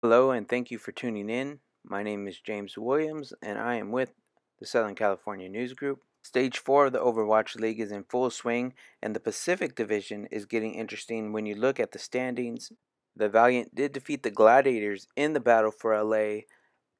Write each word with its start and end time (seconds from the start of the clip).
Hello, 0.00 0.30
and 0.30 0.48
thank 0.48 0.70
you 0.70 0.78
for 0.78 0.92
tuning 0.92 1.28
in. 1.28 1.58
My 1.84 2.04
name 2.04 2.28
is 2.28 2.38
James 2.38 2.78
Williams, 2.78 3.32
and 3.42 3.58
I 3.58 3.74
am 3.74 3.90
with 3.90 4.12
the 4.60 4.64
Southern 4.64 4.94
California 4.94 5.48
News 5.48 5.72
Group. 5.72 6.02
Stage 6.22 6.58
4 6.58 6.86
of 6.86 6.92
the 6.92 7.00
Overwatch 7.00 7.56
League 7.56 7.80
is 7.80 7.90
in 7.90 8.04
full 8.04 8.30
swing, 8.30 8.74
and 9.02 9.12
the 9.12 9.18
Pacific 9.18 9.74
Division 9.74 10.26
is 10.30 10.46
getting 10.46 10.74
interesting 10.74 11.32
when 11.32 11.46
you 11.46 11.56
look 11.56 11.80
at 11.80 11.90
the 11.90 11.98
standings. 11.98 12.70
The 13.16 13.28
Valiant 13.28 13.74
did 13.74 13.92
defeat 13.92 14.22
the 14.22 14.30
Gladiators 14.30 15.08
in 15.16 15.32
the 15.32 15.40
battle 15.40 15.72
for 15.72 16.00
LA, 16.00 16.42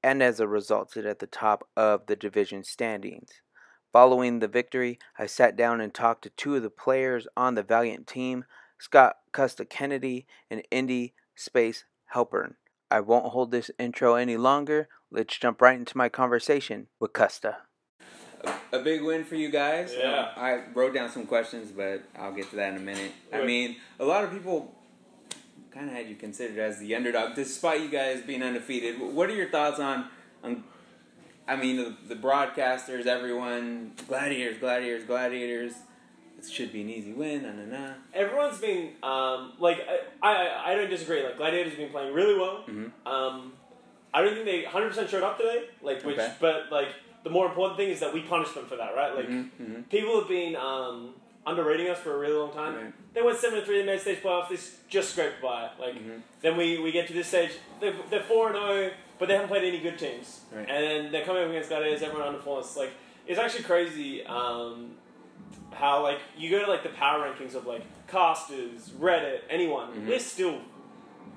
and 0.03 0.21
as 0.21 0.41
a 0.41 0.49
result, 0.49 0.91
sit 0.91 1.07
at 1.07 1.21
the 1.21 1.29
top 1.29 1.69
of 1.77 2.07
the 2.07 2.17
division 2.17 2.65
standings. 2.65 3.31
Following 3.93 4.41
the 4.41 4.49
victory, 4.49 4.99
I 5.17 5.27
sat 5.27 5.55
down 5.55 5.81
and 5.81 5.95
talked 5.95 6.23
to 6.23 6.31
two 6.31 6.57
of 6.57 6.65
the 6.65 6.69
players 6.69 7.29
on 7.37 7.55
the 7.55 7.63
Valiant 7.63 8.09
team, 8.09 8.45
Scott 8.77 9.19
Custa 9.33 9.71
Kennedy 9.71 10.27
and 10.51 10.65
Indy 10.73 11.15
Space 11.37 11.85
Halpern. 12.13 12.55
I 12.91 13.01
won't 13.01 13.27
hold 13.27 13.51
this 13.51 13.71
intro 13.79 14.15
any 14.15 14.37
longer. 14.37 14.89
Let's 15.11 15.37
jump 15.37 15.61
right 15.61 15.79
into 15.79 15.97
my 15.97 16.09
conversation 16.09 16.89
with 17.01 17.13
Custa. 17.13 17.57
A, 18.45 18.79
a 18.79 18.83
big 18.83 19.03
win 19.03 19.25
for 19.25 19.35
you 19.35 19.51
guys. 19.51 19.95
Yeah. 19.99 20.21
Um, 20.21 20.27
I 20.37 20.61
wrote 20.75 20.95
down 20.95 21.11
some 21.11 21.27
questions, 21.27 21.71
but 21.71 22.05
I'll 22.19 22.33
get 22.33 22.51
to 22.51 22.57
that 22.57 22.73
in 22.73 22.77
a 22.77 22.83
minute. 22.83 23.13
I 23.33 23.45
mean, 23.45 23.77
a 23.99 24.05
lot 24.05 24.25
of 24.25 24.31
people 24.31 24.75
kind 25.71 25.89
of 25.89 25.95
had 25.95 26.09
you 26.09 26.15
considered 26.15 26.59
as 26.59 26.79
the 26.79 26.95
underdog, 26.95 27.35
despite 27.35 27.81
you 27.81 27.89
guys 27.89 28.23
being 28.23 28.43
undefeated. 28.43 29.01
What 29.01 29.29
are 29.29 29.35
your 29.35 29.51
thoughts 29.51 29.79
on, 29.79 30.07
on 30.43 30.65
I 31.47 31.57
mean, 31.57 31.77
the, 31.77 32.15
the 32.15 32.17
broadcasters, 32.17 33.07
everyone, 33.07 33.93
gladiators, 34.07 34.59
gladiators, 34.59 35.05
gladiators. 35.05 35.73
It 36.39 36.49
should 36.49 36.73
be 36.73 36.83
an 36.83 36.89
easy 36.91 37.13
win. 37.13 37.43
Na 37.43 37.51
na 37.53 37.65
na. 37.65 37.93
Everyone's 38.15 38.59
been 38.59 38.91
um, 39.03 39.53
like 39.59 39.79
I, 40.23 40.29
I 40.29 40.73
I 40.73 40.75
don't 40.77 40.89
disagree. 40.91 41.23
Like 41.25 41.37
Gladiators 41.37 41.73
have 41.73 41.79
been 41.79 41.91
playing 41.91 42.15
really 42.15 42.39
well. 42.39 42.65
Mhm. 42.69 42.91
Um, 43.07 43.53
I 44.15 44.23
don't 44.23 44.35
think 44.35 44.45
they 44.47 44.63
100 44.63 44.89
percent 44.89 45.11
showed 45.11 45.23
up 45.25 45.37
today. 45.39 45.65
Like 45.83 46.03
which, 46.05 46.17
Okay. 46.19 46.33
but 46.41 46.71
like 46.71 46.89
the 47.25 47.31
more 47.31 47.47
important 47.47 47.77
thing 47.77 47.89
is 47.91 48.01
that 48.01 48.15
we 48.15 48.21
punished 48.23 48.55
them 48.55 48.67
for 48.67 48.77
that, 48.77 48.95
right? 48.95 49.15
Like 49.15 49.29
Mhm, 49.29 49.51
mhm. 49.61 49.89
people 49.91 50.19
have 50.21 50.29
been 50.29 50.55
um, 50.55 51.15
underrating 51.45 51.89
us 51.89 51.99
for 51.99 52.15
a 52.15 52.19
really 52.19 52.35
long 52.37 52.53
time. 52.53 52.75
Right. 52.77 53.15
They 53.15 53.23
went 53.23 53.37
seven 53.39 53.59
to 53.59 53.67
three 53.67 53.81
in 53.81 53.87
the 53.87 53.93
main 53.93 54.01
stage 54.01 54.23
playoffs. 54.23 54.49
They 54.49 54.59
just 54.89 55.11
scraped 55.11 55.43
by. 55.43 55.71
Like 55.81 55.97
Mhm. 55.97 56.23
then 56.41 56.57
we, 56.57 56.79
we 56.79 56.93
get 56.93 57.09
to 57.09 57.13
this 57.13 57.27
stage. 57.27 57.51
They're, 57.81 57.95
they're 58.11 58.23
four 58.23 58.49
and 58.51 58.57
zero, 58.57 58.91
but 59.19 59.27
they 59.27 59.35
haven't 59.35 59.49
played 59.49 59.65
any 59.65 59.81
good 59.81 59.99
teams. 59.99 60.43
Right. 60.53 60.69
And 60.71 60.85
then 60.85 61.13
they're 61.13 61.25
coming 61.25 61.43
up 61.43 61.51
against 61.51 61.69
Gladiators. 61.71 62.03
Everyone 62.03 62.33
underperforms. 62.33 62.77
Like 62.77 62.91
it's 63.27 63.41
actually 63.41 63.65
crazy. 63.65 64.25
Um, 64.25 64.93
how 65.79 66.03
like 66.03 66.19
you 66.37 66.51
go 66.51 66.65
to 66.65 66.71
like 66.71 66.83
the 66.83 66.89
power 66.91 67.21
rankings 67.29 67.55
of 67.55 67.67
like 67.67 67.83
casters, 68.09 68.91
Reddit, 68.99 69.41
anyone, 69.51 69.89
Mhm. 69.93 70.09
we're 70.09 70.19
still 70.19 70.61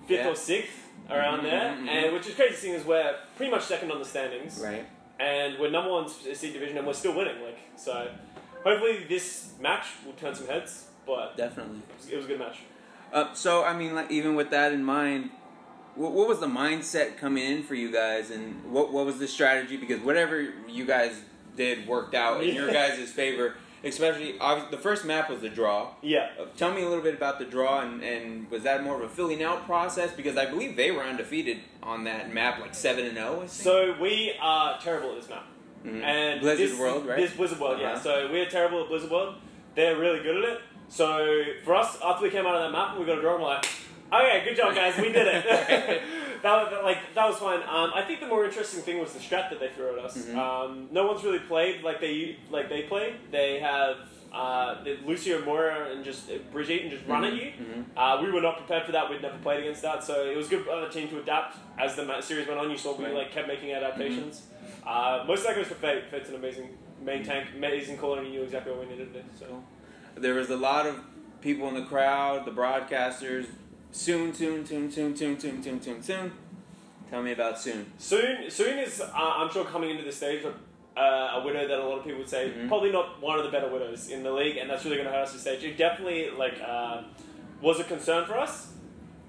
fifth 0.08 0.20
Yeah. 0.25 0.30
or 0.30 0.36
sixth 0.36 0.88
around 1.09 1.39
Mhm, 1.39 1.44
there, 1.44 1.78
mhm, 1.80 1.88
and 1.88 2.14
which 2.14 2.28
is 2.28 2.36
crazy 2.36 2.56
seeing 2.56 2.75
as 2.75 2.83
we're 2.86 3.16
pretty 3.38 3.52
much 3.52 3.64
second 3.64 3.92
on 3.92 4.00
the 4.00 4.06
standings, 4.06 4.59
Right. 4.64 4.86
and 5.20 5.59
we're 5.59 5.70
number 5.70 5.92
one 5.92 6.08
seed 6.09 6.53
division, 6.53 6.78
and 6.78 6.88
we're 6.88 6.94
still 6.94 7.14
winning. 7.14 7.42
Like 7.44 7.58
so, 7.75 8.09
hopefully 8.64 9.06
this 9.08 9.52
match 9.59 9.86
will 10.06 10.14
turn 10.14 10.33
some 10.36 10.48
heads, 10.48 10.88
but 11.05 11.38
Definitely. 11.38 11.78
it 11.80 11.95
was, 11.98 12.09
it 12.09 12.16
was 12.16 12.26
a 12.26 12.28
good 12.30 12.39
match. 12.39 12.58
Uh, 13.14 13.33
so 13.33 13.64
I 13.64 13.73
mean, 13.73 13.94
like, 13.94 14.09
even 14.09 14.36
with 14.36 14.50
that 14.52 14.72
in 14.72 14.83
mind, 14.83 15.30
what, 15.95 16.14
what 16.14 16.28
was 16.30 16.39
the 16.39 16.48
mindset 16.48 17.17
coming 17.17 17.44
in 17.44 17.64
for 17.64 17.76
you 17.76 17.92
guys, 17.92 18.31
and 18.31 18.72
what 18.72 18.92
what 18.92 19.05
was 19.05 19.20
the 19.20 19.28
strategy? 19.28 19.78
Because 19.78 20.00
whatever 20.00 20.53
you 20.67 20.86
guys 20.86 21.22
did 21.58 21.86
worked 21.86 22.16
out 22.16 22.42
in 22.44 22.55
your 22.55 22.72
guys' 22.80 23.11
favor. 23.11 23.55
Especially, 23.84 24.34
the 24.38 24.78
first 24.80 25.06
map 25.06 25.30
was 25.30 25.42
the 25.42 25.50
draw. 25.50 25.90
Yeah. 26.04 26.30
Uh, 26.40 26.46
tell 26.56 26.72
me 26.72 26.84
a 26.84 26.88
little 26.88 27.04
bit 27.04 27.16
about 27.16 27.40
the 27.40 27.46
draw, 27.46 27.82
and, 27.82 28.04
and 28.04 28.50
was 28.52 28.62
that 28.64 28.84
more 28.84 28.96
of 28.96 29.02
a 29.02 29.10
filling 29.10 29.42
out 29.42 29.66
process? 29.66 30.12
Because 30.14 30.38
I 30.38 30.46
believe 30.46 30.76
they 30.78 30.92
were 30.92 31.02
undefeated 31.02 31.58
on 31.82 32.04
that 32.04 32.32
map, 32.32 32.60
like 32.60 32.76
seven 32.76 33.06
and 33.06 33.16
zero. 33.16 33.44
So 33.48 33.96
we 34.00 34.34
are 34.40 34.80
terrible 34.80 35.10
at 35.12 35.22
this 35.22 35.30
map. 35.30 35.46
Mhm. 35.84 36.04
And 36.04 36.42
Blizzard 36.42 36.70
this, 36.70 36.80
World, 36.80 37.08
right? 37.08 37.18
This 37.18 37.34
Blizzard 37.34 37.60
World, 37.60 37.80
yeah. 37.80 37.94
Uh-huh. 37.94 38.00
So 38.02 38.30
we're 38.32 38.46
terrible 38.46 38.84
at 38.84 38.90
Blizzard 38.90 39.10
World. 39.10 39.36
They're 39.76 39.98
really 39.98 40.22
good 40.22 40.38
at 40.44 40.50
it. 40.52 40.61
So 40.89 41.44
for 41.64 41.73
us, 41.76 41.98
after 42.04 42.23
we 42.23 42.30
came 42.30 42.45
out 42.45 42.54
of 42.55 42.61
that 42.61 42.72
map, 42.78 43.00
we 43.00 43.05
got 43.05 43.17
a 43.17 43.22
draw. 43.22 43.34
and 43.34 43.42
We're 43.44 43.50
like, 43.50 43.66
okay, 44.14 44.44
good 44.45 44.58
job, 44.58 44.76
guys, 44.76 44.95
we 44.98 45.11
did 45.11 45.26
it. 45.28 46.02
that, 46.44 46.84
like 46.84 46.98
that 47.16 47.28
was 47.28 47.38
fine. 47.38 47.60
Um, 47.64 47.92
I 47.94 48.04
think 48.06 48.20
the 48.20 48.28
more 48.28 48.46
interesting 48.46 48.82
thing 48.82 49.00
was 49.00 49.14
the 49.14 49.20
strat 49.20 49.50
that 49.50 49.60
they 49.60 49.70
threw 49.70 49.98
at 49.98 50.06
us. 50.06 50.18
Mhm. 50.18 50.36
Um, 50.38 50.88
no 50.92 51.06
one's 51.08 51.24
really 51.24 51.40
played 51.40 51.84
like 51.84 52.00
they 52.02 52.38
like 52.50 52.70
they 52.70 52.84
play. 52.84 53.16
They 53.32 53.60
have. 53.60 53.98
Uh, 54.34 54.78
Lucio 55.06 55.44
Moira 55.44 55.92
and 55.92 56.06
just 56.06 56.30
uh, 56.32 56.36
Brigitte 56.54 56.84
and 56.84 56.90
just 56.92 57.06
run 57.06 57.26
at 57.26 57.34
Mhm, 57.34 57.38
you. 57.44 57.52
mhm. 57.66 57.84
Uh, 57.98 58.22
we 58.24 58.32
were 58.32 58.40
not 58.40 58.56
prepared 58.56 58.86
for 58.86 58.94
that. 58.94 59.10
We'd 59.10 59.22
never 59.22 59.38
played 59.40 59.60
against 59.60 59.82
that, 59.82 60.02
so 60.06 60.24
it 60.26 60.38
was 60.38 60.48
good 60.48 60.64
for 60.64 60.80
the 60.80 60.88
team 60.88 61.10
to 61.10 61.20
adapt 61.20 61.58
as 61.78 61.98
the 61.98 62.22
series 62.22 62.48
went 62.48 62.58
on. 62.58 62.72
You 62.72 62.78
saw 62.78 62.96
we 62.96 63.04
Right. 63.04 63.14
like 63.14 63.32
kept 63.34 63.50
making 63.50 63.73
adaptations. 63.73 64.48
Uh, 64.88 65.26
most 65.28 65.40
of 65.40 65.48
that 65.48 65.56
goes 65.58 65.68
for 65.68 65.76
Fate. 65.76 66.06
Fate's 66.10 66.30
an 66.30 66.36
amazing 66.36 66.78
main 67.02 67.26
tank, 67.26 67.48
amazing 67.58 68.00
and 68.02 68.26
he 68.26 68.32
knew 68.32 68.44
exactly 68.44 68.72
what 68.72 68.88
we 68.88 68.94
needed 68.94 69.12
to 69.14 69.20
do. 69.22 69.26
So 69.38 69.64
There 70.16 70.36
was 70.36 70.50
a 70.50 70.56
lot 70.56 70.88
of 70.88 71.02
people 71.42 71.68
in 71.68 71.73
the 71.73 71.84
crowd, 71.84 72.46
the 72.46 72.52
broadcasters. 72.52 73.48
Soon, 73.92 74.34
soon, 74.34 74.66
soon, 74.66 74.90
soon, 74.92 75.16
soon, 75.16 75.38
soon, 75.40 75.62
soon, 75.64 75.82
soon, 75.82 76.02
soon. 76.04 76.32
Tell 77.10 77.22
me 77.22 77.34
about 77.34 77.60
soon. 77.60 77.92
soon, 77.98 78.50
soon 78.50 78.80
is 78.80 79.02
uh, 79.02 79.10
I'm 79.14 79.52
sure 79.52 79.66
coming 79.66 79.90
into 79.90 80.04
the 80.04 80.12
stage. 80.12 80.46
Uh, 80.96 81.00
a 81.00 81.42
widow 81.46 81.66
that 81.68 81.78
a 81.80 81.84
lot 81.84 81.98
of 82.00 82.04
people 82.04 82.20
would 82.20 82.30
say 82.30 82.50
Mhm. 82.52 82.68
probably 82.68 82.92
not 82.92 83.22
one 83.22 83.38
of 83.40 83.46
the 83.46 83.52
better 83.52 83.70
widows 83.70 84.10
in 84.10 84.24
the 84.24 84.32
league, 84.32 84.58
and 84.58 84.70
that's 84.70 84.84
really 84.84 84.98
going 84.98 85.08
to 85.08 85.14
hurt 85.14 85.24
us 85.24 85.32
this 85.34 85.42
stage. 85.42 85.64
It 85.64 85.78
definitely 85.78 86.30
like 86.32 86.60
uh, 86.62 87.04
was 87.62 87.80
a 87.80 87.84
concern 87.86 88.26
for 88.26 88.38
us, 88.38 88.74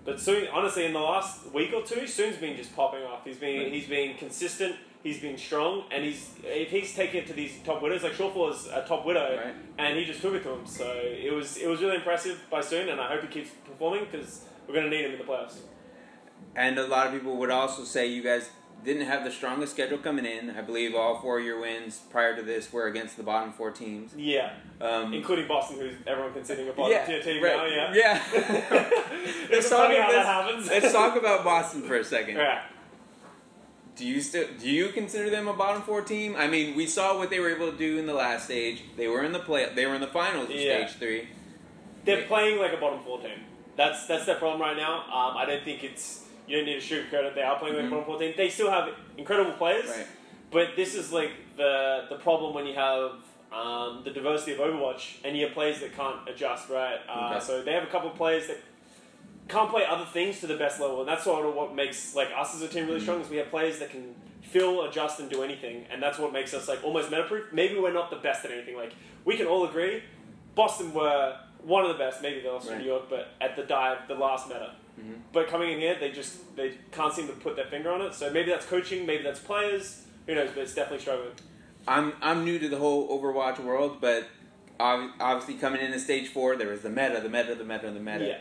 but 0.05 0.19
soon, 0.21 0.49
honestly, 0.49 0.85
in 0.85 0.93
the 0.93 0.99
last 1.01 1.53
week 1.53 1.73
or 1.73 1.83
two, 1.83 2.07
Soon's 2.07 2.37
been 2.37 2.57
just 2.57 2.75
popping 2.75 3.05
off. 3.05 3.25
He's 3.25 3.37
been 3.37 3.63
Right. 3.63 3.73
he's 3.73 3.87
been 3.89 4.17
consistent. 4.17 4.77
He's 5.05 5.19
been 5.21 5.37
strong, 5.39 5.85
and 5.91 6.05
he's 6.05 6.31
if 6.45 6.71
he's 6.71 6.95
taking 6.95 7.23
it 7.23 7.27
to 7.29 7.33
these 7.33 7.59
top 7.65 7.81
widows, 7.83 8.03
like 8.05 8.15
Surefour 8.15 8.51
is 8.51 8.67
a 8.69 8.85
top 8.87 9.05
widow, 9.05 9.37
Right. 9.45 9.55
and 9.79 9.97
he 9.99 10.05
just 10.05 10.21
took 10.21 10.35
it 10.35 10.43
to 10.45 10.51
him. 10.51 10.67
So 10.67 10.85
it 10.95 11.33
was 11.33 11.57
it 11.57 11.67
was 11.69 11.81
really 11.81 11.97
impressive 11.97 12.41
by 12.51 12.61
Soon, 12.61 12.89
and 12.89 13.01
I 13.01 13.09
hope 13.09 13.23
he 13.23 13.29
keeps 13.29 13.51
performing 13.65 14.05
because 14.11 14.45
we're 14.73 14.81
going 14.81 14.91
to 14.91 14.97
need 14.97 15.05
him 15.05 15.13
in 15.13 15.19
the 15.19 15.25
playoffs. 15.25 15.59
And 16.57 16.79
a 16.79 16.87
lot 16.87 17.07
of 17.07 17.13
people 17.13 17.37
would 17.37 17.51
also 17.51 17.85
say 17.85 18.07
you 18.07 18.23
guys 18.23 18.49
didn't 18.85 19.07
have 19.07 19.23
the 19.23 19.31
strongest 19.31 19.73
schedule 19.73 19.99
coming 19.99 20.25
in. 20.25 20.51
I 20.51 20.63
believe 20.63 20.95
all 20.95 21.21
four 21.21 21.39
of 21.39 21.45
your 21.45 21.61
wins 21.61 22.01
prior 22.11 22.35
to 22.35 22.43
this 22.43 22.73
were 22.73 22.87
against 22.87 23.17
the 23.17 23.23
bottom 23.23 23.53
four 23.53 23.71
teams. 23.71 24.13
Yeah, 24.17 24.55
Um, 24.81 25.13
including 25.13 25.47
Boston, 25.47 25.79
who's 25.79 25.95
everyone 26.07 26.33
considering 26.33 26.69
a 26.69 26.73
bottom 26.73 27.07
tier 27.07 27.23
team 27.23 27.43
right, 27.43 27.57
now. 27.57 27.67
Yeah, 27.67 27.95
yeah. 27.95 28.23
it's 28.33 29.51
let's, 29.51 29.69
funny 29.69 29.97
talk, 29.97 30.11
that 30.11 30.17
let's, 30.17 30.27
happens. 30.27 30.69
let's 30.69 30.93
talk 30.93 31.17
about 31.17 31.45
Boston 31.45 31.83
for 31.83 31.97
a 31.97 32.05
second. 32.05 32.37
Right. 32.37 32.63
Do 33.95 34.07
you 34.07 34.23
still 34.23 34.49
do 34.59 34.71
you 34.71 34.89
consider 34.89 35.29
them 35.29 35.49
a 35.49 35.53
bottom 35.53 35.83
four 35.83 36.01
team? 36.01 36.35
I 36.37 36.49
mean, 36.49 36.75
we 36.75 36.87
saw 36.87 37.17
what 37.19 37.29
they 37.29 37.41
were 37.41 37.51
able 37.55 37.71
to 37.71 37.77
do 37.77 37.99
in 37.99 38.07
the 38.07 38.15
last 38.15 38.47
stage. 38.47 38.83
They 38.97 39.07
were 39.07 39.23
in 39.23 39.33
the 39.33 39.39
play. 39.39 39.71
They 39.75 39.85
were 39.87 39.95
in 39.95 40.01
the 40.01 40.07
finals 40.07 40.49
of 40.49 40.57
Yeah. 40.57 40.87
stage 40.87 40.99
three. 40.99 41.29
They're 42.05 42.27
playing 42.27 42.59
like 42.59 42.73
a 42.73 42.79
bottom 42.79 43.01
four 43.05 43.21
team. 43.21 43.39
That's 43.77 44.07
that's 44.07 44.27
their 44.27 44.37
problem 44.37 44.61
right 44.61 44.77
now. 44.77 45.01
Um, 45.05 45.37
I 45.37 45.45
don't 45.47 45.65
think 45.65 45.83
it's 45.85 46.27
you 46.47 46.57
don't 46.57 46.67
need 46.67 46.81
to 46.81 46.87
sugarcoat 46.95 47.25
it. 47.25 47.35
They 47.35 47.43
are 47.43 47.59
playing 47.59 47.77
like 47.77 47.85
Mhm. 47.85 47.89
a 47.89 47.91
bottom 47.91 48.05
four 48.05 48.19
team. 48.19 48.35
They 48.37 48.49
still 48.51 48.71
have 48.71 48.91
incredible 49.17 49.53
players, 49.53 49.89
Right. 49.89 50.07
but 50.51 50.77
this 50.77 50.95
is 50.95 51.13
like 51.13 51.31
the 51.57 52.07
the 52.11 52.17
problem 52.17 52.55
when 52.55 52.67
you 52.67 52.75
have 52.75 53.13
um, 53.53 54.01
the 54.03 54.11
diversity 54.11 54.53
of 54.53 54.59
Overwatch 54.61 55.17
and 55.25 55.37
you 55.37 55.45
have 55.45 55.53
players 55.55 55.81
that 55.81 55.95
can't 55.95 56.27
adjust. 56.29 56.69
Right. 56.71 56.99
Uh, 57.09 57.29
Okay. 57.31 57.41
So 57.41 57.63
they 57.63 57.73
have 57.73 57.83
a 57.83 57.87
couple 57.95 58.11
of 58.11 58.17
players 58.17 58.47
that 58.47 58.59
can't 59.49 59.69
play 59.71 59.85
other 59.85 60.07
things 60.07 60.41
to 60.41 60.47
the 60.47 60.57
best 60.57 60.81
level, 60.81 61.01
and 61.01 61.09
that's 61.09 61.25
sort 61.25 61.45
of 61.45 61.55
what 61.55 61.75
makes 61.75 62.15
like 62.15 62.29
us 62.37 62.55
as 62.55 62.63
a 62.63 62.69
team 62.69 62.87
really 62.87 62.99
Mhm. 63.01 63.03
strong. 63.03 63.21
Is 63.21 63.29
we 63.29 63.37
have 63.39 63.51
players 63.51 63.79
that 63.81 63.91
can 63.91 64.15
feel, 64.43 64.83
adjust, 64.83 65.21
and 65.21 65.31
do 65.31 65.43
anything, 65.43 65.87
and 65.91 66.03
that's 66.03 66.19
what 66.19 66.33
makes 66.33 66.53
us 66.55 66.67
like 66.69 66.83
almost 66.85 67.11
meta-proof. 67.11 67.53
Maybe 67.53 67.79
we're 67.79 67.93
not 67.93 68.11
the 68.11 68.17
best 68.17 68.45
at 68.45 68.51
anything. 68.51 68.77
Like 68.77 68.93
we 69.25 69.37
can 69.37 69.47
all 69.47 69.65
agree, 69.65 70.03
Boston 70.55 70.93
were 70.95 71.37
one 71.63 71.85
of 71.85 71.89
the 71.89 71.99
best. 71.99 72.23
Maybe 72.23 72.41
they 72.41 72.49
lost 72.49 72.67
to 72.67 72.73
Right. 72.73 72.81
New 72.81 72.87
York, 72.87 73.05
but 73.09 73.29
at 73.41 73.57
the 73.57 73.63
dive, 73.63 74.09
the 74.09 74.15
last 74.15 74.49
meta. 74.49 74.75
Mhm. 75.01 75.21
But 75.33 75.49
coming 75.49 75.73
in 75.73 75.79
here, 75.81 75.97
they 75.99 76.11
just 76.11 76.55
they 76.57 76.75
can't 76.91 77.13
seem 77.13 77.27
to 77.29 77.33
put 77.35 77.57
their 77.57 77.67
finger 77.67 77.91
on 77.91 78.03
it. 78.03 78.15
So 78.15 78.31
maybe 78.31 78.51
that's 78.51 78.67
coaching, 78.67 79.07
maybe 79.07 79.23
that's 79.23 79.41
players. 79.41 80.05
Who 80.27 80.35
knows? 80.35 80.51
But 80.55 80.63
it's 80.63 80.75
definitely 80.75 81.01
struggling. 81.01 81.33
I'm 81.89 82.13
I'm 82.21 82.45
new 82.45 82.59
to 82.59 82.69
the 82.69 82.77
whole 82.79 83.09
Overwatch 83.09 83.59
world, 83.59 84.01
but 84.01 84.29
obviously 84.79 85.55
coming 85.55 85.81
into 85.81 85.99
stage 85.99 86.29
four, 86.29 86.57
there 86.57 86.69
was 86.69 86.83
the 86.83 86.91
meta, 86.91 87.21
the 87.23 87.29
meta, 87.29 87.55
the 87.55 87.65
meta, 87.65 87.91
the 87.91 88.01
meta. 88.01 88.25
Yeah. 88.27 88.39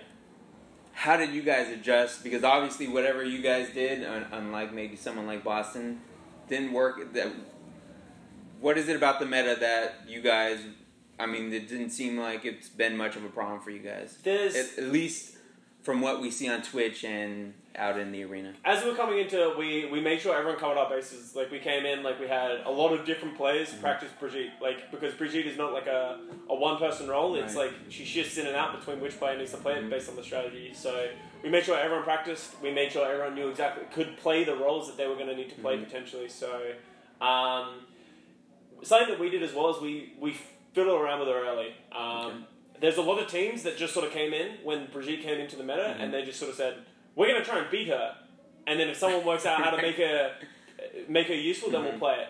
How 0.94 1.18
did 1.18 1.32
you 1.32 1.42
guys 1.42 1.70
adjust? 1.70 2.24
Because 2.24 2.44
obviously, 2.44 2.88
whatever 2.88 3.24
you 3.24 3.42
guys 3.42 3.70
did, 3.74 4.04
unlike 4.04 4.74
maybe 4.74 4.96
someone 4.96 5.26
like 5.26 5.44
Boston, 5.44 6.02
didn't 6.50 6.74
work. 6.74 7.00
What 8.60 8.78
is 8.78 8.90
it 8.90 8.96
about 8.96 9.20
the 9.20 9.26
meta 9.26 9.56
that 9.60 10.08
you 10.08 10.22
guys? 10.22 10.60
I 11.20 11.26
mean, 11.28 11.54
it 11.54 11.68
didn't 11.68 11.92
seem 11.92 12.18
like 12.18 12.46
it's 12.46 12.70
been 12.70 12.98
much 12.98 13.16
of 13.16 13.24
a 13.24 13.30
problem 13.30 13.60
for 13.60 13.70
you 13.70 13.80
guys. 13.80 14.18
There's 14.24 14.56
At, 14.56 14.80
at 14.80 14.92
least 14.92 15.38
from 15.84 16.02
what 16.02 16.22
we 16.22 16.32
see 16.32 16.48
on 16.50 16.62
Twitch 16.62 17.04
and 17.04 17.54
out 17.76 17.98
in 17.98 18.12
the 18.12 18.24
arena. 18.24 18.54
as 18.66 18.84
we're 18.84 18.96
coming 18.96 19.18
into 19.20 19.50
it, 19.50 19.58
we, 19.58 19.86
we 19.86 20.02
made 20.02 20.20
sure 20.20 20.36
everyone 20.36 20.60
covered 20.60 20.78
our 20.78 20.90
bases. 20.90 21.36
Like 21.36 21.50
we 21.52 21.60
came 21.60 21.86
in, 21.86 22.04
like 22.04 22.20
we 22.20 22.28
had 22.28 22.62
a 22.66 22.70
lot 22.70 22.92
of 22.92 23.06
different 23.06 23.38
players 23.38 23.70
Mm-hmm. 23.70 23.82
practice 23.82 24.10
Brigitte. 24.20 24.52
Like 24.62 24.92
because 24.92 25.14
Brigitte 25.14 25.48
is 25.48 25.58
not 25.58 25.72
like 25.74 25.88
a, 25.88 26.20
a 26.50 26.56
one 26.56 26.78
person 26.78 27.08
role. 27.08 27.36
It's 27.36 27.56
Right. 27.56 27.68
like 27.72 27.74
she 27.90 28.04
shifts 28.04 28.38
in 28.38 28.46
and 28.48 28.56
out 28.56 28.78
between 28.80 29.00
which 29.00 29.18
player 29.18 29.38
needs 29.38 29.52
to 29.52 29.58
play 29.58 29.74
it 29.76 29.84
Mhm. 29.86 29.90
based 29.90 30.10
on 30.10 30.16
the 30.18 30.24
strategy. 30.24 30.74
So 30.74 31.10
we 31.44 31.50
made 31.50 31.64
sure 31.64 31.78
everyone 31.78 32.04
practiced. 32.04 32.62
We 32.62 32.72
made 32.72 32.92
sure 32.92 33.06
everyone 33.10 33.36
knew 33.36 33.48
exactly 33.48 33.84
could 33.94 34.18
play 34.18 34.44
the 34.44 34.56
roles 34.56 34.88
that 34.88 34.98
they 34.98 35.08
were 35.08 35.16
going 35.16 35.28
to 35.28 35.36
need 35.36 35.50
to 35.50 35.56
play 35.62 35.78
Mhm. 35.78 35.86
potentially. 35.86 36.30
So 36.30 36.74
um, 37.22 37.86
something 38.84 39.10
that 39.10 39.20
we 39.20 39.30
did 39.30 39.44
as 39.44 39.54
well 39.54 39.70
is 39.76 39.82
we 39.82 40.14
we 40.20 40.36
fiddled 40.74 41.02
around 41.02 41.20
with 41.20 41.28
her 41.30 41.46
early. 41.46 41.74
Um, 41.92 42.46
There's 42.80 42.98
a 42.98 43.02
lot 43.04 43.20
of 43.20 43.28
teams 43.28 43.62
that 43.64 43.78
just 43.78 43.94
sort 43.94 44.08
of 44.08 44.12
came 44.12 44.34
in 44.34 44.58
when 44.64 44.88
Brigitte 44.92 45.22
came 45.22 45.40
into 45.40 45.56
the 45.56 45.64
meta, 45.64 45.84
Mhm. 45.96 46.02
and 46.04 46.14
they 46.14 46.24
just 46.24 46.40
sort 46.40 46.50
of 46.50 46.58
said, 46.58 46.84
"We're 47.16 47.28
going 47.28 47.40
to 47.40 47.46
try 47.48 47.60
and 47.60 47.70
beat 47.70 47.88
her." 47.88 48.16
and 48.68 48.80
then 48.80 48.88
if 48.90 48.96
someone 48.98 49.26
works 49.26 49.44
out 49.46 49.60
how 49.64 49.72
to 49.72 49.82
make 49.82 49.96
her 49.98 50.36
make 51.08 51.28
her 51.28 51.34
useful, 51.36 51.70
then 51.72 51.84
we'll 51.84 51.94
Mhm. 51.94 52.00
play 52.00 52.20
it. 52.22 52.28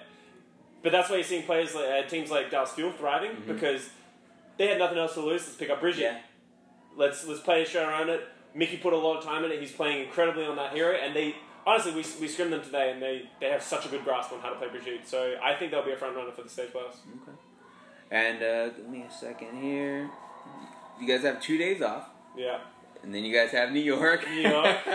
But 0.82 0.92
that's 0.94 1.10
why 1.10 1.18
you're 1.18 1.26
seeing 1.26 1.44
players 1.44 1.76
like 1.76 1.86
uh, 1.90 2.02
teams 2.08 2.32
like 2.32 2.50
Dallas 2.50 2.72
Fuel 2.74 2.92
thriving 2.94 3.32
Mhm. 3.36 3.48
because 3.48 3.90
they 4.58 4.68
had 4.68 4.78
nothing 4.80 4.98
else 4.98 5.14
to 5.16 5.20
lose. 5.22 5.46
Let's 5.46 5.56
pick 5.58 5.70
up 5.70 5.80
Brigitte. 5.82 6.02
Yeah. 6.04 6.20
Let's 6.96 7.26
let's 7.28 7.42
play 7.42 7.62
a 7.64 7.66
show 7.66 7.86
around 7.88 8.10
it. 8.10 8.22
Mickie 8.54 8.78
put 8.78 8.92
a 8.94 8.98
lot 8.98 9.18
of 9.18 9.24
time 9.24 9.44
in 9.46 9.52
it. 9.52 9.60
He's 9.62 9.72
playing 9.72 10.04
incredibly 10.06 10.46
on 10.46 10.56
that 10.58 10.74
hero, 10.74 10.94
and 10.96 11.16
they 11.16 11.36
honestly 11.66 11.92
we 11.92 12.04
we 12.20 12.28
scrimmed 12.28 12.52
them 12.54 12.62
today, 12.64 12.92
and 12.92 13.02
they 13.02 13.30
they 13.40 13.50
have 13.50 13.62
such 13.64 13.86
a 13.86 13.90
good 13.90 14.04
grasp 14.04 14.32
on 14.34 14.40
how 14.40 14.50
to 14.50 14.56
play 14.56 14.68
Brigitte. 14.70 15.06
So 15.08 15.38
I 15.42 15.54
think 15.56 15.72
they'll 15.72 15.84
be 15.86 15.92
a 15.92 15.98
front 15.98 16.16
runner 16.16 16.32
for 16.32 16.44
the 16.44 16.50
stage 16.50 16.70
playoffs. 16.72 16.98
Okay. 17.24 17.38
And 18.12 18.44
uh, 18.44 18.70
give 18.70 18.90
me 18.90 19.06
a 19.08 19.12
second 19.12 19.62
here. 19.62 20.10
You 21.00 21.08
guys 21.08 21.24
have 21.24 21.42
two 21.42 21.58
days 21.58 21.82
off, 21.82 22.10
Yeah, 22.36 22.60
and 23.02 23.16
then 23.16 23.24
you 23.24 23.34
guys 23.34 23.52
have 23.52 23.72
New 23.72 23.80
York. 23.80 24.28
New 24.30 24.42
York. 24.42 24.78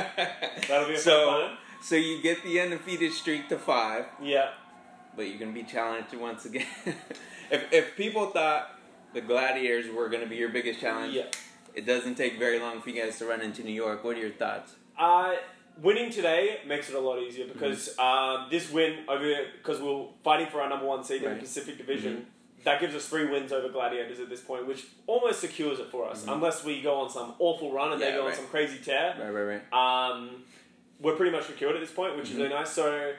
that'll 0.68 0.86
be 0.86 0.94
a 0.94 0.98
so, 0.98 1.26
fun 1.26 1.56
so 1.80 1.94
you 1.94 2.22
get 2.22 2.42
the 2.42 2.60
undefeated 2.60 3.12
streak 3.12 3.48
to 3.48 3.58
five, 3.58 4.06
Yeah, 4.22 4.50
but 5.16 5.28
you're 5.28 5.38
gonna 5.38 5.52
be 5.52 5.62
challenged 5.62 6.14
once 6.14 6.44
again. 6.44 6.66
if 7.50 7.72
if 7.72 7.96
people 7.96 8.26
thought 8.30 8.78
the 9.14 9.20
Gladiators 9.20 9.90
were 9.92 10.08
gonna 10.08 10.26
be 10.26 10.36
your 10.36 10.50
biggest 10.50 10.80
challenge, 10.80 11.14
yeah. 11.14 11.26
it 11.74 11.86
doesn't 11.86 12.16
take 12.16 12.38
very 12.38 12.58
long 12.58 12.80
for 12.80 12.90
you 12.90 13.02
guys 13.02 13.18
to 13.18 13.26
run 13.26 13.40
into 13.40 13.62
New 13.62 13.72
York. 13.72 14.04
What 14.04 14.16
are 14.16 14.20
your 14.20 14.30
thoughts? 14.30 14.74
Uh, 14.98 15.34
winning 15.80 16.10
today 16.10 16.60
makes 16.66 16.88
it 16.88 16.94
a 16.94 17.00
lot 17.00 17.18
easier 17.18 17.46
because 17.46 17.96
um, 17.98 18.48
this 18.50 18.70
win 18.70 19.04
over 19.08 19.46
because 19.56 19.80
we're 19.80 20.06
fighting 20.24 20.48
for 20.48 20.60
our 20.60 20.68
number 20.68 20.86
one 20.86 21.04
seed 21.04 21.22
in 21.22 21.34
the 21.34 21.40
Pacific 21.40 21.78
Division. 21.78 22.26
That 22.66 22.80
gives 22.80 22.96
us 22.96 23.06
three 23.06 23.26
wins 23.26 23.52
over 23.52 23.68
Gladiators 23.68 24.18
at 24.18 24.28
this 24.28 24.40
point, 24.40 24.66
which 24.66 24.86
almost 25.06 25.40
secures 25.40 25.78
it 25.78 25.86
for 25.88 26.08
us, 26.08 26.24
Mhm. 26.26 26.32
unless 26.32 26.64
we 26.64 26.82
go 26.82 26.96
on 26.96 27.08
some 27.08 27.36
awful 27.38 27.70
run 27.70 27.92
and 27.92 28.02
they 28.02 28.10
go 28.10 28.22
right. 28.24 28.30
on 28.30 28.34
some 28.34 28.48
crazy 28.48 28.78
tear. 28.82 29.14
Right, 29.16 29.30
right, 29.30 29.62
right. 29.72 30.10
Um, 30.10 30.44
we're 30.98 31.14
pretty 31.14 31.30
much 31.30 31.44
secured 31.44 31.76
at 31.76 31.80
this 31.80 31.92
point, 31.92 32.16
which 32.16 32.24
is 32.24 32.32
Mhm. 32.34 32.38
really 32.38 32.48
nice. 32.48 32.70
So 32.72 33.14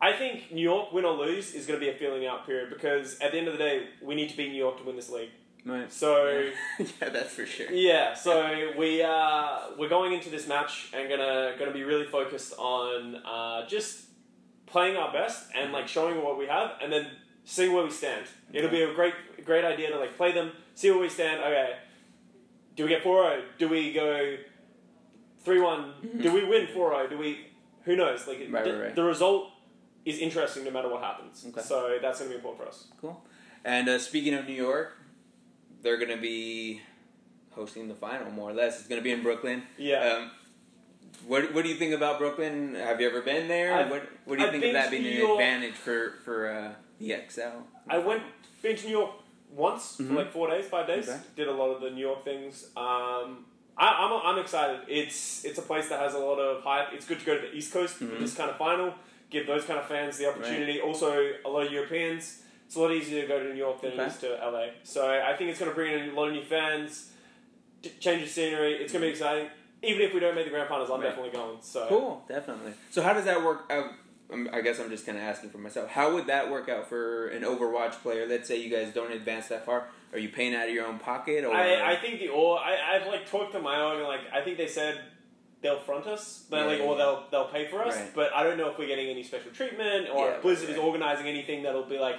I 0.00 0.14
think 0.14 0.52
New 0.52 0.62
York, 0.62 0.90
win 0.90 1.04
or 1.04 1.12
lose, 1.12 1.54
is 1.54 1.66
going 1.66 1.78
to 1.78 1.84
be 1.84 1.90
a 1.90 1.94
feeling 1.98 2.24
out 2.26 2.46
period 2.46 2.70
because 2.70 3.20
at 3.20 3.32
the 3.32 3.36
end 3.38 3.46
of 3.46 3.52
the 3.52 3.58
day, 3.62 3.88
we 4.00 4.14
need 4.14 4.30
to 4.30 4.36
beat 4.38 4.48
New 4.48 4.58
York 4.58 4.78
to 4.78 4.84
win 4.84 4.96
this 4.96 5.10
league. 5.10 5.32
Right. 5.66 5.92
So. 5.92 6.26
yeah, 6.78 7.10
that's 7.10 7.34
for 7.34 7.44
sure. 7.44 7.70
Yeah, 7.70 8.14
so 8.14 8.72
we 8.78 9.02
uh, 9.02 9.58
we're 9.76 9.90
going 9.90 10.14
into 10.14 10.30
this 10.30 10.46
match 10.48 10.88
and 10.94 11.10
gonna 11.10 11.56
gonna 11.58 11.72
be 11.72 11.84
really 11.84 12.06
focused 12.06 12.54
on 12.56 13.16
uh, 13.16 13.66
just 13.66 14.04
playing 14.64 14.96
our 14.96 15.12
best 15.12 15.50
and 15.54 15.72
like 15.74 15.88
showing 15.88 16.22
what 16.22 16.38
we 16.38 16.46
have, 16.46 16.72
and 16.80 16.90
then 16.90 17.06
seeing 17.46 17.72
where 17.72 17.84
we 17.84 17.90
stand. 17.90 18.26
It'll 18.52 18.68
be 18.70 18.82
a 18.82 18.92
great 18.92 19.14
great 19.46 19.64
idea 19.64 19.88
to 19.90 19.98
like 19.98 20.16
play 20.18 20.32
them, 20.32 20.52
see 20.74 20.90
where 20.90 21.00
we 21.00 21.08
stand. 21.08 21.40
Okay, 21.40 21.76
do 22.74 22.82
we 22.84 22.90
get 22.90 23.02
4-0? 23.02 23.42
Do 23.58 23.68
we 23.68 23.92
go 23.94 24.36
three 25.44 25.60
one? 25.60 25.94
Do 26.20 26.32
we 26.32 26.44
win 26.44 26.66
4-0? 26.66 27.08
Do 27.10 27.16
we? 27.18 27.46
Who 27.84 27.96
knows? 27.96 28.26
Like 28.26 28.38
Right, 28.50 28.64
the, 28.64 28.72
right, 28.72 28.82
right. 28.82 28.94
the 28.94 29.04
result 29.04 29.50
is 30.04 30.18
interesting 30.18 30.64
no 30.64 30.70
matter 30.70 30.88
what 30.88 31.02
happens. 31.02 31.44
Okay. 31.48 31.62
So 31.62 31.98
that's 32.02 32.18
gonna 32.18 32.30
be 32.30 32.36
important 32.36 32.62
for 32.62 32.68
us. 32.68 32.86
Cool. 33.00 33.24
And 33.64 33.88
uh, 33.88 33.98
speaking 33.98 34.34
of 34.34 34.46
New 34.46 34.54
York, 34.54 34.96
they're 35.82 35.98
gonna 35.98 36.16
be 36.20 36.80
hosting 37.52 37.88
the 37.88 37.94
final, 37.94 38.30
more 38.30 38.50
or 38.50 38.54
less. 38.54 38.78
It's 38.80 38.88
gonna 38.88 39.00
be 39.02 39.12
in 39.12 39.22
Brooklyn. 39.22 39.62
Yeah. 39.78 40.00
Um, 40.02 40.30
what 41.26 41.54
What 41.54 41.62
do 41.64 41.70
you 41.70 41.76
think 41.76 41.94
about 41.94 42.18
Brooklyn? 42.18 42.74
Have 42.74 43.00
you 43.00 43.08
ever 43.08 43.22
been 43.22 43.46
there? 43.48 43.72
I've- 43.74 43.90
what 43.90 44.02
What 44.24 44.36
do 44.36 44.42
you 44.42 44.46
I've 44.48 44.52
think 44.52 44.64
of 44.64 44.72
that 44.74 44.90
being 44.90 45.02
New 45.04 45.10
an 45.10 45.16
York. 45.18 45.40
advantage 45.40 45.74
for 45.74 46.14
for 46.24 46.50
uh, 46.50 46.72
the 46.98 47.16
XL? 47.28 47.62
I 47.88 47.98
went 47.98 48.22
been 48.62 48.76
to 48.76 48.86
New 48.86 48.92
York 48.98 49.10
once 49.50 49.96
Mhm. 49.98 50.08
for 50.08 50.14
like 50.14 50.32
four 50.32 50.48
days, 50.50 50.66
five 50.66 50.86
days. 50.86 51.08
Okay. 51.08 51.20
Did 51.36 51.48
a 51.48 51.52
lot 51.52 51.70
of 51.70 51.80
the 51.80 51.90
New 51.90 52.00
York 52.00 52.24
things. 52.24 52.64
Um, 52.76 53.46
I, 53.78 53.88
I'm 53.88 54.12
I'm 54.36 54.38
excited. 54.38 54.80
It's 54.88 55.44
it's 55.44 55.58
a 55.58 55.62
place 55.62 55.88
that 55.90 56.00
has 56.00 56.14
a 56.14 56.18
lot 56.18 56.36
of 56.38 56.62
hype. 56.62 56.92
It's 56.92 57.06
good 57.06 57.20
to 57.20 57.26
go 57.26 57.34
to 57.36 57.40
the 57.46 57.54
East 57.54 57.72
Coast 57.72 57.94
for 57.96 58.04
Mhm. 58.06 58.18
this 58.20 58.34
kind 58.34 58.50
of 58.50 58.56
final. 58.56 58.94
Give 59.30 59.46
those 59.46 59.64
kind 59.64 59.78
of 59.78 59.86
fans 59.86 60.16
the 60.18 60.28
opportunity. 60.28 60.80
Also, 60.80 61.32
a 61.44 61.48
lot 61.48 61.66
of 61.66 61.72
Europeans. 61.72 62.42
It's 62.66 62.74
a 62.76 62.80
lot 62.80 62.90
easier 62.92 63.22
to 63.22 63.28
go 63.28 63.38
to 63.40 63.44
New 63.50 63.54
York 63.58 63.80
than 63.80 63.92
Okay. 63.92 64.02
it 64.02 64.06
is 64.08 64.18
to 64.18 64.44
LA. 64.44 64.70
So 64.82 65.08
I 65.08 65.36
think 65.36 65.50
it's 65.50 65.58
going 65.60 65.70
to 65.70 65.74
bring 65.74 65.92
in 65.94 66.10
a 66.10 66.12
lot 66.14 66.28
of 66.28 66.34
new 66.34 66.42
fans. 66.44 67.12
Change 68.00 68.22
the 68.22 68.28
scenery. 68.28 68.74
It's 68.82 68.92
going 68.92 69.02
to 69.02 69.06
be 69.06 69.12
exciting. 69.12 69.48
Even 69.82 70.02
if 70.02 70.14
we 70.14 70.18
don't 70.20 70.34
make 70.34 70.44
the 70.46 70.50
grand 70.50 70.68
finals, 70.68 70.90
I'm 70.90 71.00
Right. 71.00 71.08
definitely 71.10 71.30
going. 71.30 71.58
So 71.60 71.86
Cool, 71.88 72.24
definitely. 72.28 72.72
So 72.90 73.02
how 73.02 73.12
does 73.12 73.24
that 73.26 73.40
work? 73.42 73.70
out? 73.70 73.90
I 74.52 74.60
guess 74.60 74.80
I'm 74.80 74.90
just 74.90 75.06
kind 75.06 75.16
of 75.16 75.22
asking 75.24 75.50
for 75.50 75.58
myself. 75.58 75.88
How 75.88 76.12
would 76.14 76.26
that 76.26 76.50
work 76.50 76.68
out 76.68 76.88
for 76.88 77.28
an 77.28 77.42
Overwatch 77.42 77.92
player? 78.02 78.26
Let's 78.26 78.48
say 78.48 78.60
you 78.60 78.68
guys 78.68 78.92
don't 78.92 79.12
advance 79.12 79.48
that 79.48 79.64
far. 79.64 79.88
Are 80.12 80.18
you 80.18 80.28
paying 80.30 80.54
out 80.54 80.68
of 80.68 80.74
your 80.74 80.86
own 80.86 80.98
pocket, 80.98 81.44
or 81.44 81.54
I, 81.54 81.92
I 81.92 81.96
think 81.96 82.18
the 82.20 82.28
or 82.28 82.58
I 82.58 82.96
I've 82.96 83.06
like 83.06 83.30
talked 83.30 83.52
to 83.52 83.60
my 83.60 83.80
own 83.80 84.02
like 84.02 84.20
I 84.32 84.40
think 84.42 84.56
they 84.56 84.66
said 84.66 85.00
they'll 85.62 85.78
front 85.80 86.06
us, 86.06 86.44
but 86.50 86.58
Yeah, 86.58 86.64
like 86.66 86.80
or 86.80 86.96
they'll 86.96 87.24
they'll 87.30 87.48
pay 87.48 87.68
for 87.68 87.82
us. 87.84 87.94
Right. 87.96 88.14
But 88.14 88.32
I 88.34 88.42
don't 88.42 88.56
know 88.58 88.68
if 88.70 88.78
we're 88.78 88.88
getting 88.88 89.08
any 89.08 89.22
special 89.22 89.50
treatment 89.52 90.08
or 90.12 90.30
Yeah, 90.30 90.38
Blizzard 90.40 90.68
right, 90.70 90.76
is 90.78 90.82
organizing 90.82 91.26
anything 91.26 91.62
that'll 91.62 91.84
be 91.84 91.98
like 91.98 92.16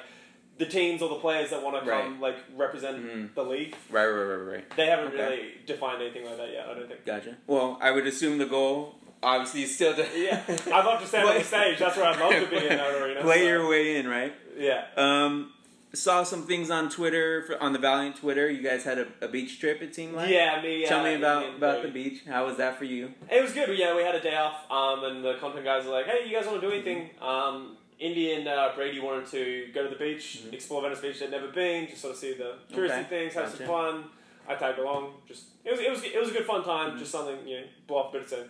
the 0.58 0.66
teams 0.66 1.02
or 1.02 1.10
the 1.10 1.16
players 1.16 1.50
that 1.52 1.62
want 1.62 1.84
to 1.84 1.90
come 1.90 2.20
like 2.22 2.36
represent 2.56 2.98
Mhm. 3.06 3.34
the 3.36 3.44
league. 3.44 3.76
right, 3.90 4.06
right, 4.08 4.24
right, 4.24 4.54
right? 4.54 4.76
They 4.78 4.86
haven't 4.88 5.08
Okay. 5.14 5.18
really 5.24 5.52
defined 5.66 6.02
anything 6.02 6.26
like 6.26 6.38
that 6.38 6.52
yet. 6.52 6.68
I 6.70 6.74
don't 6.74 6.88
think. 6.88 7.06
Gotcha. 7.06 7.38
Well, 7.48 7.78
I 7.82 7.92
would 7.92 8.08
assume 8.08 8.38
the 8.38 8.46
goal, 8.46 8.96
obviously, 9.36 9.64
is 9.64 9.76
still 9.76 9.94
to 10.00 10.06
Yeah, 10.16 10.42
I'd 10.48 10.86
love 10.86 11.02
to 11.02 11.08
stand 11.08 11.28
on 11.28 11.36
the 11.36 11.44
stage. 11.44 11.80
That's 11.80 11.98
where 11.98 12.06
I'd 12.08 12.20
love 12.20 12.32
to 12.32 12.50
be 12.50 12.58
in 12.66 12.70
that 12.78 13.02
arena. 13.02 13.22
Play 13.22 13.40
so, 13.40 13.44
your 13.46 13.70
way 13.70 13.98
in, 13.98 14.08
right? 14.08 14.34
yeah. 14.58 14.86
Um, 14.96 15.54
saw 15.94 16.24
some 16.24 16.44
things 16.44 16.70
on 16.70 16.90
Twitter 16.90 17.44
for, 17.44 17.62
on 17.62 17.74
the 17.74 17.80
Valiant 17.80 18.18
Twitter. 18.18 18.50
You 18.50 18.62
guys 18.62 18.84
had 18.84 19.00
a, 19.00 19.08
a 19.22 19.28
beach 19.28 19.60
trip. 19.60 19.82
It 19.82 19.96
seemed 19.96 20.14
like. 20.16 20.30
Yeah, 20.30 20.62
me. 20.62 20.86
Tell 20.86 21.00
uh, 21.02 21.04
me 21.04 21.16
about 21.16 21.56
about 21.56 21.82
the 21.84 21.90
beach. 21.90 22.24
How 22.28 22.46
was 22.46 22.58
that 22.58 22.78
for 22.78 22.84
you? 22.86 23.14
It 23.32 23.42
was 23.42 23.54
good. 23.54 23.76
Yeah, 23.78 23.96
we 23.96 24.04
had 24.04 24.16
a 24.16 24.22
day 24.22 24.36
off, 24.36 24.70
um, 24.72 25.04
and 25.06 25.24
the 25.24 25.36
content 25.36 25.64
guys 25.66 25.86
were 25.86 25.92
like, 25.92 26.06
"Hey, 26.06 26.28
you 26.28 26.36
guys 26.36 26.46
want 26.48 26.62
to 26.62 26.68
do 26.68 26.74
anything?" 26.74 27.10
Um, 27.22 27.78
Indy 28.00 28.34
and 28.34 28.48
uh, 28.48 28.72
Brady 28.76 29.00
wanted 29.00 29.26
to 29.32 29.70
go 29.74 29.84
to 29.84 29.90
the 29.90 29.96
beach, 29.96 30.44
Mhm. 30.46 30.54
explore 30.54 30.84
Venice 30.84 31.00
Beach. 31.00 31.20
They'd 31.20 31.32
never 31.32 31.48
been, 31.48 31.88
just 31.88 32.02
sort 32.02 32.14
of 32.14 32.20
see 32.20 32.34
the 32.36 32.54
touristy 32.72 32.92
Okay, 33.00 33.04
things, 33.10 33.34
have 33.34 33.50
some 33.50 33.66
fun. 33.66 34.04
I 34.48 34.54
tagged 34.56 34.78
along. 34.80 35.14
Just 35.28 35.46
it 35.66 35.72
was 35.72 35.80
it 35.80 35.90
was 35.90 36.04
it 36.04 36.20
was 36.20 36.30
a 36.30 36.34
good 36.34 36.46
fun 36.46 36.64
time. 36.64 36.92
Mhm. 36.92 37.00
Just 37.00 37.12
something 37.12 37.48
you 37.48 37.62
know, 37.62 37.66
blow 37.88 37.98
off 37.98 38.14
a 38.14 38.20
bit 38.20 38.32
of. 38.34 38.48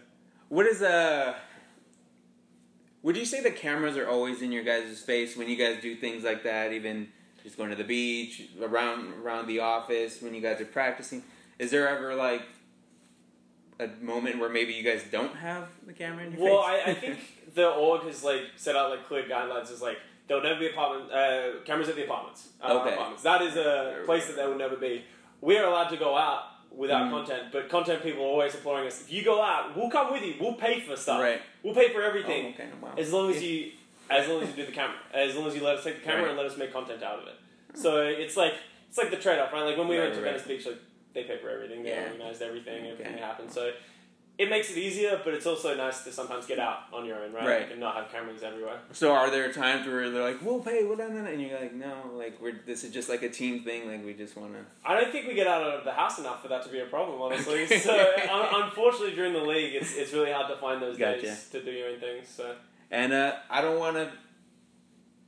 What 0.49 0.65
is 0.65 0.81
uh 0.81 1.33
Would 3.03 3.17
you 3.17 3.25
say 3.25 3.41
the 3.41 3.51
cameras 3.51 3.97
are 3.97 4.07
always 4.07 4.41
in 4.41 4.51
your 4.51 4.63
guys' 4.63 5.01
face 5.01 5.35
when 5.37 5.49
you 5.49 5.55
guys 5.55 5.81
do 5.81 5.95
things 5.95 6.23
like 6.23 6.43
that? 6.43 6.71
Even 6.73 7.09
just 7.43 7.57
going 7.57 7.69
to 7.69 7.75
the 7.75 7.83
beach, 7.83 8.43
around 8.61 9.13
around 9.23 9.47
the 9.47 9.59
office 9.59 10.21
when 10.21 10.33
you 10.33 10.41
guys 10.41 10.59
are 10.61 10.65
practicing. 10.65 11.23
Is 11.59 11.71
there 11.71 11.87
ever 11.87 12.13
like 12.15 12.43
a 13.79 13.87
moment 14.01 14.39
where 14.39 14.49
maybe 14.49 14.73
you 14.73 14.83
guys 14.83 15.03
don't 15.11 15.35
have 15.35 15.67
the 15.85 15.93
camera 15.93 16.25
in 16.25 16.31
your 16.33 16.41
Well, 16.41 16.63
face? 16.63 16.81
I, 16.85 16.91
I 16.91 16.93
think 16.95 17.19
the 17.55 17.69
org 17.69 18.03
has 18.03 18.23
like 18.23 18.41
set 18.55 18.75
out 18.75 18.89
like 18.89 19.05
clear 19.07 19.23
guidelines. 19.23 19.71
Is 19.71 19.81
like 19.81 19.97
there'll 20.27 20.43
never 20.43 20.59
be 20.59 20.69
apartment 20.69 21.11
uh, 21.11 21.63
cameras 21.65 21.89
at 21.89 21.95
the 21.95 22.03
apartments. 22.05 22.49
Uh, 22.61 22.79
Okay. 22.81 22.93
apartments. 22.93 23.23
That 23.23 23.41
is 23.41 23.55
a 23.55 24.01
place 24.05 24.27
that 24.27 24.35
there 24.35 24.49
will 24.49 24.57
never 24.57 24.75
be. 24.75 25.03
We 25.41 25.57
are 25.57 25.65
allowed 25.67 25.89
to 25.89 25.97
go 25.97 26.17
out 26.17 26.43
without 26.77 27.07
Mhm. 27.07 27.11
content, 27.11 27.43
but 27.51 27.67
content 27.69 28.03
people 28.03 28.23
are 28.23 28.27
always 28.27 28.53
imploring 28.55 28.85
us. 28.87 29.01
If 29.01 29.11
you 29.11 29.23
go 29.23 29.41
out, 29.41 29.75
we'll 29.75 29.89
come 29.89 30.13
with 30.13 30.21
you. 30.23 30.35
We'll 30.39 30.53
pay 30.53 30.79
for 30.79 30.95
stuff. 30.95 31.19
Right. 31.21 31.41
We'll 31.63 31.73
pay 31.73 31.89
for 31.89 32.03
Oh, 32.03 32.07
everything 32.07 32.53
okay, 32.53 32.69
wow. 32.79 32.93
as 32.97 33.11
long 33.11 33.31
as 33.31 33.43
you 33.43 33.71
as 34.09 34.25
long 34.29 34.41
as 34.41 34.47
you 34.49 34.55
do 34.55 34.65
the 34.65 34.71
camera. 34.71 34.95
As 35.13 35.35
long 35.35 35.47
as 35.47 35.55
you 35.55 35.61
let 35.61 35.75
us 35.77 35.83
take 35.83 35.95
the 35.95 36.05
camera 36.05 36.21
Right. 36.21 36.29
and 36.29 36.37
let 36.37 36.45
us 36.45 36.55
make 36.55 36.71
content 36.71 37.03
out 37.03 37.19
of 37.19 37.27
it. 37.27 37.33
So 37.73 38.03
it's 38.03 38.37
like 38.37 38.53
it's 38.87 38.97
like 38.97 39.09
the 39.11 39.17
trade 39.17 39.39
off, 39.39 39.51
right? 39.51 39.63
Like 39.63 39.75
when 39.77 39.87
we 39.89 39.97
Right, 39.97 40.03
went 40.05 40.15
to 40.15 40.21
right. 40.21 40.31
Venice 40.31 40.47
Beach, 40.47 40.65
like 40.65 40.77
they 41.13 41.23
pay 41.23 41.37
for 41.37 41.49
everything. 41.49 41.83
They 41.83 41.89
Yeah. 41.89 42.03
organized 42.11 42.41
everything. 42.41 42.85
Everything 42.87 43.15
Okay. 43.15 43.21
happened. 43.23 43.51
So 43.51 43.73
it 44.37 44.49
makes 44.51 44.69
it 44.69 44.77
easier, 44.77 45.19
but 45.23 45.33
it's 45.33 45.47
also 45.47 45.75
nice 45.75 46.03
to 46.03 46.11
sometimes 46.11 46.45
get 46.45 46.59
out 46.59 46.81
on 46.93 47.05
your 47.05 47.17
own, 47.23 47.33
right? 47.33 47.47
Right. 47.47 47.61
Like, 47.61 47.71
and 47.71 47.79
not 47.79 47.95
have 47.95 48.11
cameras 48.11 48.43
everywhere. 48.43 48.77
So 48.93 49.11
are 49.11 49.31
there 49.31 49.51
times 49.51 49.87
where 49.87 50.11
they're 50.11 50.23
like, 50.23 50.43
"We'll 50.43 50.59
pay," 50.59 50.83
well, 50.83 50.97
no, 50.97 51.07
no, 51.07 51.21
no," 51.23 51.31
and 51.31 51.41
you're 51.41 51.59
like, 51.59 51.73
"No, 51.73 52.11
like 52.13 52.39
we're 52.39 52.59
this 52.65 52.83
is 52.83 52.93
just 52.93 53.09
like 53.09 53.23
a 53.23 53.29
team 53.29 53.63
thing. 53.63 53.87
Like 53.89 54.05
we 54.05 54.13
just 54.13 54.37
want 54.37 54.53
to." 54.53 54.59
I 54.85 54.99
don't 54.99 55.11
think 55.11 55.27
we 55.27 55.33
get 55.33 55.47
out 55.47 55.63
of 55.63 55.83
the 55.83 55.91
house 55.91 56.19
enough 56.19 56.43
for 56.43 56.49
that 56.49 56.63
to 56.63 56.69
be 56.69 56.79
a 56.79 56.85
problem, 56.85 57.19
honestly. 57.21 57.65
So 57.67 57.93
un- 57.93 58.63
unfortunately, 58.63 59.15
during 59.15 59.33
the 59.33 59.41
league, 59.41 59.73
it's 59.75 59.95
it's 59.95 60.13
really 60.13 60.31
hard 60.31 60.47
to 60.49 60.57
find 60.57 60.81
those 60.81 60.97
Gotcha. 60.97 61.21
days 61.21 61.49
to 61.51 61.63
do 61.63 61.71
your 61.71 61.89
own 61.89 61.99
things. 61.99 62.27
So 62.27 62.55
And 62.91 63.13
uh, 63.13 63.35
I 63.49 63.61
don't 63.61 63.79
want 63.79 63.97
to 63.97 64.11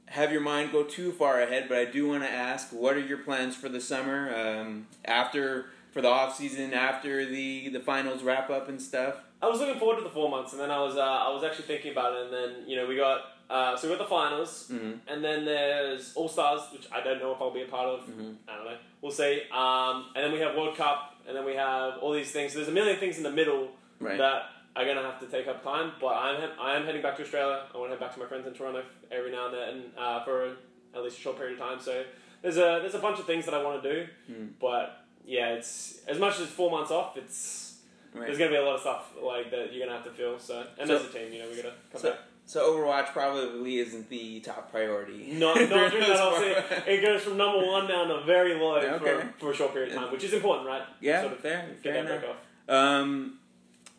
have 0.07 0.31
your 0.31 0.41
mind 0.41 0.71
go 0.71 0.83
too 0.83 1.11
far 1.11 1.41
ahead, 1.41 1.67
but 1.69 1.77
I 1.77 1.85
do 1.85 2.07
want 2.07 2.23
to 2.23 2.29
ask, 2.29 2.69
what 2.71 2.95
are 2.95 2.99
your 2.99 3.19
plans 3.19 3.55
for 3.55 3.69
the 3.69 3.79
summer? 3.79 4.33
Um, 4.35 4.87
after 5.05 5.67
for 5.91 6.01
the 6.01 6.07
off 6.07 6.35
season, 6.35 6.73
after 6.73 7.25
the 7.25 7.69
the 7.69 7.79
finals 7.79 8.23
wrap 8.23 8.49
up 8.49 8.69
and 8.69 8.81
stuff. 8.81 9.15
I 9.41 9.47
was 9.47 9.59
looking 9.59 9.79
forward 9.79 9.97
to 9.97 10.03
the 10.03 10.09
four 10.09 10.29
months, 10.29 10.51
and 10.53 10.61
then 10.61 10.69
I 10.71 10.79
was 10.81 10.95
uh, 10.97 11.01
I 11.01 11.29
was 11.33 11.43
actually 11.43 11.65
thinking 11.65 11.91
about 11.91 12.13
it, 12.13 12.25
and 12.25 12.33
then 12.33 12.67
you 12.69 12.75
know 12.75 12.87
we 12.87 12.95
got 12.97 13.21
uh, 13.49 13.75
so 13.75 13.87
we 13.89 13.95
got 13.95 14.03
the 14.03 14.09
finals, 14.09 14.69
Mm-hmm. 14.71 14.91
and 15.07 15.23
then 15.23 15.45
there's 15.45 16.13
All 16.15 16.27
Stars, 16.29 16.61
which 16.71 16.87
I 16.91 17.01
don't 17.01 17.19
know 17.19 17.31
if 17.33 17.41
I'll 17.41 17.53
be 17.53 17.63
a 17.63 17.65
part 17.67 17.87
of. 17.87 18.01
Mhm. 18.07 18.35
I 18.47 18.55
don't 18.55 18.65
know. 18.65 18.77
We'll 19.01 19.11
see. 19.11 19.41
Um, 19.51 20.07
and 20.15 20.23
then 20.25 20.31
we 20.33 20.39
have 20.39 20.55
World 20.55 20.75
Cup, 20.77 21.15
and 21.27 21.35
then 21.35 21.45
we 21.45 21.55
have 21.55 21.97
all 21.99 22.11
these 22.13 22.31
things. 22.31 22.51
So 22.51 22.59
there's 22.59 22.69
a 22.69 22.73
million 22.73 22.97
things 22.99 23.17
in 23.17 23.23
the 23.23 23.31
middle 23.31 23.69
Right. 23.99 24.17
that 24.17 24.43
are 24.75 24.85
gonna 24.85 25.01
have 25.01 25.19
to 25.21 25.25
take 25.25 25.47
up 25.47 25.63
time. 25.63 25.93
But 25.99 26.13
I'm 26.15 26.35
he- 26.41 26.59
I 26.61 26.75
am 26.75 26.85
heading 26.85 27.01
back 27.01 27.15
to 27.17 27.23
Australia. 27.23 27.63
I 27.73 27.77
want 27.77 27.89
to 27.91 27.95
head 27.95 27.99
back 28.01 28.13
to 28.13 28.19
my 28.19 28.25
friends 28.27 28.45
in 28.45 28.53
Toronto 28.53 28.83
every 29.09 29.31
now 29.31 29.45
and 29.47 29.53
then 29.55 29.83
uh, 29.97 30.23
for 30.23 30.55
at 30.93 31.01
least 31.03 31.17
a 31.17 31.21
short 31.21 31.37
period 31.37 31.59
of 31.59 31.65
time. 31.67 31.79
So 31.79 32.03
there's 32.43 32.57
a 32.57 32.79
there's 32.81 32.93
a 32.95 32.99
bunch 32.99 33.19
of 33.19 33.25
things 33.25 33.45
that 33.45 33.53
I 33.55 33.63
want 33.63 33.81
to 33.81 33.91
do. 33.93 34.07
Mm. 34.31 34.49
But 34.59 34.98
yeah, 35.25 35.49
it's 35.49 35.99
as 36.07 36.17
much 36.19 36.39
as 36.39 36.47
four 36.47 36.71
months 36.71 36.91
off. 36.91 37.17
It's 37.17 37.65
Right. 38.13 38.25
there's 38.25 38.39
gonna 38.39 38.49
be 38.49 38.57
a 38.57 38.63
lot 38.63 38.73
of 38.75 38.81
stuff 38.81 39.11
like 39.21 39.51
that 39.51 39.71
you're 39.71 39.85
gonna 39.85 39.95
have 39.99 40.05
to 40.07 40.11
feel. 40.11 40.39
So 40.39 40.65
and 40.79 40.87
So- 40.87 40.95
as 40.95 41.05
a 41.05 41.09
team, 41.09 41.31
you 41.31 41.39
know, 41.43 41.49
we 41.49 41.57
gotta 41.57 41.73
come 41.91 42.01
So, 42.01 42.09
back. 42.11 42.19
so 42.47 42.73
Overwatch 42.73 43.13
probably 43.13 43.77
isn't 43.77 44.09
the 44.09 44.39
top 44.39 44.71
priority. 44.71 45.33
Not, 45.33 45.55
not 45.69 45.69
during 45.91 46.07
that 46.07 46.17
whole 46.19 46.33
As 46.43 46.63
thing. 46.65 46.83
It 46.87 47.01
goes 47.03 47.21
from 47.21 47.37
number 47.37 47.63
one 47.63 47.87
down 47.87 48.07
to 48.07 48.21
very 48.21 48.55
low 48.55 48.77
Okay. 48.77 49.21
for, 49.21 49.33
for 49.39 49.51
a 49.51 49.55
short 49.55 49.73
period 49.73 49.93
of 49.95 50.01
time, 50.01 50.11
which 50.11 50.23
is 50.23 50.33
important, 50.33 50.67
right? 50.67 50.81
Yeah, 51.01 51.21
Sort 51.21 51.33
of 51.33 51.39
fair, 51.39 51.67
Get 51.67 51.83
fair 51.83 51.93
that 51.93 52.09
enough. 52.11 52.19
break 52.21 52.31
off. 52.31 52.37
Um, 52.75 53.39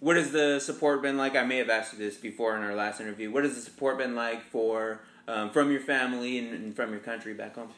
what 0.00 0.17
has 0.17 0.33
the 0.33 0.59
support 0.59 1.03
been 1.03 1.17
like? 1.17 1.37
I 1.37 1.45
may 1.45 1.59
have 1.59 1.71
asked 1.71 1.93
you 1.93 1.99
this 2.00 2.17
before 2.17 2.57
in 2.57 2.62
our 2.65 2.75
last 2.75 3.00
interview. 3.00 3.31
What 3.31 3.45
has 3.45 3.55
the 3.55 3.61
support 3.61 3.97
been 3.99 4.17
like 4.17 4.43
for 4.50 5.03
um, 5.29 5.50
from 5.50 5.71
your 5.71 5.83
family 5.83 6.39
and, 6.39 6.53
and 6.53 6.75
from 6.75 6.91
your 6.91 7.00
country 7.00 7.33
back 7.35 7.55
home? 7.55 7.69